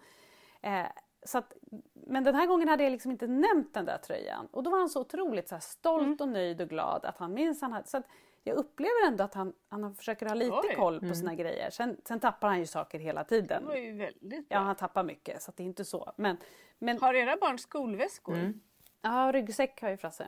Eh, 0.62 0.88
så 1.26 1.38
att, 1.38 1.54
men 1.94 2.24
den 2.24 2.36
här 2.36 2.48
gången 2.48 2.68
hade 2.68 2.84
jag 2.84 2.92
liksom 2.92 3.12
inte 3.12 3.28
nämnt 3.28 3.74
den 3.74 3.86
där 3.86 3.98
tröjan 3.98 4.48
och 4.52 4.64
då 4.64 4.70
var 4.70 4.78
han 4.80 4.90
så 4.90 5.02
otroligt 5.02 5.50
så 5.50 5.56
här, 5.56 5.60
stolt 5.60 6.02
Mm. 6.04 6.18
och 6.20 6.30
nöjd 6.30 6.62
och 6.62 6.70
glad 6.70 7.06
att 7.06 7.18
han 7.18 7.34
minns 7.34 7.62
han 7.62 7.72
hade, 7.74 7.88
så 7.88 7.98
att 7.98 8.06
jag 8.44 8.56
upplever 8.58 9.08
ändå 9.08 9.24
att 9.24 9.34
han, 9.34 9.54
han 9.70 9.96
försöker 9.96 10.26
ha 10.26 10.34
lite 10.34 10.52
Oj. 10.70 10.76
koll 10.76 11.00
på 11.00 11.16
sina 11.16 11.36
grejer. 11.36 11.70
Sen, 11.70 11.98
sen 12.06 12.20
tappar 12.20 12.48
han 12.48 12.60
ju 12.60 12.66
saker 12.66 13.00
hela 13.00 13.24
tiden. 13.24 13.62
Det 13.62 13.68
var 13.68 13.76
ju 13.76 13.92
väldigt 13.98 14.50
bra. 14.50 14.58
Ja, 14.58 14.60
han 14.60 14.76
tappar 14.76 15.04
mycket 15.04 15.42
så 15.42 15.52
att 15.52 15.58
det 15.58 15.64
är 15.64 15.66
inte 15.66 15.86
så. 15.86 16.14
Men, 16.16 16.38
men 16.80 17.00
Har 17.02 17.14
era 17.14 17.38
barn 17.42 17.60
skolväskor? 17.60 18.36
Mm. 18.36 18.62
ja, 19.02 19.32
ryggsäck 19.34 19.82
har 19.82 19.90
ju 19.90 19.98
Frasse. 19.98 20.28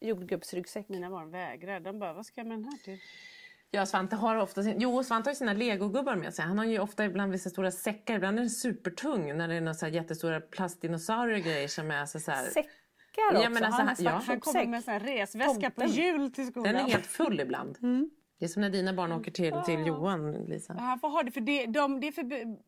Jordgubbsryggsäck. 0.00 0.88
Mina 0.88 1.10
barn 1.10 1.30
vägrar. 1.30 1.80
De 1.80 1.98
bara, 1.98 2.12
vad 2.12 2.26
ska 2.26 2.40
jag 2.40 2.46
med 2.48 2.58
den 2.58 2.64
här 2.64 2.78
till? 2.78 2.98
Ja, 3.70 3.86
Svante 3.86 4.16
har 4.16 4.36
ofta 4.36 4.62
sin... 4.62 4.80
Jo, 4.80 5.02
Svante 5.04 5.28
har 5.28 5.32
ju 5.32 5.36
sina 5.36 5.52
legogubbar 5.52 6.16
med 6.16 6.34
sig. 6.34 6.44
Han 6.44 6.58
har 6.58 6.64
ju 6.64 6.78
ofta 6.78 7.04
ibland 7.04 7.32
vissa 7.32 7.50
stora 7.50 7.70
säckar. 7.70 8.14
Ibland 8.14 8.38
är 8.38 8.42
den 8.42 8.50
supertung 8.50 9.36
när 9.36 9.48
det 9.48 9.54
är 9.54 9.60
några 9.60 9.74
så 9.74 9.86
jättestora 9.86 10.40
plastdinosaurier 10.40 11.38
grejer 11.38 11.68
som 11.68 11.90
är 11.90 12.06
så, 12.06 12.20
så 12.20 12.30
här... 12.30 12.44
Säckar 12.44 12.68
också. 13.32 13.42
Ja, 13.42 13.50
men 13.50 13.64
alltså, 13.64 13.80
har 13.82 13.86
han 13.86 13.96
ja. 13.98 14.10
Han 14.10 14.40
kommer 14.40 14.66
med 14.66 14.88
en 14.88 15.00
resväska 15.00 15.70
på 15.70 15.80
Tomten. 15.80 15.96
jul 15.96 16.32
till 16.32 16.46
skolan. 16.46 16.74
Den 16.74 16.84
är 16.84 16.90
helt 16.90 17.06
full 17.06 17.40
ibland. 17.40 17.78
Det 18.38 18.44
är 18.44 18.48
som 18.48 18.62
när 18.62 18.70
dina 18.70 18.92
barn 18.92 19.12
åker 19.12 19.30
till, 19.30 19.54
till 19.66 19.86
Johan, 19.86 20.32
Lisa. 20.32 20.74
Ja, 20.76 20.82
Han 20.82 20.98
får 20.98 21.08
ha 21.08 21.22
det 21.22 21.30
för 21.30 21.40
det, 21.40 21.66
de, 21.66 22.00
det 22.00 22.06
är 22.06 22.12
förbu- 22.12 22.58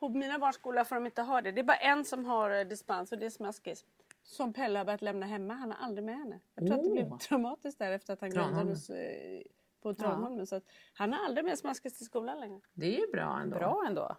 På 0.00 0.08
mina 0.08 0.38
barns 0.38 0.56
skola 0.56 0.84
får 0.84 0.96
de 0.96 1.06
inte 1.06 1.22
ha 1.22 1.40
det. 1.40 1.52
Det 1.52 1.60
är 1.60 1.64
bara 1.64 1.76
en 1.76 2.04
som 2.04 2.24
har 2.24 2.50
eh, 2.50 2.64
dispens 2.64 3.12
och 3.12 3.18
det 3.18 3.26
är 3.26 3.30
smaskis. 3.30 3.84
Som 4.22 4.52
Pelle 4.52 4.78
har 4.78 4.84
börjat 4.84 5.02
lämna 5.02 5.26
hemma. 5.26 5.54
Han 5.54 5.70
har 5.70 5.78
aldrig 5.86 6.04
med 6.04 6.16
henne. 6.18 6.40
Jag 6.54 6.66
tror 6.66 6.78
att 6.78 6.84
det 6.84 6.90
blev 6.90 7.18
traumatiskt 7.18 7.78
där 7.78 7.92
efter 7.92 8.12
att 8.12 8.20
han 8.20 8.30
glömde 8.30 8.60
hos, 8.60 8.90
eh, 8.90 9.40
på 9.82 9.94
Tranholmen. 9.94 10.46
Så 10.46 10.56
att 10.56 10.64
han 10.94 11.12
har 11.12 11.24
aldrig 11.24 11.44
med 11.44 11.58
smaskis 11.58 11.96
till 11.96 12.06
skolan 12.06 12.40
längre. 12.40 12.60
Det 12.72 12.96
är 12.96 13.00
ju 13.00 13.12
bra 13.12 13.40
ändå. 13.40 13.56
Bra 13.58 13.84
ändå. 13.86 14.16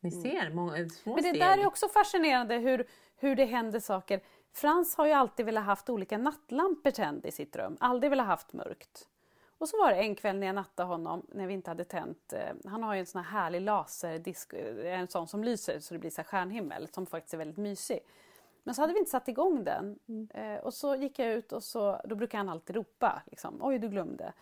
Ni 0.00 0.10
ser, 0.10 0.50
många, 0.50 0.88
små 0.88 1.14
Men 1.14 1.22
det 1.22 1.28
steg. 1.28 1.40
där 1.40 1.58
är 1.58 1.66
också 1.66 1.88
fascinerande 1.88 2.54
hur, 2.54 2.86
hur 3.16 3.36
det 3.36 3.44
händer 3.44 3.80
saker. 3.80 4.20
Frans 4.52 4.96
har 4.96 5.06
ju 5.06 5.12
alltid 5.12 5.46
velat 5.46 5.64
haft 5.64 5.90
olika 5.90 6.18
nattlampor 6.18 6.90
tänd 6.90 7.26
i 7.26 7.30
sitt 7.32 7.56
rum. 7.56 7.76
Aldrig 7.80 8.10
velat 8.10 8.26
haft 8.26 8.52
mörkt. 8.52 9.08
Och 9.58 9.68
så 9.68 9.76
var 9.78 9.90
det 9.90 9.96
en 9.96 10.14
kväll 10.14 10.38
när 10.38 10.46
jag 10.46 10.54
nattade 10.54 10.88
honom 10.88 11.26
när 11.28 11.46
vi 11.46 11.54
inte 11.54 11.70
hade 11.70 11.84
tänt. 11.84 12.32
Eh, 12.32 12.70
han 12.70 12.82
har 12.82 12.94
ju 12.94 13.00
en 13.00 13.06
sån 13.06 13.24
här 13.24 13.40
härlig 13.40 13.60
laserdisk, 13.60 14.52
eh, 14.52 15.00
en 15.00 15.08
sån 15.08 15.28
som 15.28 15.44
lyser 15.44 15.80
så 15.80 15.94
det 15.94 16.00
blir 16.00 16.10
så 16.10 16.20
här 16.20 16.24
stjärnhimmel 16.24 16.88
som 16.88 17.06
faktiskt 17.06 17.34
är 17.34 17.38
väldigt 17.38 17.56
mysig. 17.56 18.00
Men 18.64 18.74
så 18.74 18.82
hade 18.82 18.92
vi 18.92 18.98
inte 18.98 19.10
satt 19.10 19.28
igång 19.28 19.64
den. 19.64 19.98
Eh, 20.34 20.56
och 20.56 20.74
så 20.74 20.94
gick 20.94 21.18
jag 21.18 21.32
ut 21.32 21.52
och 21.52 21.62
så, 21.62 22.00
då 22.04 22.14
brukar 22.14 22.38
han 22.38 22.48
alltid 22.48 22.76
ropa 22.76 23.22
liksom, 23.26 23.58
oj 23.62 23.78
du 23.78 23.88
glömde. 23.88 24.32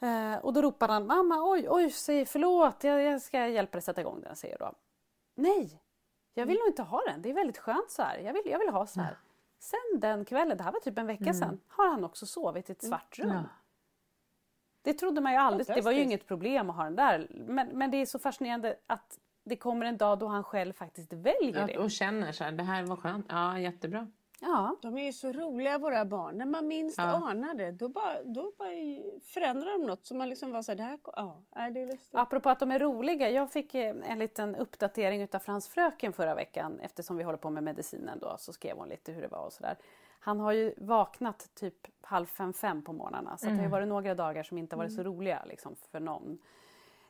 Eh, 0.00 0.36
och 0.36 0.52
då 0.52 0.62
ropade 0.62 0.92
han, 0.92 1.06
mamma 1.06 1.50
oj, 1.50 1.66
oj, 1.68 1.90
säg 1.90 2.26
förlåt, 2.26 2.84
jag, 2.84 3.02
jag 3.02 3.22
ska 3.22 3.46
hjälpa 3.48 3.72
dig 3.72 3.82
sätta 3.82 4.00
igång 4.00 4.20
den, 4.20 4.36
säger 4.36 4.58
då. 4.58 4.72
Nej, 5.34 5.82
jag 6.34 6.46
vill 6.46 6.58
nog 6.58 6.66
inte 6.66 6.82
ha 6.82 7.02
den, 7.06 7.22
det 7.22 7.30
är 7.30 7.34
väldigt 7.34 7.58
skönt 7.58 7.90
så 7.90 8.02
här. 8.02 8.18
Jag 8.18 8.32
vill, 8.32 8.42
jag 8.46 8.58
vill 8.58 8.68
ha 8.68 8.86
så 8.86 9.00
här. 9.00 9.16
Sen 9.58 10.00
den 10.00 10.24
kvällen, 10.24 10.56
det 10.56 10.64
här 10.64 10.72
var 10.72 10.80
typ 10.80 10.98
en 10.98 11.06
vecka 11.06 11.34
sedan, 11.34 11.60
har 11.68 11.90
han 11.90 12.04
också 12.04 12.26
sovit 12.26 12.68
i 12.68 12.72
ett 12.72 12.82
svart 12.82 13.18
rum. 13.18 13.30
Ja. 13.30 13.42
Det 14.82 14.94
trodde 14.94 15.20
man 15.20 15.32
ju 15.32 15.38
aldrig, 15.38 15.66
det 15.66 15.80
var 15.80 15.92
ju 15.92 16.02
inget 16.02 16.26
problem 16.26 16.70
att 16.70 16.76
ha 16.76 16.84
den 16.84 16.96
där. 16.96 17.26
Men, 17.30 17.68
men 17.68 17.90
det 17.90 17.96
är 17.96 18.06
så 18.06 18.18
fascinerande 18.18 18.76
att 18.86 19.18
det 19.44 19.56
kommer 19.56 19.86
en 19.86 19.96
dag 19.96 20.18
då 20.18 20.26
han 20.26 20.44
själv 20.44 20.72
faktiskt 20.72 21.12
väljer 21.12 21.60
Ja, 21.60 21.66
det. 21.66 21.78
och 21.78 21.90
känner 21.90 22.32
så 22.32 22.44
här, 22.44 22.52
det 22.52 22.62
här 22.62 22.82
var 22.82 22.96
skönt. 22.96 23.26
Ja, 23.28 23.58
jättebra. 23.58 24.06
Ja, 24.40 24.76
De 24.82 24.98
är 24.98 25.04
ju 25.04 25.12
så 25.12 25.32
roliga 25.32 25.78
våra 25.78 26.04
barn. 26.04 26.38
När 26.38 26.46
man 26.46 26.66
minst 26.68 26.98
Ja. 26.98 27.04
anar 27.04 27.54
det 27.54 27.70
då 27.72 27.88
bara, 27.88 28.22
då 28.24 28.52
bara 28.58 28.68
förändrar 29.22 29.78
de 29.78 29.86
något. 29.86 30.06
Så 30.06 30.14
man 30.14 30.28
liksom 30.28 30.52
var 30.52 30.62
så 30.62 30.72
här, 30.72 30.76
det 30.76 30.82
här, 30.82 30.98
ja, 31.04 31.42
nej, 31.56 31.70
det 31.70 31.80
är 31.80 31.86
lustigt. 31.86 32.14
Apropå 32.14 32.50
att 32.50 32.60
de 32.60 32.70
är 32.70 32.78
roliga. 32.78 33.30
Jag 33.30 33.52
fick 33.52 33.74
eh, 33.74 33.94
en 34.04 34.18
liten 34.18 34.54
uppdatering 34.56 35.22
utav 35.22 35.38
Frans 35.38 35.68
fröken 35.68 36.12
förra 36.12 36.34
veckan. 36.34 36.80
Eftersom 36.82 37.16
vi 37.16 37.22
håller 37.24 37.38
på 37.38 37.50
med 37.50 37.62
medicinen 37.62 38.18
då 38.18 38.36
så 38.38 38.52
skrev 38.52 38.76
hon 38.76 38.88
lite 38.88 39.12
hur 39.12 39.22
det 39.22 39.28
var 39.28 39.44
och 39.46 39.52
sådär. 39.52 39.76
Han 40.20 40.40
har 40.40 40.52
ju 40.52 40.74
vaknat 40.76 41.50
typ 41.54 41.74
halv 42.00 42.26
fem, 42.26 42.52
fem 42.52 42.82
på 42.82 42.92
morgnarna. 42.92 43.36
Så 43.36 43.46
att 43.46 43.52
det 43.52 43.56
har 43.56 43.64
ju 43.64 43.70
varit 43.70 43.88
några 43.88 44.14
dagar 44.14 44.42
som 44.42 44.58
inte 44.58 44.76
varit 44.76 44.92
så 44.94 45.02
roliga 45.02 45.44
liksom, 45.46 45.76
för 45.90 46.00
någon. 46.00 46.38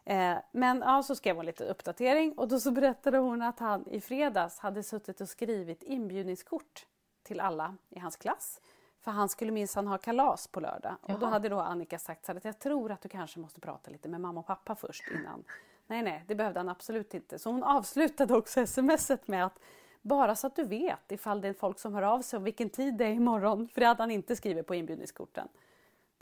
Eh, 0.04 0.36
men 0.52 0.82
ja, 0.86 1.02
så 1.02 1.14
skrev 1.14 1.36
hon 1.36 1.46
lite 1.46 1.64
uppdatering 1.64 2.32
och 2.32 2.48
då 2.48 2.60
så 2.60 2.70
berättade 2.70 3.18
hon 3.18 3.42
att 3.42 3.58
han 3.58 3.86
i 3.90 4.00
fredags 4.00 4.58
hade 4.58 4.82
suttit 4.82 5.20
och 5.20 5.28
skrivit 5.28 5.82
inbjudningskort 5.82 6.86
till 7.22 7.40
alla 7.40 7.76
i 7.90 7.98
hans 7.98 8.16
klass. 8.16 8.60
För 9.00 9.10
han 9.10 9.28
skulle 9.28 9.52
minsann 9.52 9.86
ha 9.86 9.98
kalas 9.98 10.48
på 10.48 10.60
lördag. 10.60 10.96
Och 11.00 11.18
då 11.18 11.26
hade 11.26 11.48
då 11.48 11.60
Annika 11.60 11.98
sagt 11.98 12.24
så 12.24 12.32
här 12.32 12.36
att 12.36 12.44
jag 12.44 12.58
tror 12.58 12.92
att 12.92 13.00
du 13.00 13.08
kanske 13.08 13.40
måste 13.40 13.60
prata 13.60 13.90
lite 13.90 14.08
med 14.08 14.20
mamma 14.20 14.40
och 14.40 14.46
pappa 14.46 14.74
först 14.74 15.04
innan. 15.14 15.44
Nej, 15.86 16.02
nej, 16.02 16.24
det 16.26 16.34
behövde 16.34 16.60
han 16.60 16.68
absolut 16.68 17.14
inte. 17.14 17.38
Så 17.38 17.50
hon 17.50 17.62
avslutade 17.62 18.34
också 18.36 18.66
smset 18.66 19.28
med 19.28 19.46
att 19.46 19.58
bara 20.02 20.34
så 20.34 20.46
att 20.46 20.56
du 20.56 20.64
vet 20.64 21.12
ifall 21.12 21.40
det 21.40 21.48
är 21.48 21.52
folk 21.52 21.78
som 21.78 21.94
hör 21.94 22.02
av 22.02 22.22
sig 22.22 22.36
om 22.36 22.44
vilken 22.44 22.70
tid 22.70 22.94
det 22.94 23.04
är 23.04 23.12
imorgon. 23.12 23.68
För 23.68 23.80
det 23.80 23.86
hade 23.86 24.02
han 24.02 24.10
inte 24.10 24.36
skrivit 24.36 24.66
på 24.66 24.74
inbjudningskorten. 24.74 25.48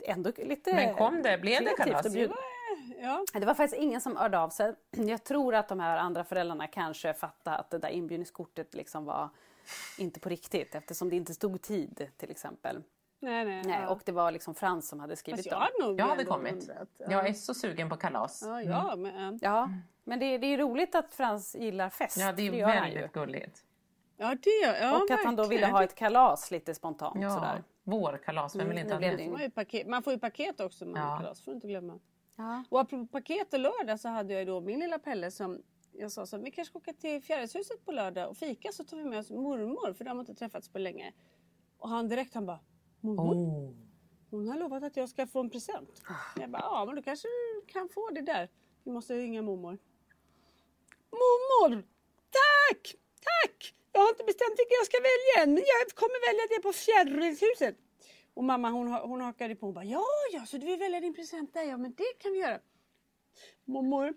Ändå 0.03 0.31
lite 0.37 0.73
Men 0.73 0.95
kom 0.95 1.21
det? 1.21 1.37
Blev 1.37 1.63
det 1.63 1.69
kalas? 1.69 2.05
Ja. 3.05 3.25
det 3.33 3.45
var 3.45 3.53
faktiskt 3.53 3.81
ingen 3.81 4.01
som 4.01 4.17
hörde 4.17 4.39
av 4.39 4.49
sig. 4.49 4.73
Jag 4.91 5.23
tror 5.23 5.55
att 5.55 5.67
de 5.69 5.79
här 5.79 5.97
andra 5.97 6.23
föräldrarna 6.23 6.67
kanske 6.67 7.13
fattade 7.13 7.57
att 7.57 7.69
det 7.69 7.77
där 7.77 7.89
inbjudningskortet 7.89 8.73
liksom 8.73 9.05
var 9.05 9.29
inte 9.97 10.19
på 10.19 10.29
riktigt 10.29 10.75
eftersom 10.75 11.09
det 11.09 11.15
inte 11.15 11.33
stod 11.33 11.61
tid 11.61 12.09
till 12.17 12.31
exempel. 12.31 12.83
Nej, 13.19 13.45
nej. 13.45 13.63
Nej, 13.65 13.79
ja. 13.81 13.89
och 13.89 14.01
det 14.05 14.11
var 14.11 14.31
liksom 14.31 14.55
Frans 14.55 14.89
som 14.89 14.99
hade 14.99 15.15
skrivit 15.15 15.39
Fast 15.39 15.51
jag 15.51 15.59
dem. 15.79 15.87
hade 15.87 16.01
Jag 16.01 16.07
hade 16.07 16.25
kommit. 16.25 16.53
undrat, 16.53 16.87
ja. 16.97 17.05
Jag 17.11 17.27
är 17.27 17.33
så 17.33 17.53
sugen 17.53 17.89
på 17.89 17.95
kalas. 17.97 18.43
Ja, 18.45 18.61
ja, 18.61 18.95
men, 18.95 19.39
Ja, 19.41 19.69
men 20.03 20.19
det, 20.19 20.37
det 20.37 20.47
är 20.47 20.57
roligt 20.57 20.95
att 20.95 21.13
Frans 21.13 21.55
gillar 21.55 21.89
fest. 21.89 22.17
Ja, 22.17 22.31
det 22.31 22.47
är 22.47 22.53
ju. 22.53 22.65
väldigt 22.65 23.11
gulligt. 23.13 23.63
ja, 24.17 24.35
det 24.41 24.49
ja, 24.81 24.97
Och 24.97 25.11
att 25.11 25.23
han 25.25 25.35
då 25.35 25.43
ville 25.47 25.65
ha 25.67 25.83
ett 25.83 25.95
kalas 25.95 26.51
lite 26.51 26.73
spontant 26.75 27.21
Ja, 27.21 27.29
sådär. 27.29 27.63
vårkalas. 27.83 28.55
Vem 28.55 28.69
vill 28.69 28.77
inte 28.77 28.99
nu 28.99 29.09
ha 29.09 29.17
det? 29.17 29.65
det 29.71 29.85
Man, 29.87 30.03
får 30.03 30.13
ju 30.13 30.19
paket 30.19 30.59
också 30.59 30.85
med 30.85 31.01
Ja. 31.01 31.17
kalas, 31.17 31.41
får 31.41 31.51
du 31.51 31.55
inte 31.55 31.67
glömma. 31.67 31.99
Ja. 32.35 32.63
Och 32.69 32.79
apropå 32.79 33.05
paket 33.05 33.53
och 33.53 33.59
lördag 33.59 33.99
så 33.99 34.09
hade 34.09 34.33
jag 34.33 34.47
då 34.47 34.61
min 34.61 34.79
lilla 34.79 34.99
Pelle 34.99 35.31
som 35.31 35.61
jag 35.91 36.11
sa 36.11 36.25
så 36.25 36.37
vi 36.37 36.51
kanske 36.51 36.69
ska 36.69 36.79
åka 36.79 36.93
till 36.93 37.21
Fjärilshuset 37.21 37.85
på 37.85 37.91
lördag 37.91 38.29
och 38.29 38.37
fika 38.37 38.71
så 38.71 38.83
tar 38.83 38.97
vi 38.97 39.03
med 39.03 39.19
oss 39.19 39.29
mormor 39.29 39.93
för 39.93 40.03
de 40.03 40.09
har 40.09 40.19
inte 40.19 40.35
träffats 40.35 40.69
på 40.69 40.79
länge. 40.79 41.13
Och 41.77 41.89
han 41.89 42.09
direkt 42.09 42.33
han 42.33 42.45
bara, 42.45 42.59
mormor? 43.01 43.35
Oh. 43.35 43.73
Hon 44.29 44.47
har 44.47 44.57
lovat 44.57 44.83
att 44.83 44.97
jag 44.97 45.09
ska 45.09 45.27
få 45.27 45.39
en 45.39 45.49
present. 45.49 46.01
Jag 46.39 46.49
bara, 46.49 46.61
ja 46.61 46.85
men 46.85 46.95
du 46.95 47.01
kanske 47.01 47.27
kan 47.67 47.89
få 47.89 48.09
det 48.09 48.21
där. 48.21 48.49
Vi 48.83 48.91
måste 48.91 49.17
ringa 49.17 49.41
mormor. 49.41 49.77
Mormor! 51.11 51.83
Tack! 52.39 52.95
Tack! 53.29 53.75
Jag 53.91 54.01
har 54.01 54.09
inte 54.09 54.23
bestämt 54.23 54.55
vilken 54.59 54.77
jag 54.81 54.85
ska 54.85 54.97
välja 55.11 55.35
än 55.43 55.53
men 55.53 55.63
jag 55.73 55.95
kommer 56.01 56.19
välja 56.29 56.45
det 56.55 56.61
på 56.67 56.73
Fjärilshuset. 56.73 57.75
Och 58.33 58.43
mamma 58.43 58.69
hon, 58.69 58.87
hon 58.91 59.21
hakade 59.21 59.55
på 59.55 59.67
och 59.67 59.73
bara, 59.73 59.83
ja 59.85 60.05
ja 60.31 60.45
så 60.45 60.57
du 60.57 60.65
vill 60.65 60.79
välja 60.79 60.99
din 60.99 61.13
present 61.13 61.53
där 61.53 61.63
ja 61.63 61.77
men 61.77 61.93
det 61.93 62.13
kan 62.19 62.31
vi 62.31 62.39
göra. 62.39 62.59
Mormor, 63.65 64.07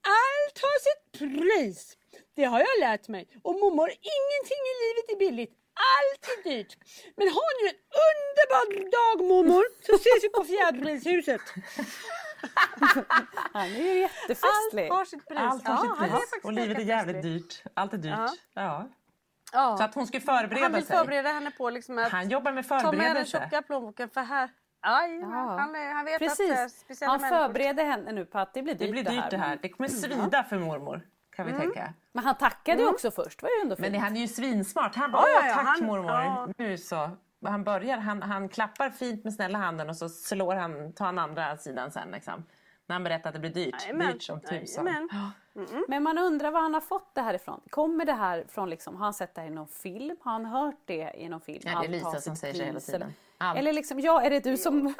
allt 0.00 0.58
har 0.64 0.78
sitt 0.86 1.18
pris. 1.18 1.96
Det 2.34 2.44
har 2.44 2.58
jag 2.58 2.80
lärt 2.80 3.08
mig. 3.08 3.28
Och 3.42 3.54
mormor, 3.54 3.88
ingenting 3.88 4.62
i 4.72 4.74
livet 4.84 5.10
är 5.12 5.18
billigt. 5.18 5.58
Allt 5.74 6.24
är 6.38 6.50
dyrt. 6.50 6.76
Men 7.16 7.28
ha 7.28 7.42
nu 7.60 7.68
en 7.68 7.74
underbar 8.08 8.90
dag 8.90 9.28
mormor 9.28 9.64
så 9.86 9.94
ses 9.94 10.24
vi 10.24 10.28
på 10.28 10.44
Fjärilshuset. 10.44 11.40
Han 13.52 13.62
är 13.72 13.94
ju 13.94 14.00
jättefestlig. 14.00 14.88
Allt 14.88 14.92
har 14.92 15.04
sitt 15.04 15.26
pris. 15.28 15.38
Allt 15.38 15.66
har 15.66 15.74
Ja, 15.74 16.20
sitt 16.20 16.30
pris. 16.30 16.44
Och 16.44 16.52
livet 16.52 16.78
är 16.78 16.82
jävligt 16.82 17.22
dyrt. 17.22 17.62
Allt 17.74 17.92
är 17.92 17.98
dyrt. 17.98 18.12
Ja. 18.12 18.34
Ja. 18.54 18.88
Ja. 19.54 19.76
Så 19.76 19.84
att 19.84 19.94
hon 19.94 20.06
ska 20.06 20.20
förbereda 20.20 20.64
han 20.64 20.72
vill 20.72 20.86
sig. 20.86 20.96
förbereda 20.96 21.28
henne 21.28 21.50
på 21.50 21.70
liksom 21.70 21.98
att 21.98 22.08
Han 22.12 22.28
jobbar 22.28 22.52
med 22.52 22.68
ta 22.68 22.92
med 22.92 23.16
den 23.16 23.24
tjocka 23.24 23.62
plånboken 23.62 24.08
för 24.10 24.20
här. 24.20 24.50
Aj, 24.80 25.18
Ja. 25.20 25.26
han, 25.26 25.74
han 25.74 26.04
vet 26.04 26.14
att 26.14 26.22
eh, 26.22 26.28
Precis. 26.28 26.80
speciella 26.80 27.12
Han 27.12 27.20
människor- 27.20 27.36
förbereder 27.46 27.84
henne 27.84 28.12
nu 28.12 28.24
på 28.24 28.38
att 28.38 28.54
det 28.54 28.62
blir 28.62 28.74
dyrt 28.74 28.86
Det 28.88 28.92
blir 28.92 29.04
dyrt 29.04 29.30
det 29.30 29.36
här. 29.36 29.58
Det 29.62 29.68
kommer 29.68 29.88
svida 29.88 30.44
för 30.44 30.58
mormor. 30.58 31.00
Kan 31.36 31.46
vi 31.46 31.52
Mm. 31.52 31.62
tänka. 31.62 31.92
Men 32.12 32.24
han 32.24 32.34
tackade 32.34 32.82
ju 32.82 32.88
också 32.88 33.10
först. 33.10 33.40
Det 33.40 33.46
var 33.46 33.50
ju 33.50 33.62
ändå 33.62 33.76
fint. 33.76 33.92
Men 33.92 34.00
han 34.00 34.16
är 34.16 34.20
ju 34.20 34.28
svinsmart. 34.28 34.94
Han 34.96 35.10
bara, 35.12 35.22
Ja, 35.22 35.28
ja, 35.40 35.46
ja, 35.48 35.54
tack 35.54 35.66
han- 35.66 35.86
mormor. 35.86 36.10
ja. 36.10 36.48
Nu 36.58 36.78
så. 36.78 37.10
Han 37.46 37.64
börjar, 37.64 37.98
han, 37.98 38.22
han 38.22 38.48
klappar 38.48 38.90
fint 38.90 39.24
med 39.24 39.34
snälla 39.34 39.58
handen 39.58 39.88
och 39.88 39.96
så 39.96 40.08
slår 40.08 40.54
han, 40.54 40.92
tar 40.92 41.04
han 41.06 41.18
andra 41.18 41.56
sidan 41.56 41.90
sen 41.90 42.10
liksom. 42.10 42.44
När 42.86 42.94
han 42.94 43.04
berättar 43.04 43.28
att 43.30 43.34
det 43.34 43.40
blir 43.40 43.50
dyrt. 43.54 43.82
Jajamän. 43.82 44.12
Dyrt 44.12 44.22
som 44.22 44.40
tusan. 44.40 45.08
Jajamän. 45.54 45.84
Men 45.88 46.02
man 46.02 46.18
undrar 46.18 46.50
var 46.50 46.60
han 46.60 46.74
har 46.74 46.80
fått 46.80 47.14
det 47.14 47.20
här 47.20 47.34
ifrån. 47.34 47.60
Kommer 47.70 48.04
det 48.04 48.12
här 48.12 48.44
från 48.48 48.70
liksom, 48.70 48.96
har 48.96 49.04
han 49.04 49.14
sett 49.14 49.34
det 49.34 49.40
här 49.40 49.48
i 49.48 49.50
någon 49.50 49.68
film? 49.68 50.16
Har 50.20 50.32
han 50.32 50.44
hört 50.44 50.80
det 50.84 51.12
i 51.16 51.28
någon 51.28 51.40
film? 51.40 51.60
Ja, 51.64 51.80
det 51.80 51.86
är 51.86 51.90
Lisa 51.90 52.06
har 52.06 52.18
som 52.18 52.36
säger 52.36 52.54
så 52.54 52.62
hela 52.62 52.80
tiden. 52.80 53.02
Eller, 53.02 53.12
Allt. 53.38 53.58
eller 53.58 53.72
liksom, 53.72 54.00
ja, 54.00 54.22
är 54.22 54.30
det 54.30 54.40
du 54.40 54.56
som, 54.56 54.86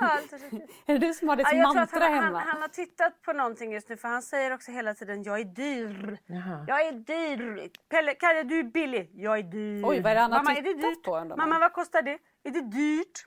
är 0.87 0.99
det 0.99 0.99
du 0.99 1.15
som 1.15 1.29
har 1.29 1.37
det 1.37 1.45
Ja, 1.53 1.73
mantra 1.73 2.01
han, 2.01 2.13
han, 2.13 2.25
hemma? 2.25 2.39
han 2.39 2.61
har 2.63 2.69
tittat 2.69 3.23
på 3.23 3.33
någonting 3.33 3.73
just 3.73 3.89
nu 3.89 3.97
för 3.97 4.09
han 4.09 4.23
säger 4.23 4.55
också 4.55 4.71
hela 4.71 4.95
tiden 4.95 5.23
jag 5.23 5.41
är 5.41 5.45
dyr. 5.45 6.19
Jaha. 6.27 6.65
Jag 6.69 6.87
är 6.87 6.93
dyr. 6.93 7.71
Pelle, 7.89 8.15
Kalle 8.15 8.43
du 8.43 8.59
är 8.59 8.63
billig. 8.65 9.11
Jag 9.15 9.39
är 9.39 9.43
dyr. 9.43 9.85
Oj, 9.87 10.01
vad 10.01 10.11
är 10.11 10.15
det 10.15 10.21
han 10.21 10.33
har 10.33 10.39
Mamma, 10.39 10.57
är 10.59 10.63
det 10.63 10.75
tittat 10.75 10.95
dyrt? 10.95 11.03
på 11.03 11.15
ändå? 11.17 11.37
Mamma 11.37 11.59
vad 11.59 11.73
kostar 11.73 12.03
det? 12.03 12.19
Är 12.45 12.51
det 12.51 12.61
dyrt? 12.61 13.27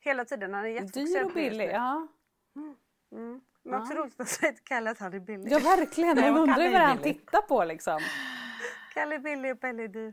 Hela 0.00 0.24
tiden. 0.24 0.54
Han 0.54 0.64
är 0.64 0.68
jättefokuserad 0.68 1.22
Dyr 1.22 1.24
och 1.24 1.32
billig, 1.34 1.70
ja. 1.72 2.08
Men 3.64 3.80
också 3.80 3.94
roligt 3.94 4.20
att 4.20 4.28
säga 4.28 4.52
till 4.52 4.64
Kalle 4.64 4.90
att 4.90 4.98
han 4.98 5.14
är 5.14 5.20
billig. 5.20 5.52
Ja, 5.52 5.58
verkligen. 5.58 6.18
Ja, 6.18 6.32
Man 6.32 6.40
undrar 6.42 6.62
ju 6.62 6.72
vad 6.72 6.80
han 6.80 6.98
tittar 6.98 7.42
på 7.42 7.64
liksom. 7.64 8.00
Kalle 8.94 9.14
är 9.14 9.18
billig 9.18 9.52
och 9.52 9.60
Pelle 9.60 9.82
är 9.84 9.88
dyr. 9.88 10.12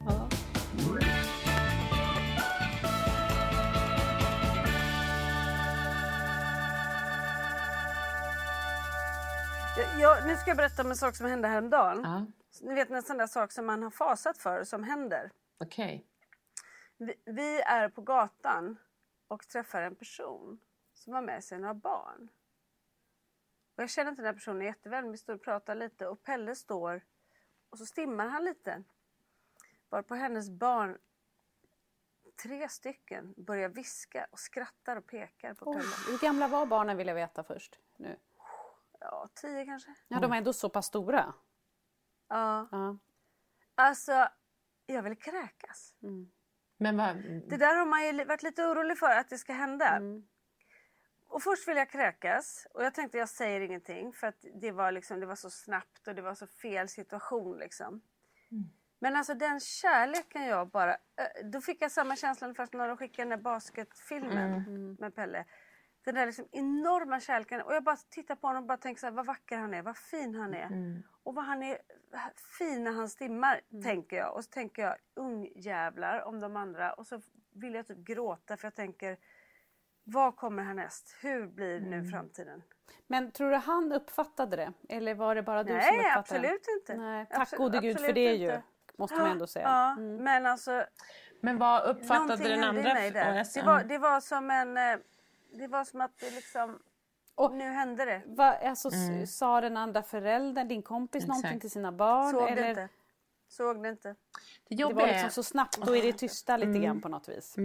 Jag, 9.78 10.00
jag, 10.02 10.28
nu 10.28 10.36
ska 10.36 10.50
jag 10.50 10.58
berätta 10.58 10.82
om 10.84 10.90
en 10.90 10.96
sak 10.96 11.16
som 11.16 11.26
hände 11.26 11.48
häromdagen. 11.48 12.02
Ja, 12.04 12.26
Ni 12.62 12.74
vet 12.76 12.90
en 12.92 13.04
sån 13.04 13.18
där 13.18 13.28
sak 13.28 13.52
som 13.52 13.66
man 13.66 13.84
har 13.84 13.90
fasat 13.92 14.38
för 14.38 14.64
som 14.64 14.84
händer. 14.84 15.32
okej. 15.60 16.06
Vi, 16.98 17.14
vi 17.26 17.62
är 17.62 17.90
på 17.90 18.02
gatan 18.02 18.78
och 19.28 19.48
träffar 19.48 19.82
en 19.82 19.96
person 19.96 20.60
som 20.94 21.14
har 21.14 21.22
med 21.22 21.44
sig 21.44 21.60
några 21.60 21.74
barn. 21.74 22.30
Och 23.80 23.84
jag 23.84 23.90
känner 23.90 24.12
inte 24.12 24.22
den 24.22 24.26
här 24.26 24.34
personen 24.34 24.62
jätteväl 24.62 25.04
men 25.04 25.12
vi 25.12 25.18
står 25.18 25.34
och 25.34 25.42
pratar 25.42 25.76
lite 25.76 26.08
och 26.08 26.24
Pelle 26.24 26.56
står 26.56 27.02
och 27.70 27.78
så 27.78 27.86
stimmar 27.86 28.28
han 28.28 28.46
lite. 28.46 28.84
Varpå 29.90 30.16
hennes 30.16 30.50
barn, 30.50 30.98
tre 32.44 32.70
stycken, 32.70 33.34
börjar 33.38 33.70
viska 33.70 34.28
och 34.32 34.40
skrattar 34.40 34.96
och 34.96 35.08
pekar 35.08 35.54
på 35.54 35.70
Oj, 35.70 35.76
Pelle. 35.76 35.88
hur 36.08 36.20
gamla 36.20 36.48
var 36.48 36.66
barnen 36.66 36.98
vill 36.98 37.08
jag 37.08 37.16
veta 37.16 37.44
först. 37.44 37.80
Nu. 37.98 38.18
Ja, 39.00 39.30
tio 39.34 39.66
kanske. 39.66 39.96
Ja, 40.08 40.20
de 40.20 40.30
var 40.30 40.38
ändå 40.38 40.54
så 40.54 40.70
pass 40.70 40.86
stora. 40.86 41.34
Ja. 42.28 42.68
Ja. 42.72 42.98
Alltså, 43.76 44.28
jag 44.86 45.04
vill 45.04 45.18
kräkas. 45.18 45.96
Men 46.78 46.98
vad... 46.98 47.16
Det 47.50 47.58
där 47.58 47.76
har 47.76 47.86
man 47.86 48.06
ju 48.06 48.26
varit 48.26 48.44
lite 48.44 48.64
orolig 48.66 48.98
för 48.98 49.18
att 49.18 49.30
det 49.30 49.38
ska 49.38 49.54
hända. 49.54 50.00
Och 51.30 51.44
först 51.44 51.68
vill 51.68 51.78
jag 51.78 51.90
kräkas 51.90 52.68
och 52.74 52.84
jag 52.84 52.94
tänkte 52.94 53.18
jag 53.18 53.30
säger 53.30 53.62
ingenting 53.62 54.14
för 54.14 54.28
att 54.28 54.46
det 54.62 54.72
var, 54.72 54.92
liksom, 54.92 55.20
det 55.20 55.26
var 55.26 55.36
så 55.36 55.50
snabbt 55.50 56.08
och 56.08 56.16
det 56.16 56.22
var 56.22 56.34
så 56.36 56.48
fel 56.48 56.90
situation. 56.90 57.58
Liksom. 57.58 58.02
Men 59.00 59.16
alltså 59.16 59.34
den 59.34 59.60
kärleken 59.60 60.46
jag 60.46 60.68
bara... 60.70 60.94
ö, 60.94 60.98
Då 61.44 61.62
fick 61.62 61.82
jag 61.82 61.92
samma 61.92 62.16
känsla 62.16 62.54
först 62.54 62.74
när 62.74 62.88
de 62.88 62.98
skickade 62.98 63.30
den 63.30 63.38
där 63.40 63.44
basketfilmen 63.44 64.96
med 65.00 65.16
Pelle. 65.16 65.46
Den 66.04 66.16
där 66.16 66.26
liksom 66.26 66.48
enorma 66.52 67.20
kärleken. 67.20 67.62
Och 67.62 67.74
jag 67.76 67.84
bara 67.84 67.96
tittar 67.96 68.36
på 68.36 68.48
honom 68.48 68.64
och 68.64 68.68
bara 68.68 68.78
tänker 68.78 69.00
så 69.00 69.06
här, 69.06 69.14
vad 69.14 69.26
vacker 69.26 69.58
han 69.58 69.74
är, 69.74 69.82
vad 69.82 69.98
fin 69.98 70.36
han 70.36 70.54
är. 70.54 70.68
Och 71.24 71.36
vad 71.36 71.46
han 71.46 71.64
är 71.64 71.78
fin 72.60 72.84
när 72.84 72.92
han 72.92 73.10
stimmar, 73.10 73.62
tänker 73.84 74.18
jag. 74.18 74.36
Och 74.36 74.44
så 74.44 74.50
tänker 74.50 74.82
jag, 74.82 74.96
ungjävlar 75.14 76.22
om 76.22 76.40
de 76.40 76.56
andra. 76.56 76.94
Och 76.94 77.08
så 77.08 77.22
vill 77.54 77.74
jag 77.74 77.88
typ 77.88 77.98
gråta 77.98 78.58
för 78.58 78.66
jag 78.66 78.76
tänker, 78.76 79.18
vad 80.12 80.36
kommer 80.36 80.64
härnäst? 80.64 81.16
Hur 81.22 81.48
blir 81.48 81.80
nu 81.80 82.06
framtiden? 82.08 82.64
Men 83.08 83.32
tror 83.32 83.50
du 83.52 83.56
han 83.58 83.92
uppfattade 83.92 84.56
det? 84.56 84.74
Eller 84.90 85.14
var 85.16 85.36
det 85.36 85.44
bara 85.44 85.64
du 85.64 85.70
som 85.70 85.78
Nej, 85.78 86.00
uppfattade 86.00 86.20
absolut 86.20 86.64
det? 86.66 86.72
inte. 86.94 87.04
Nej, 87.04 87.26
tack 87.30 87.40
Absolut- 87.42 87.58
gode 87.60 87.80
gud 87.80 87.98
för 87.98 88.04
absolut 88.04 88.16
det 88.16 88.34
inte. 88.34 88.54
ju. 88.54 88.62
Måste 88.98 89.16
man 89.18 89.32
ändå 89.32 89.48
säga. 89.48 89.66
Ja, 89.68 89.96
men 90.02 90.46
alltså 90.46 90.86
Men 91.42 91.58
vad 91.58 91.84
uppfattade 91.84 92.20
någonting 92.28 92.48
den 92.48 92.64
andra? 92.64 92.94
mig 92.94 93.12
där. 93.12 93.42
OS? 93.42 93.54
Det 93.54 93.62
var, 93.62 93.84
det 93.84 93.98
var 93.98 94.20
som 94.22 94.50
en... 94.52 94.78
eh, 94.78 94.98
Det 95.54 95.68
var 95.68 95.84
som 95.84 96.02
att 96.02 96.18
det 96.20 96.32
liksom... 96.32 96.80
Och- 97.36 97.54
nu 97.54 97.64
hände 97.70 98.06
det. 98.06 98.22
Va, 98.26 98.58
alltså, 98.64 98.88
s- 98.88 99.38
Sa 99.38 99.62
den 99.62 99.78
andra 99.78 100.04
föräldern, 100.04 100.68
din 100.68 100.82
kompis, 100.84 101.28
någonting 101.28 101.48
Exakt. 101.50 101.62
till 101.62 101.72
sina 101.72 101.92
barn? 101.92 102.32
Såg 102.32 102.50
eller? 102.50 102.64
det 102.64 102.70
inte. 102.70 102.90
Såg 103.48 103.84
det 103.84 103.90
inte. 103.90 104.16
Det 104.70 104.76
Det 104.76 104.94
var 104.94 105.08
liksom 105.08 105.30
så 105.30 105.44
snabbt, 105.44 105.78
då 105.86 105.96
är 105.96 106.02
det 106.04 106.14
tysta 106.14 106.58
lite 106.58 106.80
grann 106.80 107.02
på 107.02 107.10
något 107.10 107.30
vis. 107.30 107.56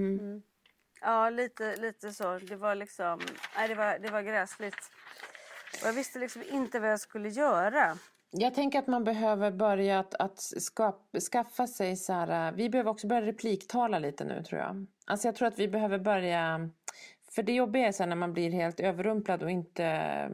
Ja, 1.04 1.30
lite, 1.30 1.76
lite 1.76 2.12
så. 2.12 2.38
Det 2.38 2.56
var 2.56 2.74
liksom... 2.74 3.20
Nej, 3.56 3.68
det 3.68 3.74
var, 3.74 3.98
det 3.98 4.10
var 4.10 4.22
gräsligt. 4.22 4.90
Och 5.82 5.88
jag 5.88 5.92
visste 5.92 6.18
liksom 6.18 6.42
inte 6.50 6.80
vad 6.80 6.90
jag 6.90 7.00
skulle 7.00 7.28
göra. 7.28 7.98
Jag 8.30 8.54
tänker 8.54 8.78
att 8.78 8.86
man 8.86 9.04
behöver 9.04 9.50
börja 9.50 9.98
att, 9.98 10.14
att 10.14 10.40
skap, 10.40 11.16
skaffa 11.32 11.66
sig 11.66 11.96
så 11.96 12.12
här, 12.12 12.52
vi 12.52 12.70
behöver 12.70 12.90
också 12.90 13.06
börja 13.06 13.22
repliktala 13.26 13.98
lite 13.98 14.24
nu 14.24 14.42
tror 14.42 14.60
jag. 14.60 14.86
Alltså 15.06 15.28
jag 15.28 15.34
tror 15.34 15.48
att 15.48 15.58
vi 15.58 15.68
behöver 15.68 15.98
börja, 15.98 16.70
för 17.30 17.42
det 17.42 17.52
jobbiga 17.52 17.86
är 17.86 17.92
så 17.92 18.02
här 18.02 18.08
när 18.08 18.16
man 18.16 18.32
blir 18.32 18.50
helt 18.50 18.80
överrumplad 18.80 19.42
och 19.42 19.50
inte 19.50 19.84
eh, 19.86 20.30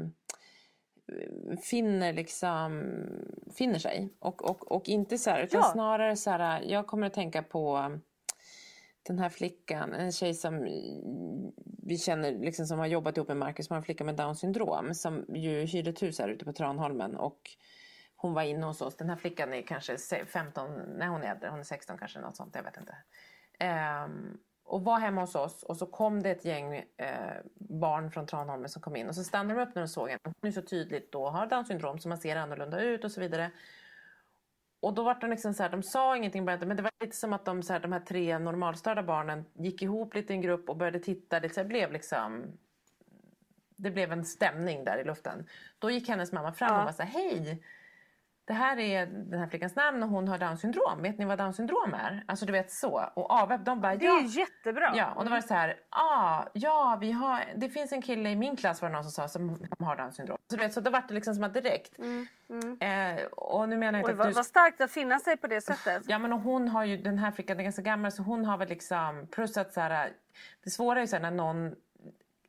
finner 1.62 2.12
liksom, 2.12 2.82
finner 3.56 3.78
sig. 3.78 4.08
Och, 4.18 4.50
och, 4.50 4.72
och 4.72 4.88
inte 4.88 5.18
så 5.18 5.30
här, 5.30 5.42
utan 5.42 5.60
Ja. 5.60 5.72
snarare 5.72 6.16
så 6.16 6.30
här, 6.30 6.62
jag 6.62 6.86
kommer 6.86 7.06
att 7.06 7.14
tänka 7.14 7.42
på 7.42 7.92
den 9.02 9.18
här 9.18 9.28
flickan, 9.28 9.94
en 9.94 10.12
tjej 10.12 10.34
som 10.34 10.64
vi 11.82 11.98
känner 11.98 12.32
liksom 12.32 12.66
som 12.66 12.78
har 12.78 12.86
jobbat 12.86 13.16
ihop 13.16 13.28
med 13.28 13.36
Marcus, 13.36 13.66
som 13.66 13.74
har 13.74 13.78
en 13.78 13.84
flicka 13.84 14.04
med 14.04 14.16
Downs 14.16 14.40
syndrom 14.40 14.94
som 14.94 15.24
ju 15.28 15.64
hyrde 15.64 15.90
ett 15.90 16.02
hus 16.02 16.18
här 16.18 16.28
ute 16.28 16.44
på 16.44 16.52
Tranholmen 16.52 17.16
och 17.16 17.50
hon 18.16 18.34
var 18.34 18.42
inne 18.42 18.66
hos 18.66 18.80
oss. 18.80 18.96
Den 18.96 19.08
här 19.08 19.16
flickan 19.16 19.52
är 19.52 19.62
kanske 19.62 19.96
15, 20.26 20.70
nej 20.98 21.08
hon 21.08 21.22
är 21.22 21.30
äldre, 21.30 21.48
hon 21.48 21.60
är 21.60 21.64
16 21.64 21.98
kanske 21.98 22.20
något 22.20 22.36
sånt, 22.36 22.54
jag 22.54 22.62
vet 22.62 22.76
inte. 22.76 22.96
Um, 24.04 24.38
och 24.64 24.84
var 24.84 24.98
hemma 24.98 25.20
hos 25.20 25.34
oss 25.34 25.62
och 25.62 25.76
så 25.76 25.86
kom 25.86 26.22
det 26.22 26.30
ett 26.30 26.44
gäng 26.44 26.74
eh, 26.96 27.36
barn 27.54 28.10
från 28.10 28.26
Tranholmen 28.26 28.68
som 28.68 28.82
kom 28.82 28.96
in 28.96 29.08
och 29.08 29.14
så 29.14 29.24
stannade 29.24 29.60
de 29.60 29.68
upp 29.68 29.74
när 29.74 29.82
de 29.82 29.88
såg 29.88 30.08
henne. 30.08 30.20
Hon 30.24 30.48
är 30.48 30.52
så 30.52 30.62
tydligt 30.62 31.12
då 31.12 31.28
har 31.28 31.46
Downs 31.46 31.68
syndrom 31.68 31.98
så 31.98 32.08
man 32.08 32.18
ser 32.18 32.36
annorlunda 32.36 32.80
ut 32.80 33.04
och 33.04 33.12
så 33.12 33.20
vidare 33.20 33.50
och 34.80 34.94
då 34.94 35.02
var 35.02 35.20
de 35.20 35.30
liksom 35.30 35.54
så 35.54 35.62
här, 35.62 35.70
de 35.70 35.82
sa 35.82 36.16
ingenting 36.16 36.44
bara, 36.44 36.58
men 36.58 36.76
det 36.76 36.82
var 36.82 36.92
lite 37.00 37.16
som 37.16 37.32
att 37.32 37.44
de, 37.44 37.62
så 37.62 37.72
här, 37.72 37.80
de 37.80 37.92
här 37.92 38.00
tre 38.00 38.38
normalstörda 38.38 39.02
barnen 39.02 39.44
gick 39.52 39.82
ihop 39.82 40.14
lite 40.14 40.32
i 40.32 40.36
en 40.36 40.42
grupp 40.42 40.68
och 40.68 40.76
började 40.76 40.98
titta. 40.98 41.40
Det 41.40 41.64
blev 41.64 41.92
liksom 41.92 42.42
det 43.82 43.90
blev 43.90 44.12
en 44.12 44.24
stämning 44.24 44.84
där 44.84 44.98
i 44.98 45.04
luften. 45.04 45.46
Då 45.78 45.90
gick 45.90 46.08
hennes 46.08 46.32
mamma 46.32 46.52
fram 46.52 46.78
och 46.78 46.84
var 46.84 46.92
så 46.92 47.02
här, 47.02 47.10
hej! 47.10 47.62
Det 48.50 48.54
här 48.54 48.78
är 48.78 49.06
den 49.06 49.40
här 49.40 49.46
flickans 49.46 49.76
namn 49.76 50.02
och 50.02 50.08
hon 50.08 50.28
har 50.28 50.38
down 50.38 50.58
syndrom. 50.58 51.02
Vet 51.02 51.18
ni 51.18 51.24
vad 51.24 51.38
down 51.38 51.54
syndrom 51.54 51.94
är? 51.94 52.24
Alltså 52.26 52.46
du 52.46 52.52
vet 52.52 52.70
så. 52.70 53.10
Och 53.14 53.34
AWEB 53.34 53.64
de 53.64 53.80
bara, 53.80 53.96
Det 53.96 54.04
ja. 54.04 54.18
är 54.18 54.38
jättebra. 54.38 54.92
Ja, 54.96 55.12
och 55.12 55.24
då 55.24 55.30
var 55.30 55.36
det 55.36 55.42
så 55.42 55.54
här, 55.54 55.76
ah, 55.90 56.42
ja, 56.52 56.98
vi 57.00 57.12
har, 57.12 57.44
det 57.56 57.68
finns 57.68 57.92
en 57.92 58.02
kille 58.02 58.30
i 58.30 58.36
min 58.36 58.56
klass 58.56 58.82
var 58.82 58.88
det 58.88 58.94
någon 58.94 59.04
som 59.04 59.12
sa 59.12 59.28
som 59.28 59.66
har 59.78 59.96
down 59.96 60.12
syndrom. 60.12 60.38
Så, 60.50 60.56
du 60.56 60.62
vet, 60.62 60.72
så 60.72 60.80
då 60.80 60.90
var 60.90 61.04
det 61.08 61.14
liksom 61.14 61.34
som 61.34 61.44
att 61.44 61.54
direkt. 61.54 61.98
Eh, 62.80 63.24
och 63.24 63.68
nu 63.68 63.76
menar 63.76 63.98
jag 63.98 64.02
inte 64.02 64.10
Oj, 64.10 64.12
att 64.12 64.18
vad, 64.18 64.28
du... 64.28 64.32
vad 64.32 64.46
starkt 64.46 64.80
att 64.80 64.90
finna 64.90 65.18
sig 65.18 65.36
på 65.36 65.46
det 65.46 65.60
sättet. 65.60 66.02
Ja 66.06 66.18
men 66.18 66.32
och 66.32 66.40
hon 66.40 66.68
har 66.68 66.84
ju, 66.84 66.96
den 66.96 67.18
här 67.18 67.30
flickan 67.30 67.60
är 67.60 67.64
ganska 67.64 67.82
gammal 67.82 68.12
så 68.12 68.22
hon 68.22 68.44
har 68.44 68.56
väl 68.56 68.68
liksom, 68.68 69.28
plus 69.32 69.56
att 69.56 69.72
så 69.72 69.80
här, 69.80 70.12
det 70.64 70.70
svåra 70.70 70.98
är 70.98 71.00
ju 71.00 71.06
så 71.06 71.16
här 71.16 71.22
när 71.22 71.30
någon, 71.30 71.74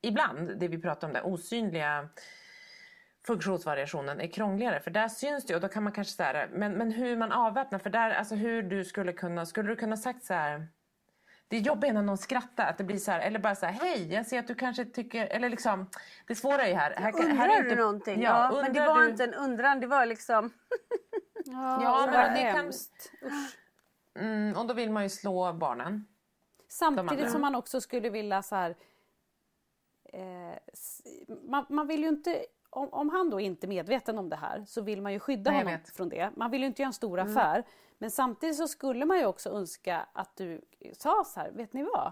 ibland 0.01 0.59
det 0.59 0.67
vi 0.67 0.81
pratar 0.81 1.07
om 1.07 1.13
där, 1.13 1.25
osynliga 1.25 2.09
funktionsvariationen 3.27 4.21
är 4.21 4.27
krångligare 4.27 4.79
för 4.79 4.91
där 4.91 5.07
syns 5.07 5.45
det 5.45 5.55
och 5.55 5.61
då 5.61 5.67
kan 5.67 5.83
man 5.83 5.93
kanske 5.93 6.13
säga 6.13 6.47
men, 6.51 6.73
men 6.73 6.91
hur 6.91 7.17
man 7.17 7.31
avväpnar 7.31 7.79
för 7.79 7.89
där, 7.89 8.11
alltså 8.11 8.35
hur 8.35 8.63
du 8.63 8.85
skulle 8.85 9.13
kunna, 9.13 9.45
skulle 9.45 9.69
du 9.69 9.75
kunna 9.75 9.97
sagt 9.97 10.23
så 10.23 10.33
här 10.33 10.67
det 11.47 11.57
är 11.57 11.61
jobbigt 11.61 11.93
när 11.93 12.01
någon 12.01 12.17
skrattar, 12.17 12.65
att 12.69 12.77
det 12.77 12.83
blir 12.83 12.97
så 12.97 13.11
här, 13.11 13.19
eller 13.19 13.39
bara 13.39 13.55
så 13.55 13.65
här, 13.65 13.73
hej 13.73 14.13
jag 14.13 14.25
ser 14.25 14.39
att 14.39 14.47
du 14.47 14.55
kanske 14.55 14.85
tycker, 14.85 15.25
eller 15.27 15.49
liksom, 15.49 15.89
det 16.27 16.35
svåra 16.35 16.63
är 16.63 16.67
ju 16.67 16.73
här. 16.73 16.93
här, 16.97 17.13
Undrar 17.15 17.35
här 17.35 17.49
är 17.49 17.63
du 17.63 17.69
inte- 17.69 17.81
någonting? 17.81 18.21
Ja, 18.21 18.49
Ja, 18.55 18.61
men 18.61 18.73
det 18.73 18.79
var 18.79 19.01
du- 19.01 19.09
inte 19.09 19.23
en 19.23 19.33
undran, 19.33 19.79
det 19.79 19.87
var 19.87 20.05
liksom... 20.05 20.49
Ja, 21.45 22.01
så 22.05 22.11
men 22.11 22.33
det 22.33 22.41
kan, 22.41 22.55
hemskt. 22.55 23.11
mm, 24.19 24.57
och 24.57 24.67
då 24.67 24.73
vill 24.73 24.91
man 24.91 25.03
ju 25.03 25.09
slå 25.09 25.53
barnen. 25.53 26.05
Samtidigt 26.67 27.31
som 27.31 27.41
man 27.41 27.55
också 27.55 27.81
skulle 27.81 28.09
vilja 28.09 28.41
så 28.41 28.55
här... 28.55 28.75
Eh, 30.13 30.57
man, 31.43 31.65
man 31.69 31.87
vill 31.87 32.01
ju 32.01 32.07
inte... 32.09 32.45
Om, 32.73 32.89
om 32.91 33.09
han 33.09 33.29
då 33.29 33.39
inte 33.39 33.65
är 33.65 33.69
medveten 33.69 34.17
om 34.17 34.29
det 34.29 34.35
här 34.35 34.63
så 34.67 34.81
vill 34.81 35.01
man 35.01 35.13
ju 35.13 35.19
skydda 35.19 35.51
Nej, 35.51 35.59
honom 35.59 35.73
vet. 35.73 35.95
från 35.95 36.09
det. 36.09 36.29
Man 36.35 36.51
vill 36.51 36.61
ju 36.61 36.67
inte 36.67 36.81
göra 36.81 36.87
en 36.87 36.93
stor 36.93 37.19
affär. 37.19 37.63
Men 37.97 38.11
samtidigt 38.11 38.55
så 38.55 38.67
skulle 38.67 39.05
man 39.05 39.19
ju 39.19 39.25
också 39.25 39.49
önska 39.49 40.05
att 40.13 40.35
du 40.35 40.61
sa 40.97 41.23
så 41.25 41.39
här, 41.39 41.51
vet 41.51 41.73
ni 41.73 41.83
vad? 41.83 42.11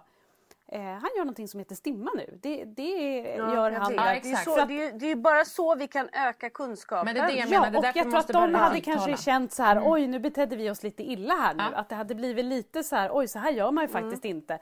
Eh, 0.72 0.82
han 0.82 1.10
gör 1.16 1.20
någonting 1.20 1.47
som 1.47 1.60
heter 1.60 1.76
stimma 1.76 2.12
nu. 2.16 2.39
Det, 2.41 2.66
det 2.66 3.22
gör 3.38 3.72
jag 3.72 3.80
han. 3.80 3.93
Ja, 3.93 4.03
det, 4.24 4.32
är 4.32 4.36
så, 4.36 4.66
det, 4.66 4.84
är, 4.84 4.91
det 4.91 5.05
är 5.05 5.16
bara 5.16 5.45
så 5.45 5.76
vi 5.76 5.88
kan 5.88 6.10
öka 6.14 6.49
kunskapen. 6.49 7.05
Men 7.05 7.16
det 7.16 7.22
är 7.22 7.28
det 7.28 7.34
jag 7.34 7.49
Ja, 7.49 7.62
menar, 7.62 7.82
det 7.82 7.88
är 7.88 7.91
och 7.91 7.97
jag 7.97 8.03
tror 8.03 8.18
att 8.18 8.28
de 8.28 8.55
hade 8.55 8.82
kanske 8.82 9.18
känt 9.18 9.51
så 9.51 9.64
här, 9.64 9.82
oj 9.86 10.07
nu 10.07 10.20
betedde 10.20 10.55
vi 10.55 10.70
oss 10.70 10.84
lite 10.84 11.03
illa 11.03 11.34
här 11.34 11.53
nu. 11.53 11.64
Ja. 11.72 11.78
Att 11.78 11.89
det 11.89 11.95
hade 11.95 12.16
blivit 12.16 12.45
lite 12.45 12.84
så 12.84 12.95
här, 12.95 13.10
oj 13.14 13.28
så 13.28 13.39
här 13.39 13.51
gör 13.51 13.72
man 13.72 13.84
ju 13.84 13.88
faktiskt 13.88 14.26
inte. 14.26 14.60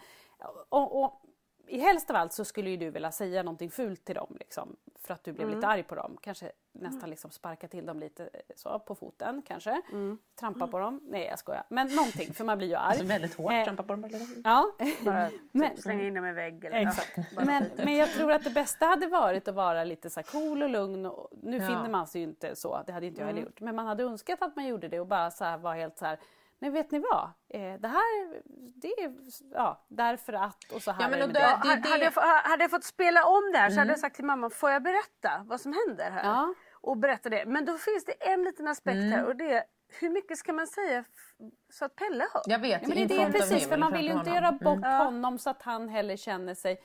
Och, 0.70 1.04
och 1.04 1.22
i 1.68 1.80
helst 1.80 2.10
av 2.10 2.16
allt 2.16 2.34
så 2.34 2.46
skulle 2.46 2.70
ju 2.70 2.78
du 2.78 2.90
vilja 2.90 3.12
säga 3.12 3.44
någonting 3.44 3.72
fult 3.72 4.06
till 4.06 4.16
dem 4.16 4.38
liksom, 4.40 4.76
för 5.00 5.14
att 5.14 5.24
du 5.24 5.34
blev 5.34 5.50
lite 5.50 5.68
arg 5.68 5.84
på 5.84 5.96
dem. 5.96 6.18
Kanske 6.22 6.52
nästan 6.72 7.10
liksom 7.10 7.32
sparka 7.32 7.68
till 7.68 7.86
dem 7.86 8.00
lite 8.00 8.24
eh, 8.24 8.40
så 8.56 8.80
på 8.80 8.96
foten 8.96 9.42
kanske. 9.48 9.82
Trampa 10.40 10.68
på 10.68 10.80
dem. 10.80 11.02
Nej 11.04 11.26
jag 11.26 11.40
skojar. 11.40 11.64
Men 11.70 11.88
någonting 11.96 12.34
för 12.34 12.44
man 12.46 12.58
blir 12.58 12.68
ju 12.68 12.76
arg. 12.76 12.84
Alltså 12.90 13.06
väldigt 13.06 13.36
hårt, 13.36 13.52
Eh, 13.52 13.64
trampa 13.64 13.84
på 13.84 13.96
dem. 13.96 14.10
Ja. 14.44 14.66
Bara 15.06 15.30
Men- 15.52 15.78
slänga 15.78 16.04
in 16.04 16.14
dem 16.14 16.26
i 16.26 16.34
vägg. 16.34 16.66
Eller, 16.66 16.78
Exakt. 16.88 17.18
Men, 17.46 17.64
men 17.78 17.96
jag 17.96 18.10
tror 18.10 18.32
att 18.32 18.44
det 18.44 18.50
bästa 18.50 18.86
hade 18.86 19.08
varit 19.08 19.48
att 19.48 19.56
vara 19.56 19.84
lite 19.84 20.10
så 20.10 20.20
här 20.20 20.26
cool 20.28 20.64
och 20.64 20.70
lugn. 20.70 21.06
Och 21.06 21.30
nu 21.44 21.58
Ja. 21.58 21.68
finner 21.68 21.90
man 21.90 22.08
sig 22.08 22.22
ju 22.22 22.28
inte 22.28 22.56
så, 22.56 22.84
det 22.88 22.92
hade 22.94 23.06
inte 23.06 23.22
jag 23.22 23.28
heller 23.28 23.42
gjort. 23.42 23.62
Men 23.62 23.76
man 23.76 23.86
hade 23.88 24.04
önskat 24.04 24.42
att 24.42 24.56
man 24.56 24.68
gjorde 24.68 24.88
det 24.88 25.00
och 25.00 25.08
bara 25.08 25.32
så 25.32 25.44
här 25.44 25.58
var 25.58 25.76
helt 25.76 25.98
så 25.98 26.06
här. 26.06 26.20
Nej 26.60 26.72
vet 26.72 26.92
ni 26.92 27.00
vad? 27.00 27.24
Eh, 27.50 27.80
det 27.80 27.88
här, 27.88 28.42
det 28.82 28.88
är 28.88 29.14
ja, 29.54 29.86
därför 29.90 30.34
att 30.34 30.64
och 30.74 30.82
så 30.82 30.92
här 30.92 31.02
Ja, 31.02 31.10
men 31.10 31.14
är 31.14 31.18
det 31.18 31.24
och 31.24 31.34
med 31.34 31.36
då- 31.36 31.40
det. 31.40 31.70
Det 31.70 31.70
är 31.70 31.70
hade, 31.70 31.82
det- 31.82 31.90
hade, 31.90 32.04
jag, 32.44 32.50
hade 32.50 32.64
jag 32.64 32.72
fått 32.72 32.84
spela 32.84 33.26
om 33.26 33.52
det 33.54 33.58
här 33.58 33.70
så 33.70 33.80
hade 33.80 33.92
jag 33.92 34.00
sagt 34.00 34.16
till 34.16 34.26
mamma, 34.26 34.50
får 34.50 34.72
jag 34.72 34.84
berätta 34.84 35.42
vad 35.46 35.62
som 35.62 35.74
händer 35.88 36.12
här? 36.12 36.24
Ja. 36.24 36.54
Och 36.82 36.98
berätta 36.98 37.30
det. 37.30 37.46
Men 37.46 37.66
då 37.66 37.78
finns 37.78 38.06
det 38.06 38.12
en 38.12 38.44
liten 38.44 38.68
aspekt 38.68 38.96
här 39.16 39.26
och 39.26 39.36
det 39.36 39.52
är, 39.54 39.64
hur 40.00 40.10
mycket 40.10 40.38
ska 40.38 40.54
man 40.54 40.68
säga 40.68 41.04
så 41.74 41.86
att 41.86 41.96
Pelle 41.96 42.28
hör? 42.34 42.42
Jag 42.46 42.60
vet, 42.60 42.82
Ja, 42.82 42.88
men 42.96 43.08
det 43.08 43.22
är 43.22 43.32
precis, 43.32 43.70
för 43.70 43.78
man 43.78 43.94
vill 43.94 44.06
ju 44.06 44.14
inte 44.14 44.30
göra 44.30 44.52
bort 44.52 44.86
honom 44.86 45.40
så 45.40 45.50
att 45.50 45.62
han 45.62 45.90
heller 45.90 46.16
känner 46.16 46.54
sig... 46.54 46.82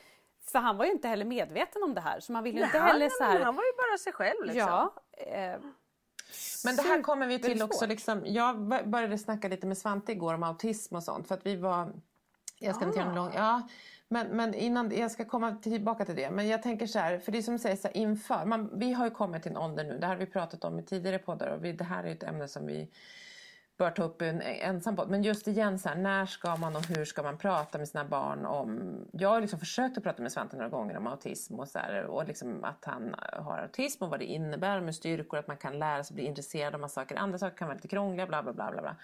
För 0.52 0.58
han 0.58 0.76
var 0.76 0.84
ju 0.84 0.90
inte 0.90 1.08
heller 1.08 1.24
medveten 1.24 1.82
om 1.82 1.94
det 1.94 2.00
här. 2.00 2.20
Så 2.20 2.32
man 2.32 2.44
vill 2.44 2.56
ju 2.56 2.64
inte 2.64 2.78
Nej, 2.78 2.86
heller 2.92 3.00
han, 3.00 3.10
så 3.10 3.24
här... 3.24 3.44
han 3.44 3.56
var 3.56 3.62
ju 3.62 3.72
bara 3.76 3.98
sig 3.98 4.12
själv 4.12 4.44
liksom. 4.44 4.58
Ja. 4.68 4.94
Eh, 5.26 5.60
Men 6.64 6.76
det 6.76 6.82
här 6.82 7.02
kommer 7.02 7.26
vi 7.26 7.38
till 7.38 7.62
också. 7.62 7.86
Liksom, 7.86 8.22
jag 8.26 8.68
började 8.88 9.18
snacka 9.18 9.48
lite 9.48 9.66
med 9.66 9.78
Svante 9.78 10.12
igår 10.12 10.34
om 10.34 10.42
autism 10.42 10.96
och 10.96 11.02
sånt. 11.02 11.28
För 11.28 11.34
att 11.34 11.46
vi 11.46 11.56
var... 11.56 11.92
Jag 12.58 12.74
ska 12.74 12.84
inte 12.84 12.98
göra 12.98 13.14
lång... 13.14 13.32
Ja, 13.34 13.68
men, 14.08 14.26
men 14.26 14.54
innan... 14.54 14.96
Jag 14.96 15.10
ska 15.10 15.24
komma 15.24 15.56
tillbaka 15.62 16.04
till 16.04 16.16
det. 16.16 16.30
Men 16.30 16.48
jag 16.48 16.62
tänker 16.62 16.86
så 16.86 16.98
här, 16.98 17.18
för 17.18 17.32
det 17.32 17.38
är 17.38 17.42
som 17.42 17.58
här, 17.64 17.96
inför... 17.96 18.44
Man, 18.44 18.78
vi 18.78 18.92
har 18.92 19.04
ju 19.04 19.10
kommit 19.10 19.42
till 19.42 19.52
en 19.52 19.58
ålder 19.58 19.84
nu, 19.84 19.98
det 19.98 20.06
här 20.06 20.14
har 20.14 20.20
vi 20.20 20.26
pratat 20.26 20.64
om 20.64 20.78
i 20.78 20.82
tidigare 20.82 21.18
poddar. 21.18 21.48
Och 21.48 21.64
vi, 21.64 21.72
det 21.72 21.84
här 21.84 22.04
är 22.04 22.12
ett 22.12 22.22
ämne 22.22 22.48
som 22.48 22.66
vi 22.66 22.88
bör 23.82 23.90
ta 23.90 24.02
upp 24.02 24.22
en 24.22 24.42
ensam 24.42 24.96
podd. 24.96 25.10
Men 25.10 25.22
just 25.22 25.48
igen, 25.48 25.78
så 25.78 25.88
här, 25.88 25.96
när 25.96 26.26
ska 26.26 26.56
man 26.56 26.76
och 26.76 26.86
hur 26.86 27.04
ska 27.04 27.22
man 27.22 27.38
prata 27.38 27.78
med 27.78 27.88
sina 27.88 28.04
barn 28.04 28.46
om... 28.46 28.94
Jag 29.12 29.28
har 29.28 29.40
liksom 29.40 29.58
försökt 29.58 29.98
att 29.98 30.04
prata 30.04 30.22
med 30.22 30.32
Svante 30.32 30.56
några 30.56 30.68
gånger 30.68 30.96
om 30.96 31.06
autism 31.06 31.60
och, 31.60 31.68
så 31.68 31.78
här, 31.78 32.04
och 32.04 32.26
liksom 32.26 32.64
att 32.64 32.84
han 32.84 33.14
har 33.32 33.58
autism 33.58 34.04
och 34.04 34.10
vad 34.10 34.18
det 34.18 34.24
innebär 34.24 34.80
med 34.80 34.94
styrkor, 34.94 35.38
att 35.38 35.48
man 35.48 35.56
kan 35.56 35.78
lära 35.78 36.04
sig 36.04 36.14
bli 36.14 36.24
intresserad 36.24 36.74
av 36.74 36.80
massa 36.80 37.00
saker. 37.00 37.16
Andra 37.16 37.38
saker 37.38 37.56
kan 37.56 37.68
vara 37.68 37.74
lite 37.74 37.88
krångliga, 37.88 38.26
bla 38.26 38.42
bla 38.42 38.52
bla. 38.52 38.70
bla, 38.72 38.82
bla. 38.82 38.96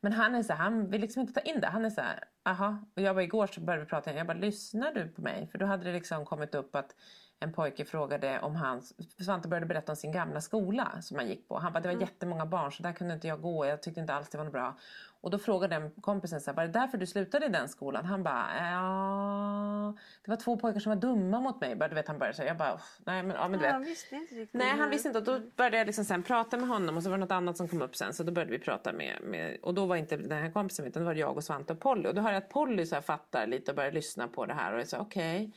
Men 0.00 0.12
han 0.12 0.34
är 0.34 0.42
så 0.42 0.52
här, 0.52 0.64
han 0.64 0.90
vill 0.90 1.00
liksom 1.00 1.20
inte 1.20 1.32
ta 1.32 1.40
in 1.40 1.60
det. 1.60 1.66
Han 1.66 1.84
är 1.84 1.90
så 1.90 2.00
här, 2.00 2.24
aha. 2.44 2.78
Och 2.96 3.02
jag 3.02 3.16
bara 3.16 3.22
igår 3.22 3.46
så 3.46 3.60
började 3.60 3.84
vi 3.84 3.88
prata 3.90 4.10
igen. 4.10 4.18
Jag 4.18 4.26
bara, 4.26 4.38
lyssnar 4.38 4.94
du 4.94 5.08
på 5.08 5.22
mig? 5.22 5.48
För 5.52 5.58
då 5.58 5.66
hade 5.66 5.84
det 5.84 5.92
liksom 5.92 6.24
kommit 6.24 6.54
upp 6.54 6.76
att 6.76 6.94
en 7.42 7.52
pojke 7.52 7.84
frågade 7.84 8.40
om 8.40 8.56
hans... 8.56 8.94
Svante 9.24 9.48
började 9.48 9.66
berätta 9.66 9.92
om 9.92 9.96
sin 9.96 10.12
gamla 10.12 10.40
skola 10.40 10.88
som 11.02 11.16
han 11.18 11.28
gick 11.28 11.48
på. 11.48 11.58
Han 11.58 11.72
bara, 11.72 11.80
det 11.80 11.94
var 11.94 12.00
jättemånga 12.00 12.46
barn 12.46 12.72
så 12.72 12.82
där 12.82 12.92
kunde 12.92 13.14
inte 13.14 13.28
jag 13.28 13.40
gå. 13.40 13.66
Jag 13.66 13.82
tyckte 13.82 14.00
inte 14.00 14.14
alls 14.14 14.28
det 14.28 14.38
var 14.38 14.44
något 14.44 14.52
bra. 14.52 14.74
Och 15.20 15.30
då 15.30 15.38
frågade 15.38 15.74
den 15.74 15.90
kompisen 15.90 16.40
så 16.40 16.50
här, 16.50 16.56
var 16.56 16.62
det 16.62 16.72
därför 16.72 16.98
du 16.98 17.06
slutade 17.06 17.46
i 17.46 17.48
den 17.48 17.68
skolan? 17.68 18.04
Han 18.04 18.22
bara, 18.22 18.46
ja... 18.70 19.94
Det 20.24 20.30
var 20.30 20.36
två 20.36 20.56
pojkar 20.56 20.80
som 20.80 20.90
var 20.90 20.96
dumma 20.96 21.40
mot 21.40 21.60
mig. 21.60 21.74
Du 21.76 21.94
vet, 21.94 22.08
han 22.08 22.18
började 22.18 22.36
säga, 22.36 22.48
jag 22.48 22.56
bara, 22.56 22.74
"Uff, 22.74 22.98
nej 23.06 23.22
men, 23.22 23.36
ja, 23.36 23.48
men 23.48 23.60
du 23.60 23.66
Ja, 23.66 23.68
vet. 23.68 23.72
han 23.72 23.84
visste 23.84 24.14
inte 24.16 24.34
riktigt. 24.34 24.60
Nej, 24.60 24.76
han 24.78 24.90
visste 24.90 25.08
inte. 25.08 25.18
Och 25.18 25.24
då 25.24 25.40
började 25.56 25.76
jag 25.76 25.86
liksom 25.86 26.04
sen 26.04 26.22
prata 26.22 26.56
med 26.56 26.68
honom 26.68 26.96
och 26.96 27.02
så 27.02 27.10
var 27.10 27.16
det 27.18 27.24
något 27.24 27.30
annat 27.32 27.56
som 27.56 27.68
kom 27.68 27.82
upp 27.82 27.96
sen. 27.96 28.14
Så 28.14 28.22
då 28.22 28.32
började 28.32 28.50
vi 28.52 28.58
prata 28.58 28.92
med, 28.92 29.18
med 29.22 29.58
och 29.62 29.74
då 29.74 29.86
var 29.86 29.96
inte 29.96 30.16
den 30.16 30.42
här 30.42 30.50
kompisen 30.50 30.86
utan 30.86 31.02
då 31.02 31.06
var 31.06 31.14
det 31.14 31.20
jag 31.20 31.36
och 31.36 31.44
Svante 31.44 31.72
och 31.72 31.80
Polly. 31.80 32.08
Och 32.08 32.14
då 32.14 32.22
hör 32.22 32.32
jag 32.32 32.42
att 32.42 32.48
Polly 32.48 32.86
så 32.86 32.94
här 32.94 33.02
fattar 33.02 33.46
lite 33.46 33.70
och 33.70 33.76
börjar 33.76 33.92
lyssna 33.92 34.28
på 34.28 34.46
det 34.46 34.54
här 34.54 34.72
och 34.72 34.80
jag 34.80 34.88
sa 34.88 34.98
okej. 34.98 35.52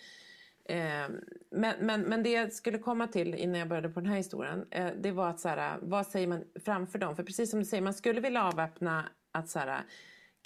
Eh, 0.70 1.10
men, 1.52 1.76
men, 1.80 2.02
men 2.02 2.24
det 2.24 2.32
jag 2.32 2.54
skulle 2.54 2.78
komma 2.78 3.08
till 3.08 3.36
innan 3.36 3.60
jag 3.60 3.68
började 3.68 3.90
på 3.90 4.00
den 4.00 4.10
här 4.10 4.18
historien, 4.18 4.66
eh, 4.72 4.88
det 4.98 5.12
var 5.12 5.30
att 5.30 5.40
så 5.40 5.50
här, 5.50 5.80
vad 5.82 6.08
säger 6.08 6.28
man 6.28 6.44
framför 6.66 7.00
dem? 7.00 7.16
För 7.16 7.24
precis 7.24 7.50
som 7.52 7.60
du 7.60 7.66
säger, 7.66 7.84
man 7.84 7.94
skulle 7.94 8.22
vilja 8.22 8.44
avväpna 8.44 9.10
att 9.32 9.50
så 9.50 9.60
här, 9.60 9.82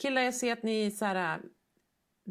killar 0.02 0.22
jag 0.22 0.34
ser 0.34 0.54
att 0.54 0.64
ni 0.64 0.92
så 0.92 1.06
här, 1.06 1.40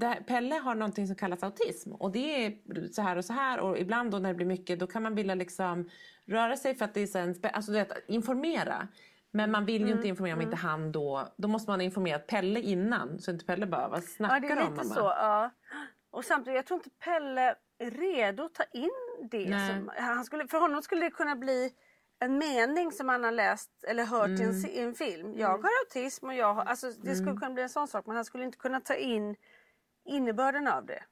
här, 0.03 0.21
Pelle 0.27 0.55
har 0.55 0.75
någonting 0.75 1.07
som 1.07 1.17
kallas 1.17 1.43
autism 1.43 1.93
och 1.93 2.13
det 2.13 2.47
är 2.47 2.53
så 2.93 3.03
här 3.03 3.17
och 3.17 3.25
så 3.25 3.33
här 3.33 3.61
och 3.61 3.79
ibland 3.79 4.11
då 4.11 4.19
när 4.19 4.29
det 4.29 4.35
blir 4.35 4.47
mycket 4.47 4.81
då 4.81 4.87
kan 4.87 5.03
man 5.03 5.15
vilja 5.15 5.35
liksom 5.35 5.91
röra 6.27 6.57
sig 6.57 6.75
för 6.75 6.85
att 6.85 6.95
det 6.95 7.01
är 7.01 7.07
så 7.07 7.19
en, 7.19 7.35
alltså 7.53 7.73
du 7.73 7.79
vet, 7.79 7.93
informera. 8.09 8.89
Men 9.31 9.51
man 9.51 9.65
vill 9.65 9.87
ju 9.87 9.93
inte 9.93 10.09
informera 10.09 10.37
om 10.37 10.43
inte 10.43 10.57
han 10.57 10.93
då, 10.93 11.29
då 11.37 11.49
måste 11.49 11.71
man 11.71 11.81
informera 11.81 12.19
Pelle 12.19 12.61
innan 12.61 13.19
så 13.19 13.31
inte 13.31 13.45
Pelle 13.45 13.67
bara, 13.67 13.89
vad 13.89 13.99
Ja, 13.99 14.03
snackar 14.03 14.41
det 14.41 14.47
är 14.47 14.53
om 14.57 14.59
lite 14.59 14.71
mamma? 14.89 14.95
så. 14.95 15.01
Ja. 15.01 15.51
Och 16.11 16.25
samtidigt, 16.25 16.57
jag 16.57 16.67
tror 16.67 16.79
inte 16.79 16.91
Pelle 16.91 17.55
redo 17.79 18.45
att 18.45 18.55
ta 18.55 18.65
in 18.73 18.91
det. 19.31 19.49
Nej. 19.51 19.69
Som, 19.69 19.91
han 19.97 20.25
skulle, 20.25 20.49
för 20.49 20.59
honom 20.61 20.83
skulle 20.83 21.05
det 21.05 21.11
kunna 21.11 21.37
bli 21.37 21.71
en 22.21 22.39
mening 22.39 22.93
som 22.93 23.09
han 23.09 23.25
har 23.25 23.33
läst 23.33 23.71
eller 23.89 24.05
hört 24.05 24.29
i, 24.29 24.43
en, 24.43 24.51
Mm. 24.51 24.71
i 24.71 24.79
en 24.81 24.95
film. 24.95 25.35
Jag 25.37 25.49
har 25.49 25.71
autism 25.85 26.27
och 26.27 26.35
jag 26.35 26.55
har... 26.55 26.65
Alltså, 26.65 26.91
det 27.03 27.15
skulle 27.15 27.37
kunna 27.37 27.51
bli 27.51 27.63
en 27.63 27.69
sån 27.69 27.89
sak 27.89 28.07
men 28.07 28.17
han 28.17 28.25
skulle 28.25 28.45
inte 28.45 28.59
kunna 28.59 28.81
ta 28.81 28.95
in 28.95 29.37
innebörden 30.05 30.69
av 30.69 30.87
det. 30.87 31.03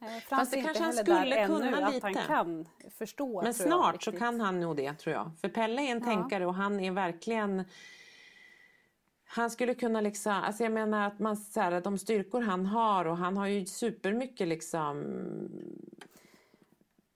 eh, 0.00 0.06
Fast 0.28 0.52
det 0.52 0.62
kanske 0.62 0.82
han 0.82 0.92
skulle 0.92 1.46
kunna 1.46 1.66
ännu, 1.66 1.82
att 1.82 1.94
lite. 1.94 2.06
han 2.06 2.14
kan 2.14 2.68
förstå. 2.98 3.42
Men 3.42 3.52
tror 3.54 3.68
jag, 3.68 3.78
snart 3.78 4.02
så 4.02 4.12
kan 4.12 4.40
han 4.40 4.60
nog 4.60 4.76
det 4.76 4.94
tror 4.94 5.14
jag. 5.14 5.30
För 5.40 5.48
Pelle 5.48 5.82
är 5.82 5.92
en 5.92 6.00
tänkare 6.04 6.46
och 6.46 6.54
han 6.54 6.80
är 6.80 6.90
verkligen 6.92 7.64
han 9.32 9.50
skulle 9.50 9.74
kunna 9.74 10.00
liksom, 10.00 10.32
alltså 10.32 10.62
jag 10.62 10.72
menar 10.72 11.06
att 11.06 11.18
man 11.18 11.36
så 11.36 11.60
här, 11.60 11.80
de 11.80 11.98
styrkor 11.98 12.40
han 12.40 12.66
har 12.66 13.04
och 13.04 13.16
han 13.16 13.36
har 13.36 13.46
ju 13.46 13.66
supermycket 13.66 14.48
liksom 14.48 15.04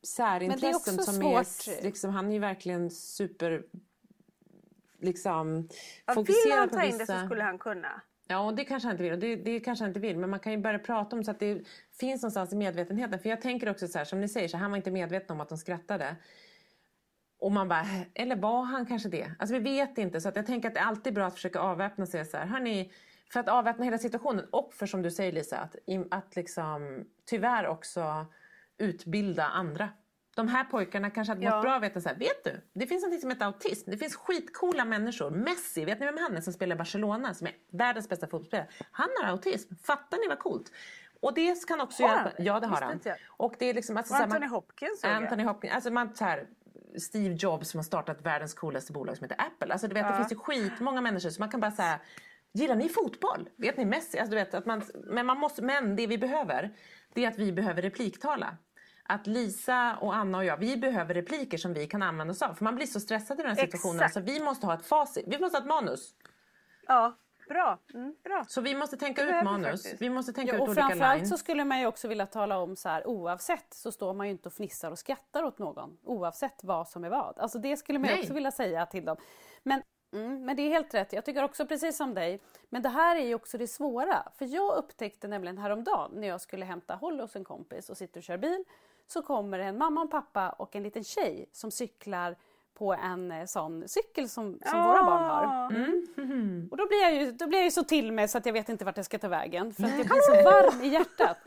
särintressen 0.05 0.95
också 0.95 1.13
som 1.13 1.23
är, 1.23 1.45
svårt. 1.45 1.83
liksom, 1.83 2.11
han 2.11 2.29
är 2.29 2.33
ju 2.33 2.39
verkligen 2.39 2.91
super 2.91 3.63
liksom 5.01 5.69
Ja, 6.07 6.15
vill 6.23 6.53
han 6.53 6.69
ta 6.69 6.83
in 6.83 6.99
det 6.99 7.07
så 7.07 7.27
skulle 7.27 7.43
han 7.43 7.59
kunna. 7.59 8.03
Ja, 8.27 8.39
och 8.39 8.55
det 8.55 8.65
kanske 8.65 8.89
han 8.89 8.95
inte 8.95 9.11
vill. 9.11 9.21
Det, 9.21 9.37
det 9.37 9.61
kanske 9.61 9.85
inte 9.85 10.01
vill. 10.01 10.19
Men 10.19 10.31
man 10.31 10.41
kan 10.41 10.53
ju 10.53 10.59
börja 10.59 10.79
prata 10.79 11.17
om 11.17 11.25
så 11.25 11.31
att 11.31 11.41
det 11.41 11.63
finns 12.01 12.23
någonstans 12.23 12.53
i 12.53 12.57
medvetenheten. 12.57 13.19
För 13.19 13.29
jag 13.29 13.41
tänker 13.41 13.71
också 13.71 13.89
så 13.89 13.99
här, 13.99 14.05
som 14.05 14.21
ni 14.21 14.29
säger, 14.29 14.49
så 14.49 14.57
han 14.57 14.71
var 14.71 14.77
inte 14.77 14.91
medveten 14.91 15.31
om 15.31 15.41
att 15.41 15.49
de 15.49 15.59
skrattade. 15.59 16.17
Och 17.39 17.53
man 17.53 17.69
bara, 17.69 17.87
eller 18.15 18.37
var 18.37 18.63
han 18.63 18.87
kanske 18.87 19.09
det? 19.09 19.31
Alltså 19.39 19.55
vi 19.55 19.61
vet 19.61 19.99
inte. 19.99 20.21
Så 20.21 20.29
att 20.29 20.37
jag 20.37 20.47
tänker 20.47 20.69
att 20.69 20.75
det 20.75 20.81
är 20.81 20.85
alltid 20.85 21.15
bra 21.15 21.27
att 21.27 21.35
försöka 21.35 21.61
avväpna 21.61 22.07
sig 22.07 22.25
så 22.25 22.37
här. 22.37 22.47
Hörrni, 22.47 22.93
för 23.33 23.41
att 23.41 23.49
avväpna 23.49 23.85
hela 23.85 23.99
situationen 23.99 24.45
och 24.51 24.75
för 24.75 24.87
som 24.87 25.03
du 25.03 25.11
säger 25.11 25.33
Lisa, 25.33 25.59
att, 25.59 25.77
att 26.11 26.37
liksom 26.37 27.05
tyvärr 27.25 27.67
också 27.67 28.27
utbilda 28.79 29.45
andra. 29.45 29.89
De 30.37 30.49
här 30.49 30.64
pojkarna 30.64 31.11
kanske 31.11 31.31
hade 31.31 31.45
Ja. 31.45 31.55
mått 31.55 31.62
bra 31.62 31.70
av 31.72 31.77
att 31.77 31.83
veta 31.83 32.01
så 32.01 32.09
här, 32.09 32.16
vet 32.16 32.45
du, 32.45 32.61
det 32.72 32.87
finns 32.87 33.05
något 33.07 33.20
som 33.20 33.31
heter 33.31 33.47
autism. 33.47 33.91
Det 33.91 33.97
finns 33.97 34.16
skitcoola 34.16 34.85
människor. 34.85 35.31
Messi, 35.31 35.85
vet 35.85 36.01
ni 36.01 36.07
vem 36.07 36.18
han 36.18 36.37
är 36.37 36.41
som 36.41 36.53
spelar 36.53 36.77
i 36.77 36.79
Barcelona, 36.79 37.35
som 37.35 37.47
är 37.47 37.53
världens 37.72 38.09
bästa 38.09 38.27
fotbollsspelare? 38.27 38.68
Han 38.91 39.09
har 39.22 39.29
autism. 39.31 39.75
Fattar 39.83 40.18
ni 40.18 40.29
vad 40.29 40.39
coolt? 40.39 40.72
Och 41.20 41.35
det 41.35 41.66
kan 41.68 41.81
också 41.81 42.03
Har 42.03 42.11
göra... 42.11 42.18
han? 42.20 42.33
Ja, 42.39 42.61
det 42.61 42.66
har 42.66 42.72
Visste 42.75 42.85
han. 42.87 43.01
jag. 43.05 43.16
Och 43.47 43.55
det 43.59 43.66
är 43.70 43.75
liksom, 43.75 43.97
alltså, 43.97 44.14
Och 44.14 44.18
här, 44.18 44.27
man- 44.27 44.33
Anthony 44.37 44.51
Hopkins 44.51 45.01
såg 45.01 45.11
jag. 45.11 45.16
Anthony 45.16 45.45
Hopkins, 45.45 45.75
alltså 45.75 45.91
man 45.91 46.14
så 46.14 46.25
här, 46.25 46.47
Steve 46.99 47.35
Jobs 47.35 47.68
som 47.70 47.79
har 47.79 47.85
startat 47.85 48.22
världens 48.22 48.55
coolaste 48.55 48.93
bolag 48.93 49.16
som 49.16 49.25
heter 49.25 49.45
Apple. 49.47 49.72
Alltså 49.72 49.89
du 49.89 49.95
vet, 49.95 50.09
det 50.09 50.16
finns 50.16 50.33
ju 50.33 50.37
skitmånga 50.37 51.01
människor 51.01 51.31
så 51.31 51.43
man 51.43 51.49
kan 51.51 51.61
bara 51.61 51.70
säga 51.70 52.01
Gillar 52.55 52.77
ni 52.77 52.89
fotboll? 52.89 53.49
Vet 53.57 53.77
ni 53.77 53.85
Messi? 53.85 54.19
Alltså, 54.19 54.31
du 54.31 54.37
vet, 54.37 54.55
att 54.55 54.67
man, 54.67 54.83
men, 54.95 55.27
man 55.27 55.39
måste, 55.39 55.63
men 55.63 55.97
det 55.97 56.07
vi 56.07 56.19
behöver, 56.19 56.71
det 57.15 57.25
är 57.25 57.29
att 57.29 57.39
vi 57.39 57.53
behöver 57.53 57.83
repliktala. 57.83 58.57
Att 59.07 59.27
Lisa 59.27 59.97
och 60.01 60.15
Anna 60.15 60.39
och 60.39 60.45
jag, 60.45 60.57
vi 60.57 60.77
behöver 60.77 61.15
repliker 61.15 61.59
som 61.59 61.73
vi 61.75 61.87
kan 61.87 62.03
använda 62.03 62.31
oss 62.31 62.43
av. 62.43 62.55
För 62.55 62.65
man 62.65 62.75
blir 62.75 62.87
så 62.87 63.01
stressad 63.01 63.41
i 63.41 63.43
den 63.43 63.57
här 63.57 63.65
situationen. 63.65 63.97
Exakt. 63.97 64.15
Så 64.15 64.21
vi 64.21 64.41
måste 64.41 64.67
ha 64.67 64.75
ett 64.75 64.87
facit. 64.87 65.25
Vi 65.29 65.39
måste 65.39 65.57
ha 65.59 65.63
ett 65.63 65.69
manus. 65.69 66.15
Ja, 66.87 67.17
bra. 67.49 67.79
Mm, 67.95 68.15
bra. 68.25 68.45
Så 68.49 68.61
vi 68.61 68.75
måste 68.75 68.97
tänka 68.97 69.23
Det 69.25 69.29
ut 69.31 69.35
vi 69.41 69.45
manus. 69.45 69.83
faktiskt. 69.83 70.03
Vi 70.03 70.11
måste 70.11 70.33
tänka 70.33 70.53
Ja, 70.53 70.55
ut 70.57 70.61
och 70.63 70.69
olika 70.69 70.83
framförallt 70.83 71.17
lines. 71.17 71.31
så 71.31 71.39
skulle 71.39 71.65
man 71.65 71.81
ju 71.81 71.87
också 71.87 72.09
vilja 72.09 72.27
tala 72.27 72.59
om 72.59 72.77
så 72.77 72.89
här 72.89 73.07
oavsett 73.07 73.67
så 73.75 73.93
står 73.93 74.15
man 74.15 74.27
ju 74.27 74.33
inte 74.33 74.49
och 74.49 74.53
fnissar 74.55 74.91
och 74.91 74.99
skrattar 74.99 75.43
åt 75.43 75.59
någon 75.59 75.97
oavsett 76.05 76.61
vad 76.63 76.89
som 76.89 77.05
är 77.05 77.11
vad. 77.11 77.39
Alltså 77.39 77.59
det 77.59 77.77
skulle 77.77 77.99
man 77.99 78.09
ju 78.11 78.21
också 78.21 78.35
vilja 78.35 78.51
säga 78.51 78.87
till 78.87 79.05
dem. 79.05 79.17
Men, 79.63 79.83
mm, 80.15 80.45
men 80.45 80.57
det 80.57 80.62
är 80.62 80.69
helt 80.69 80.95
rätt, 80.95 81.12
jag 81.12 81.25
tycker 81.25 81.43
också 81.43 81.67
precis 81.67 81.97
som 81.97 82.15
dig. 82.15 82.41
Men 82.69 82.83
det 82.83 82.89
här 82.89 83.17
är 83.17 83.27
ju 83.27 83.35
också 83.35 83.59
det 83.59 83.69
svåra. 83.69 84.33
För 84.39 84.45
jag 84.45 84.77
upptäckte 84.77 85.29
nämligen 85.29 85.59
häromdagen 85.59 86.11
när 86.15 86.29
jag 86.29 86.41
skulle 86.41 86.65
hämta 86.65 86.95
Holly 86.95 87.23
hos 87.23 87.37
en 87.37 87.45
kompis 87.45 87.91
och 87.91 87.97
sitter 87.97 88.21
och 88.21 88.25
kör 88.25 88.37
bil. 88.37 88.65
Så 89.07 89.23
kommer 89.23 89.59
en 89.59 89.79
mamma 89.79 90.03
och 90.03 90.11
pappa 90.11 90.51
och 90.51 90.77
en 90.77 90.83
liten 90.83 91.05
tjej 91.05 91.49
som 91.53 91.71
cyklar 91.71 92.37
på 92.75 92.95
en 92.95 93.33
eh, 93.33 93.45
sån 93.47 93.89
cykel 93.89 94.29
som, 94.29 94.59
som 94.66 94.83
våra 94.83 95.05
barn 95.05 95.22
har. 95.22 95.70
Mm. 96.22 96.68
Och 96.70 96.77
då 96.77 96.87
blir, 96.87 97.03
jag 97.03 97.14
ju, 97.14 97.33
då 97.33 97.47
blir 97.47 97.59
jag 97.59 97.64
ju 97.64 97.70
så 97.70 97.85
till 97.85 98.12
mig 98.12 98.29
så 98.29 98.39
att 98.39 98.47
jag 98.47 98.53
vet 98.53 98.68
inte 98.68 98.85
vart 98.85 98.97
jag 98.97 99.07
ska 99.07 99.18
ta 99.18 99.29
vägen. 99.29 99.75
För 99.75 99.85
att 99.85 99.99
jag 99.99 100.07
blir 100.07 100.20
så 100.20 100.51
varm 100.51 100.83
i 100.83 100.89
hjärtat. 100.89 101.39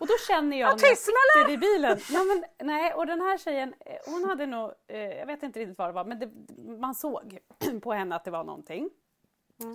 Och 0.00 0.06
då 0.06 0.14
känner 0.28 0.60
jag 0.60 0.80
när 0.80 0.88
jag 0.88 0.98
sitter 0.98 1.50
i 1.50 1.58
bilen. 1.58 1.98
Nej, 2.10 2.22
men, 2.26 2.66
nej, 2.66 2.94
och 2.94 3.06
den 3.06 3.20
här 3.20 3.38
tjejen, 3.38 3.74
eh, 3.80 3.96
hon 4.06 4.24
hade 4.24 4.46
nog, 4.46 4.72
eh, 4.86 4.98
jag 4.98 5.26
vet 5.26 5.42
inte 5.42 5.60
riktigt 5.60 5.78
vad 5.78 5.88
det 5.88 5.92
var, 5.92 6.04
men 6.04 6.18
det, 6.18 6.30
man 6.78 6.94
såg 6.94 7.38
på 7.82 7.92
henne 7.92 8.16
att 8.16 8.24
det 8.24 8.30
var 8.30 8.44
någonting. 8.44 8.90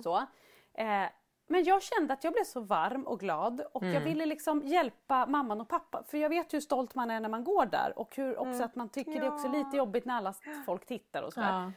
Så. 0.02 0.16
Eh, 0.74 1.04
men 1.50 1.64
jag 1.64 1.82
kände 1.82 2.12
att 2.12 2.24
jag 2.24 2.32
blev 2.32 2.44
så 2.44 2.60
varm 2.60 3.06
och 3.06 3.20
glad 3.20 3.60
och 3.72 3.84
jag 3.84 4.00
ville 4.00 4.26
liksom 4.26 4.62
hjälpa 4.62 5.26
mamman 5.26 5.60
och 5.60 5.68
pappa. 5.68 6.02
För 6.06 6.18
jag 6.18 6.28
vet 6.28 6.54
hur 6.54 6.60
stolt 6.60 6.94
man 6.94 7.10
är 7.10 7.20
när 7.20 7.28
man 7.28 7.44
går 7.44 7.66
där 7.66 7.98
och 7.98 8.16
hur 8.16 8.38
också 8.38 8.62
att 8.62 8.76
man 8.76 8.88
tycker 8.88 9.20
det 9.20 9.26
är 9.26 9.32
också 9.34 9.48
lite 9.48 9.76
jobbigt 9.76 10.04
när 10.04 10.14
alla 10.14 10.34
folk 10.66 10.86
tittar 10.86 11.22
och 11.22 11.32
sådär. 11.32 11.52
Ja. 11.52 11.72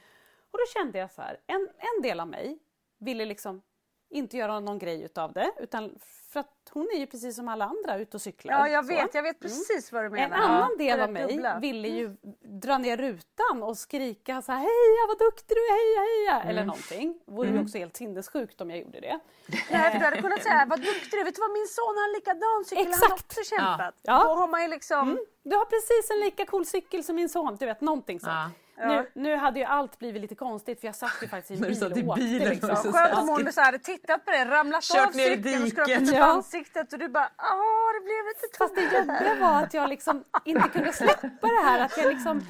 Och 0.51 0.59
då 0.59 0.79
kände 0.79 0.99
jag 0.99 1.11
så 1.11 1.21
här, 1.21 1.37
en, 1.47 1.69
en 1.77 2.01
del 2.01 2.19
av 2.19 2.27
mig 2.27 2.59
ville 2.97 3.25
liksom 3.25 3.61
inte 4.09 4.37
göra 4.37 4.59
någon 4.59 4.79
grej 4.79 5.03
utav 5.03 5.33
det 5.33 5.51
utan 5.57 5.99
för 6.33 6.39
att 6.39 6.49
hon 6.71 6.89
är 6.93 6.97
ju 6.99 7.07
precis 7.07 7.35
som 7.35 7.47
alla 7.47 7.65
andra 7.65 7.97
ute 7.97 8.17
och 8.17 8.21
cyklar. 8.21 8.53
Ja, 8.53 8.67
jag 8.69 8.85
så. 8.85 8.89
vet. 8.93 9.13
Jag 9.13 9.23
vet 9.23 9.39
precis 9.39 9.91
vad 9.91 10.03
du 10.05 10.09
menar. 10.09 10.25
En 10.37 10.43
annan 10.43 10.69
Ja, 10.71 10.85
del 10.85 10.97
det 10.97 11.03
av 11.03 11.11
mig 11.11 11.27
dubbla. 11.27 11.59
ville 11.59 11.87
ju 11.87 12.15
dra 12.41 12.77
ner 12.77 12.97
rutan 12.97 13.63
och 13.63 13.77
skrika 13.77 14.41
så 14.41 14.51
här 14.51 14.59
heja 14.59 15.07
vad 15.07 15.19
duktig 15.19 15.57
du 15.57 15.61
är, 15.61 15.73
heja 15.73 16.01
heja 16.31 16.41
Mm. 16.41 16.49
eller 16.49 16.65
någonting. 16.65 17.19
Vore 17.25 17.49
ju 17.49 17.61
också 17.61 17.77
helt 17.77 17.95
sinnessjukt 17.97 18.61
om 18.61 18.69
jag 18.69 18.79
gjorde 18.79 18.99
det. 18.99 19.19
Nej, 19.71 19.91
för 19.91 19.99
du 19.99 20.05
hade 20.05 20.21
kunnat 20.21 20.43
säga 20.43 20.65
vad 20.69 20.79
duktig 20.79 21.11
du 21.11 21.19
är. 21.19 21.23
Vet 21.25 21.35
du 21.35 21.41
vad 21.41 21.51
min 21.51 21.67
son 21.67 21.95
har 21.97 22.07
en 22.07 22.13
likadan 22.13 22.65
cykel. 22.65 22.83
Han 22.85 22.93
har 22.93 23.05
Exakt. 23.15 23.23
också 23.25 23.43
kämpat. 23.55 23.95
Ja. 24.01 24.13
Ja. 24.13 24.23
Då 24.23 24.29
har 24.39 24.47
man 24.47 24.61
ju 24.61 24.67
liksom... 24.67 25.19
Du 25.43 25.55
har 25.55 25.65
precis 25.65 26.11
en 26.11 26.19
lika 26.19 26.45
cool 26.45 26.65
cykel 26.65 27.03
som 27.03 27.15
min 27.15 27.29
son, 27.29 27.55
du 27.59 27.65
vet 27.65 27.81
någonting 27.81 28.19
så. 28.19 28.27
Ja. 28.29 28.49
Nu, 28.77 29.09
nu 29.13 29.35
hade 29.35 29.59
ju 29.59 29.65
allt 29.65 29.99
blivit 29.99 30.21
lite 30.21 30.35
konstigt 30.35 30.79
för 30.79 30.87
jag 30.87 30.95
satt 30.95 31.17
ju 31.21 31.27
faktiskt 31.27 31.51
i 31.51 31.65
en 31.65 31.71
bil 31.73 31.83
och 31.83 32.09
åkte. 32.09 32.21
bilen 32.21 32.49
Liksom. 32.49 32.69
Ja, 32.69 32.75
skönt 32.91 33.13
om 33.19 33.29
hon 33.29 33.47
hade 33.55 33.79
tittat 33.79 34.25
på 34.25 34.31
det, 34.31 34.45
ramlat 34.45 34.83
Kört 34.83 35.07
av 35.07 35.11
cykeln 35.11 35.63
och 35.63 35.69
skrapat 35.69 36.01
Ja. 36.13 36.25
ansiktet 36.25 36.93
och 36.93 36.99
du 36.99 37.07
bara 37.09 37.29
ah 37.35 37.93
det 37.93 38.03
blev 38.05 38.25
lite 38.25 38.57
Fast 38.57 38.75
det 38.75 38.81
tokigt 38.81 39.07
här." 39.09 39.25
jobbiga 39.25 39.47
var 39.47 39.63
att 39.63 39.73
jag 39.73 39.89
liksom 39.89 40.23
inte 40.45 40.69
kunde 40.69 40.93
släppa 40.93 41.47
det 41.47 41.61
här. 41.63 41.79
Att 41.85 41.97
jag, 41.97 42.13
liksom, 42.13 42.41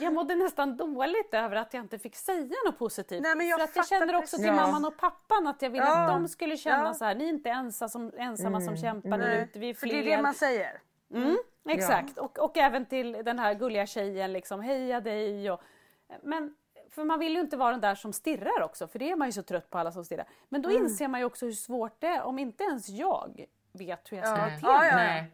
jag 0.00 0.12
mådde 0.14 0.34
nästan 0.34 0.76
dåligt 0.76 1.34
över 1.34 1.56
att 1.56 1.74
jag 1.74 1.84
inte 1.84 1.98
fick 1.98 2.16
säga 2.16 2.54
något 2.66 2.78
positivt. 2.78 3.22
Nej, 3.22 3.34
men 3.36 3.48
jag 3.48 3.58
För 3.60 3.64
att 3.64 3.76
jag 3.76 3.88
känner 3.88 4.14
också 4.16 4.36
till 4.36 4.46
precis. 4.46 4.60
mamman 4.60 4.84
och 4.84 4.96
pappan 4.96 5.46
att 5.46 5.62
jag 5.62 5.70
ville 5.70 5.84
Ja. 5.84 5.98
att 5.98 6.08
de 6.08 6.28
skulle 6.28 6.56
känna 6.56 6.84
Ja. 6.84 6.94
så 6.94 7.04
här, 7.04 7.14
ni 7.14 7.24
är 7.24 7.28
inte 7.28 7.50
ensamma 7.50 7.88
som, 7.88 8.12
ensamma 8.18 8.60
som 8.60 8.76
kämpar 8.76 9.18
där 9.18 9.42
ute, 9.42 9.58
vi 9.58 9.70
är 9.70 9.74
För 9.74 9.80
fler. 9.86 10.02
det 10.02 10.12
är 10.12 10.16
det 10.16 10.22
man 10.22 10.34
säger. 10.34 10.72
Mm, 11.14 11.36
exakt, 11.68 12.18
och, 12.18 12.38
och 12.38 12.56
även 12.56 12.86
till 12.86 13.12
den 13.12 13.38
här 13.38 13.54
gulliga 13.54 13.86
tjejen, 13.86 14.32
liksom, 14.32 14.60
heja 14.60 15.00
dig. 15.00 15.50
Och, 15.50 15.60
men, 16.22 16.54
för 16.90 17.04
man 17.04 17.18
vill 17.18 17.34
ju 17.34 17.40
inte 17.40 17.56
vara 17.56 17.70
den 17.70 17.80
där 17.80 17.94
som 17.94 18.12
stirrar 18.12 18.62
också, 18.62 18.88
för 18.88 18.98
det 18.98 19.10
är 19.10 19.16
man 19.16 19.28
ju 19.28 19.32
så 19.32 19.42
trött 19.42 19.70
på 19.70 19.78
alla 19.78 19.92
som 19.92 20.04
stirrar. 20.04 20.28
Men 20.48 20.64
Mm. 20.64 20.72
då 20.76 20.84
inser 20.84 21.08
man 21.08 21.20
ju 21.20 21.26
också 21.26 21.44
hur 21.46 21.52
svårt 21.52 22.00
det 22.00 22.06
är 22.06 22.22
om 22.22 22.38
inte 22.38 22.64
ens 22.64 22.88
jag 22.88 23.44
vet 23.72 24.12
hur 24.12 24.16
jag 24.16 24.26
ska 24.26 24.38
Ja. 24.38 24.44
bete 24.46 24.58
Ja, 24.62 24.84
ja. 24.86 25.24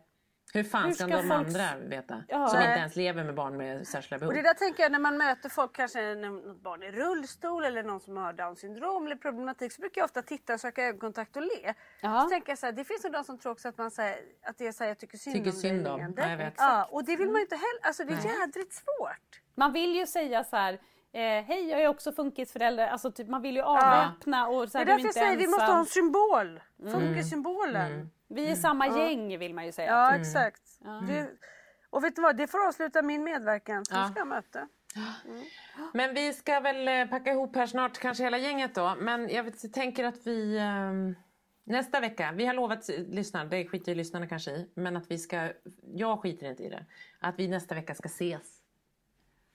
Hur 0.54 0.64
fan 0.64 0.84
Hur 0.84 0.92
ska, 0.92 1.04
ska 1.04 1.16
de 1.16 1.22
folk- 1.22 1.32
andra 1.32 1.64
veta? 1.88 2.24
Ja. 2.28 2.48
som 2.48 2.58
Nej. 2.58 2.68
inte 2.68 2.80
ens 2.80 2.96
lever 2.96 3.24
med 3.24 3.34
barn 3.34 3.56
med 3.56 3.86
särskilda 3.86 4.18
behov. 4.18 4.28
Och 4.30 4.34
det 4.36 4.42
där 4.42 4.54
tänker 4.54 4.82
jag 4.82 4.92
när 4.92 4.98
man 4.98 5.16
möter 5.18 5.48
folk, 5.48 5.72
kanske 5.76 6.00
när 6.00 6.30
något 6.30 6.62
barn 6.62 6.82
i 6.82 6.90
rullstol 6.90 7.64
eller 7.64 7.82
någon 7.82 8.00
som 8.00 8.16
har 8.16 8.32
down 8.32 8.56
syndrom 8.56 9.06
eller 9.06 9.16
problematik 9.16 9.72
så 9.72 9.80
brukar 9.80 10.00
jag 10.00 10.04
ofta 10.04 10.22
titta 10.22 10.54
och 10.54 10.60
söka 10.60 10.82
ögonkontakt 10.84 11.36
och 11.36 11.42
le. 11.42 11.74
Ja. 12.00 12.20
Så 12.20 12.28
tänker 12.28 12.50
jag 12.50 12.58
så 12.58 12.66
här, 12.66 12.72
det 12.72 12.84
finns 12.84 13.04
nog 13.04 13.12
de 13.12 13.24
som 13.24 13.38
tror 13.38 13.52
också 13.52 13.68
att, 13.68 13.78
man 13.78 13.90
säger, 13.90 14.16
att 14.42 14.58
det 14.58 14.66
är 14.66 14.72
så 14.72 14.84
här, 14.84 14.88
jag 14.90 14.98
tycker 14.98 15.18
synd 15.18 15.36
Tycker 15.36 15.50
om 15.50 15.56
synd 15.56 15.88
om. 15.88 15.98
leende. 15.98 16.22
Ja, 16.22 16.30
jag 16.30 16.36
vet. 16.36 16.54
Ja, 16.56 16.84
och 16.90 17.04
det 17.04 17.16
vill 17.16 17.26
man 17.26 17.36
ju 17.36 17.42
inte 17.42 17.56
heller, 17.56 17.80
alltså 17.86 18.04
det 18.04 18.12
är 18.12 18.40
jädrigt 18.40 18.72
svårt. 18.74 19.40
Man 19.54 19.72
vill 19.72 19.96
ju 19.96 20.06
säga 20.06 20.44
så 20.44 20.56
här, 20.56 20.72
eh, 21.12 21.20
hej 21.20 21.68
jag 21.70 21.80
är 21.82 21.88
också 21.88 22.12
funkisförälder. 22.12 22.86
Alltså 22.88 23.12
typ, 23.12 23.28
man 23.28 23.42
vill 23.42 23.56
ju 23.56 23.62
avväpna 23.62 24.48
och 24.48 24.68
så 24.68 24.78
Det 24.78 24.84
här, 24.84 24.84
är 24.84 24.86
du 24.86 24.92
är 24.92 24.96
därför 24.96 24.98
jag 24.98 25.00
inte 25.00 25.12
säger 25.20 25.36
vi 25.36 25.46
måste 25.46 25.64
ha 25.64 25.78
ensam. 25.78 25.80
en 25.80 25.86
symbol. 25.86 26.60
Funkissymbolen. 26.92 28.10
Vi 28.34 28.50
är 28.50 28.54
samma 28.54 28.86
gäng 28.86 29.38
vill 29.38 29.54
man 29.54 29.66
ju 29.66 29.72
säga. 29.72 29.90
Ja 29.90 30.14
exakt. 30.16 30.62
Det, 31.08 31.30
och 31.90 32.04
vet 32.04 32.16
du 32.16 32.22
vad, 32.22 32.36
det 32.36 32.46
får 32.46 32.66
avsluta 32.66 33.02
min 33.02 33.24
medverkan. 33.24 33.84
För 33.84 33.96
Ja. 33.96 34.08
ska 34.08 34.18
jag 34.18 34.28
möta. 34.28 34.68
Men 35.92 36.14
vi 36.14 36.32
ska 36.32 36.60
väl 36.60 36.88
eh, 36.88 37.06
packa 37.10 37.32
ihop 37.32 37.56
här 37.56 37.66
snart, 37.66 37.98
kanske 37.98 38.24
hela 38.24 38.38
gänget 38.38 38.74
då. 38.74 38.94
Men 39.00 39.28
jag 39.28 39.44
vet, 39.44 39.72
tänker 39.72 40.04
att 40.04 40.26
vi 40.26 40.58
ehm, 40.58 41.14
nästa 41.64 42.00
vecka, 42.00 42.32
vi 42.32 42.46
har 42.46 42.54
lovat 42.54 42.88
lyssnarna, 42.88 43.50
det 43.50 43.66
skiter 43.66 43.92
ju 43.92 43.96
lyssnarna 43.96 44.26
kanske 44.26 44.50
i, 44.50 44.70
men 44.74 44.96
att 44.96 45.10
vi 45.10 45.18
ska, 45.18 45.48
jag 45.94 46.20
skiter 46.20 46.46
inte 46.50 46.62
i 46.62 46.68
det, 46.68 46.86
att 47.20 47.38
vi 47.38 47.48
nästa 47.48 47.74
vecka 47.74 47.94
ska 47.94 48.06
ses. 48.06 48.62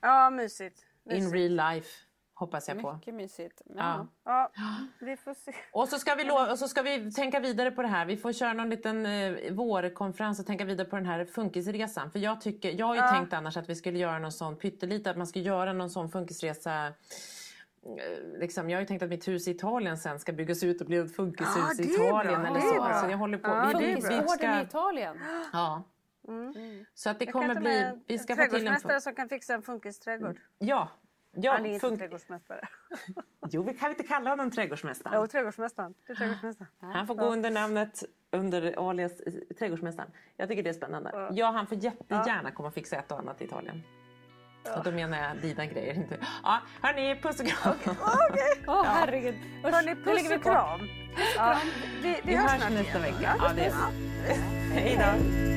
Ja 0.01 0.29
mysigt. 0.29 0.85
In 1.05 1.13
mysigt. 1.15 1.33
real 1.33 1.73
life, 1.73 1.89
hoppas 2.39 2.67
jag 2.67 2.81
på. 2.81 2.93
Mycket 2.93 3.13
mysigt. 3.13 3.61
Ja. 3.65 4.07
Ja. 4.25 4.51
Ja, 4.55 4.75
vi 5.05 5.17
får 5.17 5.33
se. 5.33 5.53
Och 5.71 5.89
så, 5.89 5.99
ska 5.99 6.15
vi 6.15 6.31
och 6.51 6.59
så 6.59 6.67
ska 6.67 6.81
vi 6.81 7.11
tänka 7.11 7.39
vidare 7.39 7.71
på 7.71 7.81
det 7.81 7.87
här. 7.87 8.05
Vi 8.05 8.17
får 8.17 8.33
köra 8.33 8.53
någon 8.53 8.69
liten 8.69 9.05
eh, 9.05 9.53
vårkonferens 9.53 10.39
och 10.39 10.45
tänka 10.45 10.65
vidare 10.65 10.87
på 10.87 10.95
den 10.95 11.05
här 11.05 11.25
funkisresan. 11.25 12.11
För 12.11 12.19
jag, 12.19 12.41
tycker, 12.41 12.71
jag 12.71 12.85
har 12.85 12.95
ju 12.95 13.01
tänkt 13.01 13.33
annars 13.33 13.57
att 13.57 13.69
vi 13.69 13.75
skulle 13.75 13.99
göra 13.99 14.19
någon 14.19 14.31
sån 14.31 14.55
pyttelite, 14.55 15.11
att 15.11 15.17
man 15.17 15.27
ska 15.27 15.39
göra 15.39 15.73
någon 15.73 15.89
sån 15.89 16.09
funkisresa 16.09 16.87
eh, 16.87 16.93
Liksom, 18.39 18.69
jag 18.69 18.77
har 18.77 18.81
ju 18.81 18.87
tänkt 18.87 19.03
att 19.03 19.09
mitt 19.09 19.27
hus 19.27 19.47
i 19.47 19.51
Italien 19.51 19.97
sen 19.97 20.19
ska 20.19 20.31
byggas 20.33 20.63
ut 20.63 20.81
och 20.81 20.87
bli 20.87 20.97
ett 20.97 21.15
funkishus 21.15 21.55
Ja, 21.55 21.73
det 21.77 21.83
i 21.83 21.93
Italien. 21.93 22.41
bra, 22.41 22.49
eller 22.49 22.59
så. 22.59 22.73
bra. 22.73 23.01
så 23.03 23.09
jag 23.09 23.17
håller 23.17 23.37
på. 23.37 23.49
Ja, 23.49 23.73
vi, 23.79 23.85
vi, 23.85 23.95
vi 23.95 24.01
Funkisgården 24.01 24.31
i 24.31 24.37
ska, 24.37 24.61
Italien. 24.61 25.17
ja. 25.53 25.83
Så 26.93 27.09
att 27.09 27.19
det 27.19 27.25
Jag 27.25 27.33
kommer 27.33 27.55
bli... 27.55 27.91
Vi 28.07 28.19
ska 28.19 28.35
få 28.35 28.41
till 28.41 28.43
en... 28.43 28.49
trädgårdsmästare 28.49 29.01
som 29.01 29.15
kan 29.15 29.29
fixa 29.29 29.53
en 29.53 29.61
funkisträdgård. 29.61 30.37
Ja. 30.59 30.89
Ja 31.31 31.51
Han 31.51 31.65
är 31.65 31.69
inte 31.73 31.87
funk- 31.87 31.97
trädgårdsmästare. 31.97 32.67
Jo, 33.49 33.63
vi 33.63 33.73
kan 33.73 33.89
inte 33.89 34.03
kalla 34.03 34.29
honom 34.29 34.51
trädgårdsmästaren. 34.51 35.21
Jo, 35.21 35.27
trädgårdsmästaren. 35.27 35.93
Det 36.07 36.13
är 36.13 36.15
trädgårdsmästaren. 36.15 36.71
Han 36.79 37.07
får 37.07 37.15
gå 37.15 37.25
under 37.25 37.51
namnet 37.51 38.03
under 38.31 38.89
alias 38.89 39.19
eh, 39.21 39.33
Trädgårdsmästaren. 39.59 40.11
Jag 40.37 40.49
tycker 40.49 40.63
det 40.63 40.69
är 40.69 40.73
spännande. 40.73 41.29
Ja, 41.33 41.51
han 41.51 41.67
får 41.67 41.77
jättegärna 41.77 42.51
komma 42.51 42.67
och 42.67 42.73
fixa 42.73 42.95
ett 42.95 43.11
och 43.11 43.19
annat 43.19 43.41
i 43.41 43.45
Italien. 43.45 43.83
Och 44.77 44.83
då 44.83 44.91
menar 44.91 45.17
jag 45.17 45.37
dina 45.41 45.65
grejer. 45.65 45.93
Inte. 45.93 46.17
Ja, 46.43 46.59
hörni, 46.81 47.19
puss 47.21 47.39
och 47.39 47.45
kram. 47.47 47.75
Åh 48.67 48.83
herregud. 48.85 49.35
Usch, 49.65 49.71
Hörni, 49.73 49.95
puss 49.95 50.29
och 50.31 50.43
på. 50.43 50.49
kram. 50.49 50.79
Ja, 51.37 51.57
vi, 52.03 52.09
vi, 52.09 52.21
Vi 52.23 52.35
hörs 52.35 52.51
hörs 52.51 52.69
nästa 52.73 52.99
igen. 52.99 53.01
vecka. 53.01 53.35
Ja, 53.39 53.51
det 53.55 53.65
är... 53.65 53.73
Hej 54.73 54.95
då. 54.95 55.56